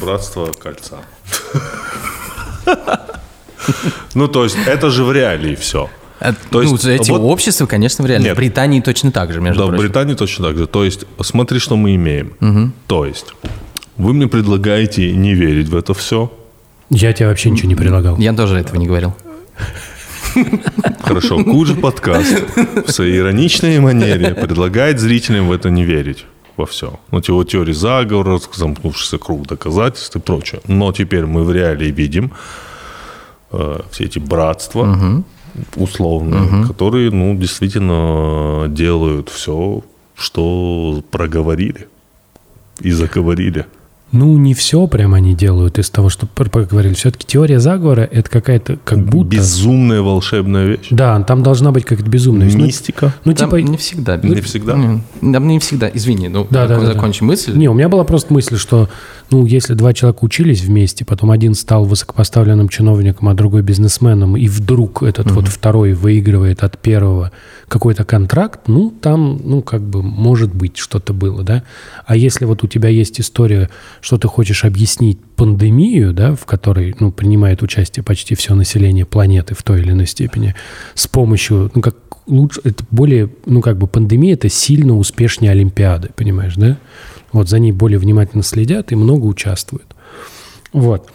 [0.00, 0.96] Братство кольца.
[4.14, 5.88] Ну, то есть, это же в реалии все.
[6.20, 8.32] Э, То ну, есть, эти вот- общества, конечно, в реальности.
[8.32, 9.82] В Британии точно так же, между Да, в прочим.
[9.84, 10.66] Британии точно так же.
[10.66, 12.72] То есть, смотри, что мы имеем.
[12.86, 13.26] То есть,
[13.96, 16.32] вы мне предлагаете не верить в это все.
[16.90, 18.16] Я тебе вообще ничего не предлагал.
[18.18, 19.14] Я тоже этого не говорил.
[21.02, 22.44] Хорошо, Куджи подкаст
[22.86, 26.24] в своей ироничной манере предлагает зрителям в это не верить
[26.56, 26.98] во все.
[27.10, 30.60] Ну, вот теории заговора, замкнувшийся круг доказательств и прочее.
[30.66, 32.32] Но теперь мы в реалии видим
[33.58, 34.84] э, все эти братства
[35.76, 39.82] условные, которые, ну, действительно делают все,
[40.14, 41.88] что проговорили
[42.80, 43.64] и заговорили.
[44.12, 46.94] Ну, не все прям они делают из того, что поговорили.
[46.94, 49.36] Все-таки теория заговора— это какая-то как будто...
[49.36, 50.86] Безумная волшебная вещь.
[50.90, 52.48] Да, там должна быть какая-то безумная.
[52.48, 53.12] Ну, Мистика.
[53.24, 53.56] Ну, Там типа...
[53.60, 54.16] не всегда.
[54.16, 54.74] Не всегда?
[54.76, 55.90] Не, Там не всегда.
[55.92, 57.56] Извини, ну, Да, да, да, закончи мысль.
[57.56, 58.88] Не, у меня была просто мысль, что,
[59.30, 64.46] ну, если два человека учились вместе, потом один стал высокопоставленным чиновником, а другой бизнесменом, и
[64.46, 67.32] вдруг этот вот второй выигрывает от первого
[67.68, 71.64] какой-то контракт, ну, там, ну, как бы, может быть, что-то было, да.
[72.06, 73.70] А если вот у тебя есть история,
[74.00, 79.54] что ты хочешь объяснить пандемию, да, в которой, ну, принимает участие почти все население планеты
[79.54, 80.54] в той или иной степени,
[80.94, 86.10] с помощью, ну, как лучше, это более, ну, как бы пандемия– это сильно успешнее Олимпиады,
[86.14, 86.78] понимаешь, да?
[87.32, 89.94] Вот за ней более внимательно следят и много участвуют.
[90.72, 91.10] Вот.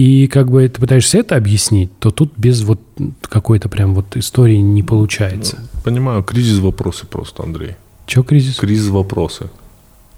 [0.00, 2.80] И как бы ты пытаешься это объяснить, то тут без вот
[3.20, 5.58] какой-то прям вот истории не получается.
[5.84, 7.76] Понимаю, кризис вопросы просто, Андрей.
[8.06, 8.56] Че кризис?
[8.56, 9.50] Кризис вопросы.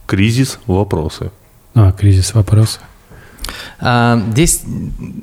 [0.06, 1.32] Кризис вопросы.
[1.74, 2.78] А, кризис вопрос.
[3.80, 4.62] А, здесь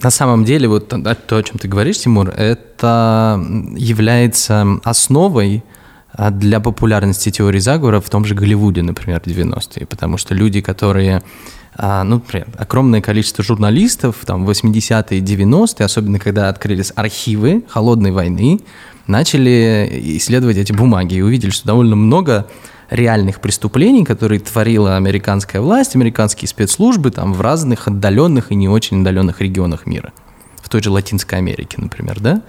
[0.04, 3.42] на самом деле вот то, о чем ты говоришь, Тимур, это
[3.78, 5.64] является основой
[6.12, 11.24] а, для популярности теории заговора в том же Голливуде, например, 90-е, потому что люди, которые,
[11.82, 18.60] а, ну, например, огромное количество журналистов, там, 80-е, 90-е, особенно когда открылись архивы холодной войны,
[19.08, 22.48] начали исследовать эти бумаги и увидели, что довольно много
[22.90, 29.00] реальных преступлений, которые творила американская власть, американские спецслужбы там в разных отдаленных и не очень
[29.00, 30.12] отдаленных регионах мира.
[30.62, 32.42] В той же Латинской Америке, например, да?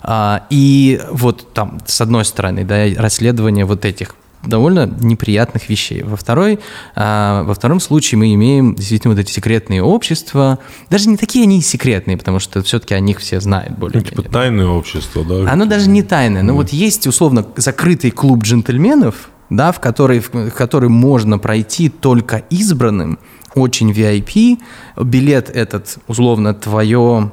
[0.00, 6.02] А, и вот там, с одной стороны, да, расследование вот этих довольно неприятных вещей.
[6.02, 6.58] Во, второй,
[6.94, 10.58] а, во втором случае мы имеем действительно вот эти секретные общества.
[10.90, 14.10] Даже не такие они и секретные, потому что все-таки о них все знают Ну, более-менее.
[14.10, 15.50] типа тайное общество, да?
[15.50, 20.50] Оно даже не тайное, но вот есть условно закрытый клуб джентльменов, да, в который, в
[20.50, 23.18] который можно пройти только избранным,
[23.54, 24.58] очень VIP.
[25.02, 27.32] Билет этот, условно, твое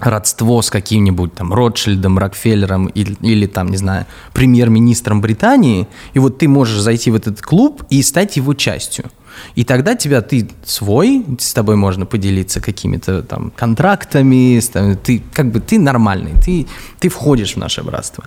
[0.00, 6.38] родство с каким-нибудь там Ротшильдом, Рокфеллером или, или там, не знаю, премьер-министром Британии, и вот
[6.38, 9.04] ты можешь зайти в этот клуб и стать его частью.
[9.54, 14.60] И тогда тебя ты свой, с тобой можно поделиться какими-то там контрактами,
[15.02, 16.66] ты как бы ты нормальный, ты,
[16.98, 18.24] ты входишь в наше братство.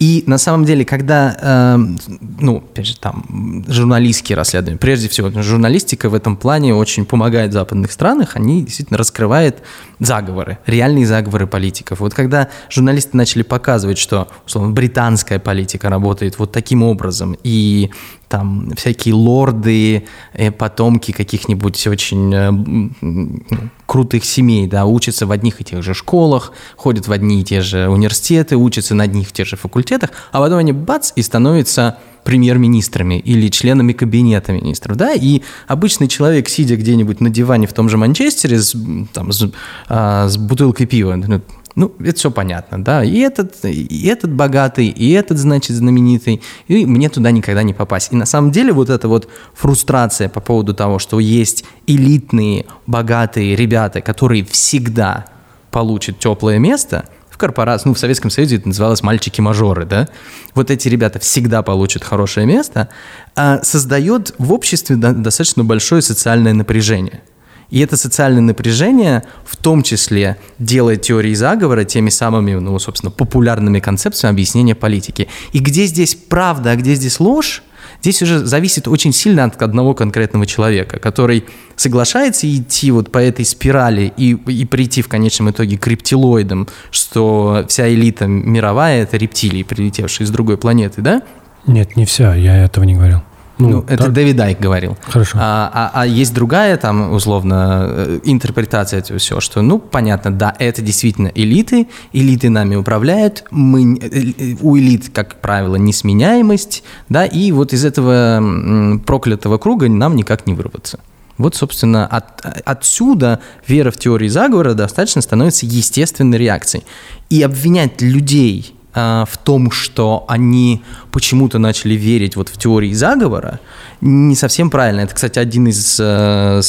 [0.00, 1.98] И на самом деле, когда, эм,
[2.40, 7.50] ну, опять же, там, журналистские расследования, прежде всего, что журналистика в этом плане очень помогает
[7.50, 9.62] в западных странах, они действительно раскрывают
[10.00, 12.00] заговоры, реальные заговоры политиков.
[12.00, 17.90] Вот когда журналисты начали показывать, что, условно, британская политика работает вот таким образом, и
[18.28, 23.40] там всякие лорды, э, потомки каких-нибудь очень э, ну,
[23.86, 27.60] крутых семей, да, учатся в одних и тех же школах, ходят в одни и те
[27.60, 31.98] же университеты, учатся на одних и тех же факультетах, а потом они бац и становятся
[32.24, 37.88] премьер-министрами или членами кабинета министров, да, и обычный человек, сидя где-нибудь на диване в том
[37.88, 38.74] же Манчестере с,
[39.12, 39.50] там, с,
[39.88, 41.42] а, с бутылкой пива, ну,
[41.76, 46.86] ну, это все понятно, да, и этот, и этот богатый, и этот, значит, знаменитый, и
[46.86, 48.12] мне туда никогда не попасть.
[48.12, 53.56] И на самом деле вот эта вот фрустрация по поводу того, что есть элитные, богатые
[53.56, 55.26] ребята, которые всегда
[55.72, 60.08] получат теплое место, в корпорации, ну, в Советском Союзе это называлось мальчики-мажоры, да,
[60.54, 62.88] вот эти ребята всегда получат хорошее место,
[63.34, 67.22] а, создает в обществе до- достаточно большое социальное напряжение.
[67.70, 73.80] И это социальное напряжение в том числе делает теории заговора теми самыми, ну, собственно, популярными
[73.80, 75.26] концепциями объяснения политики.
[75.52, 77.64] И где здесь правда, а где здесь ложь,
[78.04, 81.44] здесь уже зависит очень сильно от одного конкретного человека, который
[81.74, 87.64] соглашается идти вот по этой спирали и, и прийти в конечном итоге к рептилоидам, что
[87.66, 91.22] вся элита мировая– это рептилии, прилетевшие с другой планеты, да?
[91.66, 93.22] Нет, не все, я этого не говорил.
[93.58, 94.96] Ну, это так- Дэвид Дайк говорил.
[95.02, 95.38] Хорошо.
[95.40, 100.54] А, а- а есть другая, там, условно, э, интерпретация этого всего, что, ну, понятно, да,
[100.58, 104.08] это действительно элиты, элиты нами управляют, мы, э,
[104.38, 110.46] э, у элит, как правило, несменяемость, да, и вот из этого проклятого круга нам никак
[110.46, 110.98] не вырваться.
[111.36, 116.84] Вот, собственно, от- отсюда вера в теории заговора достаточно становится естественной реакцией.
[117.30, 123.58] И обвинять людей в том, что они почему-то начали верить вот в теории заговора,
[124.04, 125.00] не совсем правильно.
[125.00, 126.60] Это, кстати, один из, э,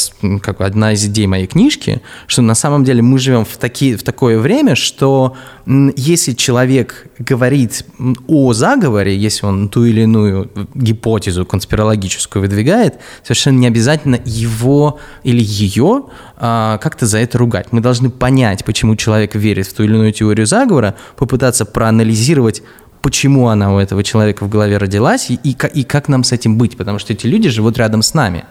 [0.42, 4.04] как, одна из идей моей книжки, что на самом деле мы живем в, такие, в
[4.04, 5.36] такое время, что
[5.68, 7.86] если человек говорит
[8.28, 15.44] о заговоре, если он ту или иную гипотезу конспирологическую выдвигает, совершенно не обязательно его или
[15.44, 16.06] ее
[16.38, 17.68] а, как-то за это ругать.
[17.72, 22.62] Мы должны понять, почему человек верит в ту или иную теорию заговора, попытаться проанализировать,
[23.06, 26.58] почему она у этого человека в голове родилась и, и, и как нам с этим
[26.58, 28.46] быть, потому что эти люди живут рядом с нами.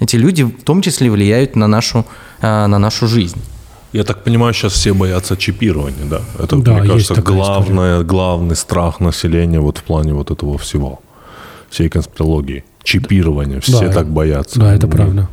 [0.00, 2.04] эти люди в том числе влияют на нашу,
[2.42, 3.40] а, на нашу жизнь.
[3.92, 6.22] Я так понимаю, сейчас все боятся чипирования, да?
[6.42, 10.98] Это, Да, мне кажется, главное, главный страх населения вот в плане вот этого всего,
[11.70, 12.64] всей конспирологии.
[12.82, 13.60] Чипирование.
[13.60, 14.58] Все Да, так боятся.
[14.58, 15.28] Да, это правда.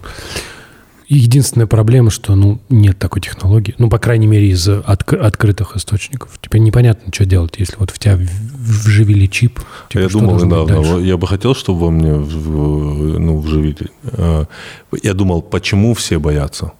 [1.07, 3.73] Единственная проблема, что ну, нет такой технологии.
[3.77, 6.37] Ну, по крайней мере, из отк- открытых источников.
[6.41, 9.61] Теперь непонятно, что делать, если вот в тебя вживили чип.
[9.89, 11.07] Типа, я думал недавно, дальше?
[11.07, 13.89] я бы хотел, чтобы во мне ну, вживили.
[14.03, 14.45] Э,
[15.01, 16.73] Я думал, почему все боятся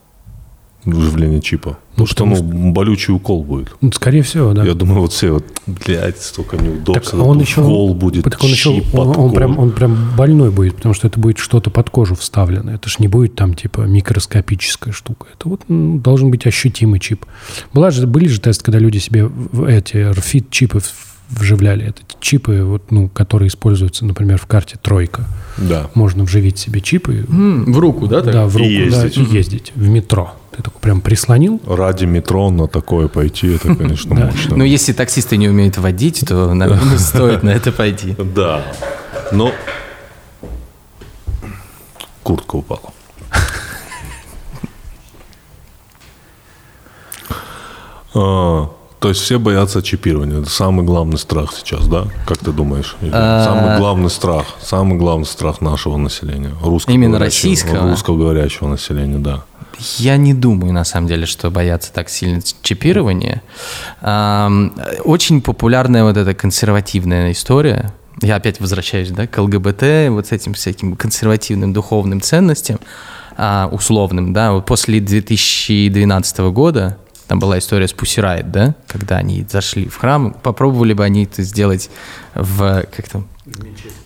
[0.96, 1.78] вживления чипа?
[1.98, 3.72] Ну, Потому что ну, болючий укол будет.
[3.82, 4.64] Ну, скорее всего, да.
[4.64, 8.50] Я думаю, вот все, вот, блядь, столько неудобств, Так он еще, укол будет, так он,
[8.52, 9.36] еще чип он, под он кожу.
[9.36, 12.72] прям, он прям больной будет, потому что это будет что-то под кожу вставлено.
[12.72, 15.26] Это ж не будет там типа микроскопическая штука.
[15.34, 17.26] Это вот м, должен быть ощутимый чип.
[17.74, 19.30] Была же, были же тесты, когда люди себе
[19.68, 20.82] эти RFID-чипы
[21.30, 21.86] вживляли.
[21.88, 25.26] Это чипы, вот, ну, которые используются, например, в карте «Тройка».
[25.58, 25.88] Да.
[25.94, 28.22] Можно вживить себе чипы, в руку, да?
[28.22, 29.18] да, в И руку, да, ездить.
[29.18, 30.34] и ездить в метро.
[30.56, 34.26] Ты такой прям прислонил, Ради метро на такое пойти, это, конечно, Да.
[34.28, 34.58] мощно.
[34.58, 38.16] Но если таксисты не умеют водить, то, наверное, стоит на это пойти.
[38.36, 38.64] Да.
[39.32, 39.52] Но
[42.24, 42.94] куртка упала.
[48.14, 48.70] А,
[49.00, 50.42] то есть все боятся чипирования.
[50.42, 52.06] Это самый главный страх сейчас, да?
[52.26, 52.96] Как ты думаешь?
[53.02, 53.44] Или А.
[53.46, 54.46] Самый главный страх.
[54.62, 56.52] Самый главный страх нашего населения.
[56.64, 57.90] Русскоговорящего- Именно российского?
[57.90, 59.44] Русскоговорящего населения, да.
[59.98, 63.44] Я не думаю, на самом деле, что боятся так сильно чипирования.
[64.02, 67.94] Очень популярная вот эта консервативная история.
[68.22, 72.80] Я опять возвращаюсь да, к ЛГБТ, вот с этим всяким консервативным духовным ценностям,
[73.38, 74.34] а, условным.
[74.34, 79.98] Да, вот после 2012 года там была история с Riot, да, когда они зашли в
[79.98, 81.90] храм, попробовали бы они это сделать
[82.34, 83.28] в, как там,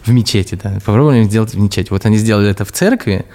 [0.06, 0.73] в мечети, да.
[0.85, 1.88] Попробовали сделать в мечети.
[1.89, 3.26] Вот они сделали это в церкви,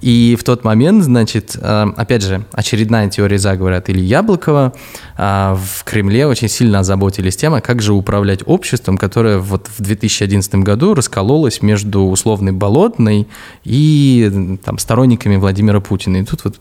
[0.00, 4.72] и в тот момент, значит, э, опять же, очередная теория заговора от Ильи Яблокова.
[5.18, 10.56] э, В Кремле очень сильно озаботились тем, как же управлять обществом, которое вот в 2011
[10.56, 13.26] году раскололось между условной Болотной
[13.64, 16.18] и там, сторонниками Владимира Путина.
[16.18, 16.60] И тут вот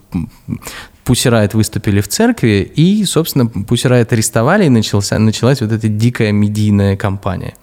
[1.05, 6.97] Pussy выступили в церкви, и, собственно, Pussy арестовали, и начался, началась вот эта дикая медийная
[6.97, 7.53] кампания.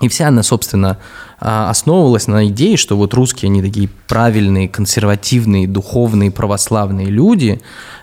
[0.00, 0.98] И вся она, собственно,
[1.40, 7.60] а, основывалась на идее, что вот русские, они такие правильные, консервативные, духовные, православные люди,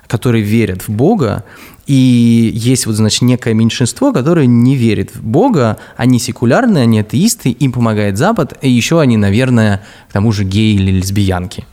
[0.08, 1.44] которые верят в Бога,
[1.88, 7.50] и есть вот, значит, некое меньшинство, которое не верит в Бога, они секулярные, они атеисты,
[7.50, 11.66] им помогает Запад, и еще они, наверное, к тому же геи или лесбиянки.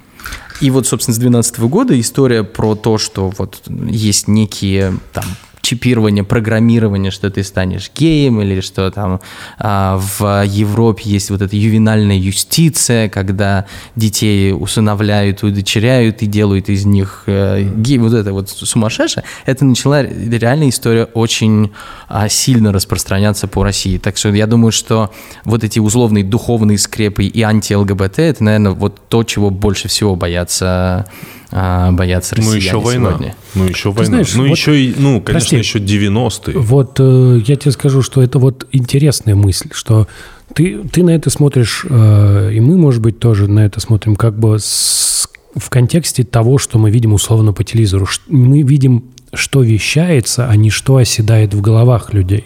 [0.61, 5.24] И вот, собственно, с 2012 года история про то, что вот есть некие там
[5.66, 9.20] чипирование, программирование, что ты станешь геем, или что там
[9.59, 13.66] а, в Европе есть вот эта ювенальная юстиция, когда
[13.97, 20.05] детей усыновляют, удочеряют и делают из них э, геи, вот это вот сумасшедшее, это начала
[20.05, 21.72] реальная история очень
[22.09, 23.98] а, сильно распространяться по России.
[23.98, 25.10] Так что я думаю, что
[25.44, 31.06] вот эти условные духовные скрепы и анти-ЛГБТ, это, наверное, вот то, чего больше всего боятся,
[31.52, 33.09] а, боятся Ну, россияне еще война.
[33.10, 33.35] сегодня.
[33.55, 34.05] Ну, еще война.
[34.06, 35.56] знаешь, ну, вот- еще и, ну, конечно, Прости.
[35.56, 36.59] еще 90-е.
[36.59, 40.09] Вот э, я тебе скажу, что это вот интересная мысль, что
[40.55, 44.39] ты, ты на это смотришь, э, и мы, может быть, тоже на это смотрим как
[44.39, 48.06] бы с- в контексте того, что мы видим условно по телевизору.
[48.28, 52.44] Мы видим, что вещается, а не что оседает в головах людей.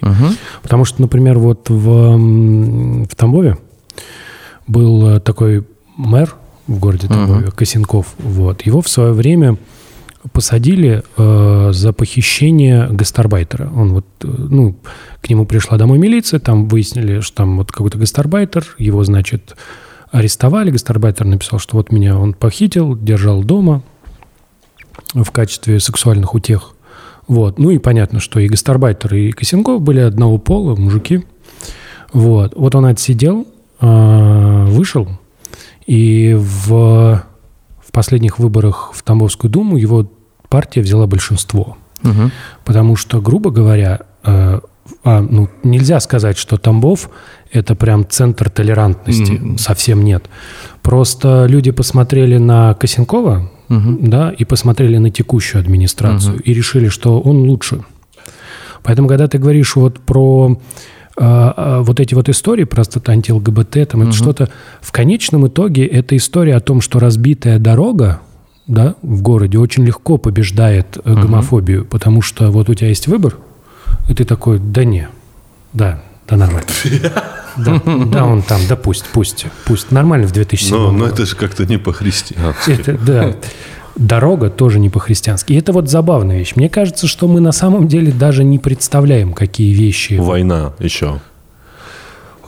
[0.63, 2.17] Потому что, например, вот в,
[3.07, 3.59] в Тамбове
[4.67, 5.65] был э, такой
[5.97, 6.35] мэр
[6.71, 8.15] в городе Тамбове, Косенков.
[8.19, 8.63] Вот.
[8.63, 9.57] Его в свое время
[10.33, 13.71] посадили э, за похищение гастарбайтера.
[13.75, 14.77] Он вот, э, ну,
[15.21, 19.57] к нему пришла домой милиция, там выяснили, что там вот какой-то гастарбайтер, его, значит,
[20.13, 20.71] арестовали.
[20.71, 23.83] Гастарбайтер написал, что вот меня он похитил, держал дома
[25.13, 26.75] в качестве сексуальных утех.
[27.27, 27.59] Вот.
[27.59, 31.25] Ну и понятно, что и гастарбайтер, и Косенков были одного пола, мужики.
[32.13, 32.55] Вот.
[32.55, 33.49] Вот он отсидел,
[33.81, 35.09] э, вышел,
[35.91, 40.09] и в, в последних выборах в Тамбовскую думу его
[40.49, 41.77] партия взяла большинство.
[42.03, 42.31] Мгм.
[42.65, 44.61] Потому что, грубо говоря, э,
[45.03, 47.11] а, ну, нельзя сказать, что Тамбов–
[47.53, 49.33] это прям центр толерантности.
[49.33, 49.59] Мгм.
[49.59, 50.31] Совсем нет.
[50.81, 57.39] Просто люди посмотрели на Косенкова, да, и посмотрели на текущую администрацию и решили, что он
[57.39, 57.83] лучше.
[58.85, 60.57] Поэтому, когда ты говоришь вот про
[61.21, 64.49] вот эти вот истории, просто анти-ЛГБТ, там это что-то,
[64.81, 68.21] в конечном итоге это история о том, что разбитая дорога,
[68.67, 73.37] да, в городе очень легко побеждает э, гомофобию, потому что вот у тебя есть выбор,
[74.09, 75.09] и ты такой, да не,
[75.73, 76.69] да, да нормально.
[77.57, 79.91] Да, да, он там, да пусть, пусть, пусть.
[79.91, 81.09] Нормально в 2007 Но, но было.
[81.09, 82.71] это же как-то не по-христиански.
[82.71, 83.35] Это, да.
[84.01, 85.53] Дорога тоже не по-христиански.
[85.53, 86.55] И это вот забавная вещь.
[86.57, 90.15] Мне кажется, что мы на самом деле даже не представляем, какие вещи...
[90.15, 91.21] Война еще.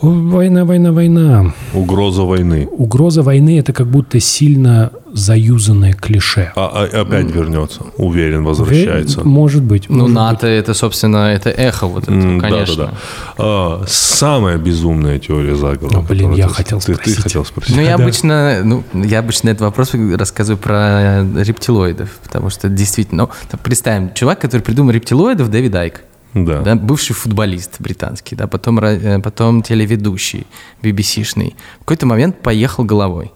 [0.02, 1.54] Война, война, война.
[1.74, 2.66] Угроза войны.
[2.70, 6.52] Угроза войны– это как будто сильно заюзанное клише.
[6.56, 7.82] А, а- опять вернется.
[7.98, 9.20] Уверен, возвращается.
[9.20, 9.88] Ве- Может быть.
[9.88, 12.76] Ну, может НАТО это, собственно, это эхо вот это, М, конечно.
[12.76, 12.98] Да, да, да.
[13.38, 15.98] А, самая безумная теория заговора.
[15.98, 17.22] О, блин, я ты- хотел ты, ты спросить.
[17.22, 17.76] хотел спросить.
[17.76, 18.02] Ну, я Да.
[18.02, 24.40] обычно, ну, я обычно этот вопрос рассказываю про рептилоидов, потому что действительно, ну, представим, чувак,
[24.40, 26.00] который придумал рептилоидов, Дэвид Айк,
[26.34, 26.60] Да.
[26.62, 30.46] да, бывший футболист британский, да, потом, э, потом телеведущий
[30.82, 33.32] BBC-шный, в какой-то момент поехал головой.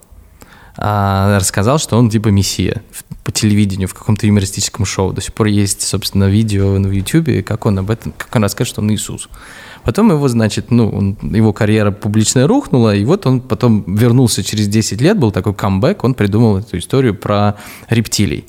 [0.79, 2.83] А, рассказал, что он типа мессия
[3.25, 5.13] по телевидению в каком-то юмористическом шоу.
[5.13, 8.73] До сих пор есть, собственно, видео на Ютубе, как он об этом, как он расскажет,
[8.73, 9.29] что он Иисус.
[9.85, 14.69] Потом его, значит, ну, он- его карьера публичная рухнула, и вот он потом вернулся через
[14.69, 17.55] 10 лет, был такой камбэк, он придумал эту историю про
[17.89, 18.45] рептилий.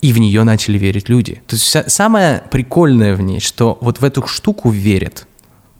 [0.00, 1.42] И в нее начали верить люди.
[1.46, 5.26] То есть вся- самое прикольное в ней, что вот в эту штуку верят.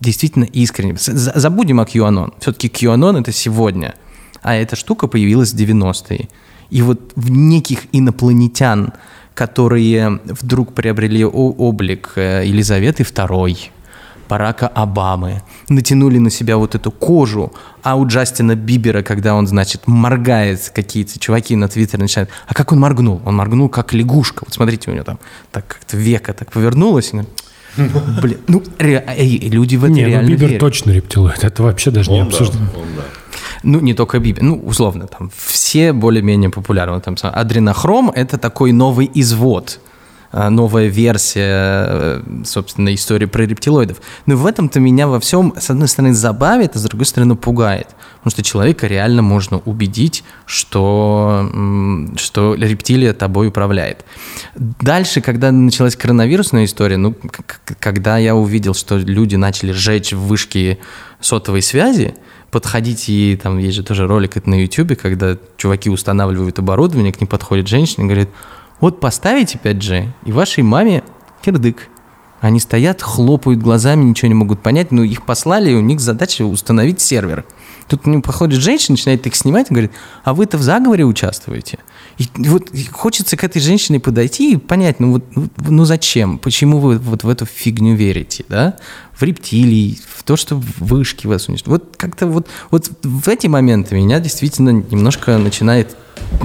[0.01, 0.97] Действительно искренне.
[0.99, 2.33] Забудем о QAnon.
[2.41, 3.95] Все-таки QAnon это сегодня.
[4.43, 6.29] А эта штука появилась в 90-е.
[6.71, 8.93] И вот в неких инопланетян,
[9.35, 13.57] которые вдруг приобрели облик э, Елизаветы II,
[14.29, 19.83] Барака Обамы, натянули на себя вот эту кожу, а у Джастина Бибера, когда он, значит,
[19.87, 23.21] моргает, какие-то чуваки на Твиттере начинают, а как он моргнул?
[23.25, 24.45] Он моргнул как лягушка.
[24.45, 25.19] Вот смотрите, у него там
[25.53, 27.13] так как-то века так повернулось.
[27.13, 27.21] и
[27.77, 30.61] Блин, ну, ре- эй, люди в это Не, ну реально Бибер верят.
[30.61, 31.45] точно рептилоид.
[31.45, 32.33] Это вообще даже не да, он,
[32.97, 33.03] да.
[33.63, 37.01] Ну, не только Бибер, ну, условно, там все более-менее популярны.
[37.01, 39.96] Там, адренохром– это такой новый извод, а,
[40.33, 43.99] новая версия, э, собственно, истории про рептилоидов.
[44.27, 47.89] Но в этом-то меня во всем, с одной стороны, забавит, а с другой стороны, пугает.
[48.19, 51.51] Потому что человека реально можно убедить, что,
[52.17, 54.05] что рептилия тобой управляет.
[54.57, 57.15] Дальше, когда началась коронавирусная история, ну,
[57.79, 60.79] когда я увидел, что люди начали сжечь вышки
[61.21, 62.15] сотовой связи,
[62.51, 67.21] подходить и там есть же тоже ролик это на YouTube, когда чуваки устанавливают оборудование, к
[67.21, 68.29] ним подходит женщина и говорит,
[68.81, 71.03] вот поставите 5G, и вашей маме
[71.43, 71.89] кирдык.
[72.41, 76.45] Они стоят, хлопают глазами, ничего не могут понять, но их послали, и у них задача
[76.45, 77.45] установить сервер.
[77.89, 79.93] Тут к ним подходит женщина, начинает их снимать и говорит,
[80.23, 81.79] а вы-то в заговоре участвуете?
[82.19, 85.25] И вот хочется к этой женщине подойти и понять, ну вот,
[85.69, 88.77] ну зачем, почему вы вот в эту фигню верите, да?
[89.13, 91.83] В рептилий, в то, что вышки вас уничтожат.
[91.83, 95.97] Вот как-то вот, вот в эти моменты меня действительно немножко начинает...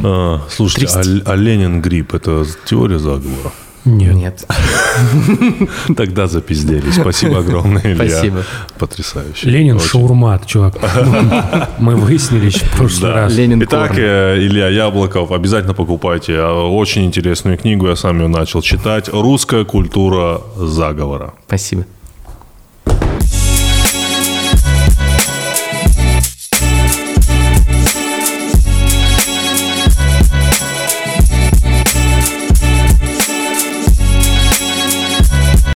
[0.04, 3.52] А, слушайте, а, а Ленин грипп это теория заговора?
[3.86, 4.14] Нет.
[4.16, 4.46] Нет.
[5.98, 6.92] Тогда запиздели.
[6.92, 8.08] Спасибо огромное, Илья.
[8.10, 8.44] Спасибо.
[8.78, 9.50] Потрясающе.
[9.50, 9.88] Ленин Очень.
[9.88, 10.76] шаурмат, чувак.
[11.80, 13.16] Мы выяснили еще в прошлый Да.
[13.22, 13.34] раз.
[13.36, 14.00] Ленин Итак, корм.
[14.02, 19.10] э, Илья Яблоков, обязательно покупайте э, очень интересную книгу, я сам ее начал читать.
[19.12, 21.34] «Русская культура заговора».
[21.48, 21.86] Спасибо.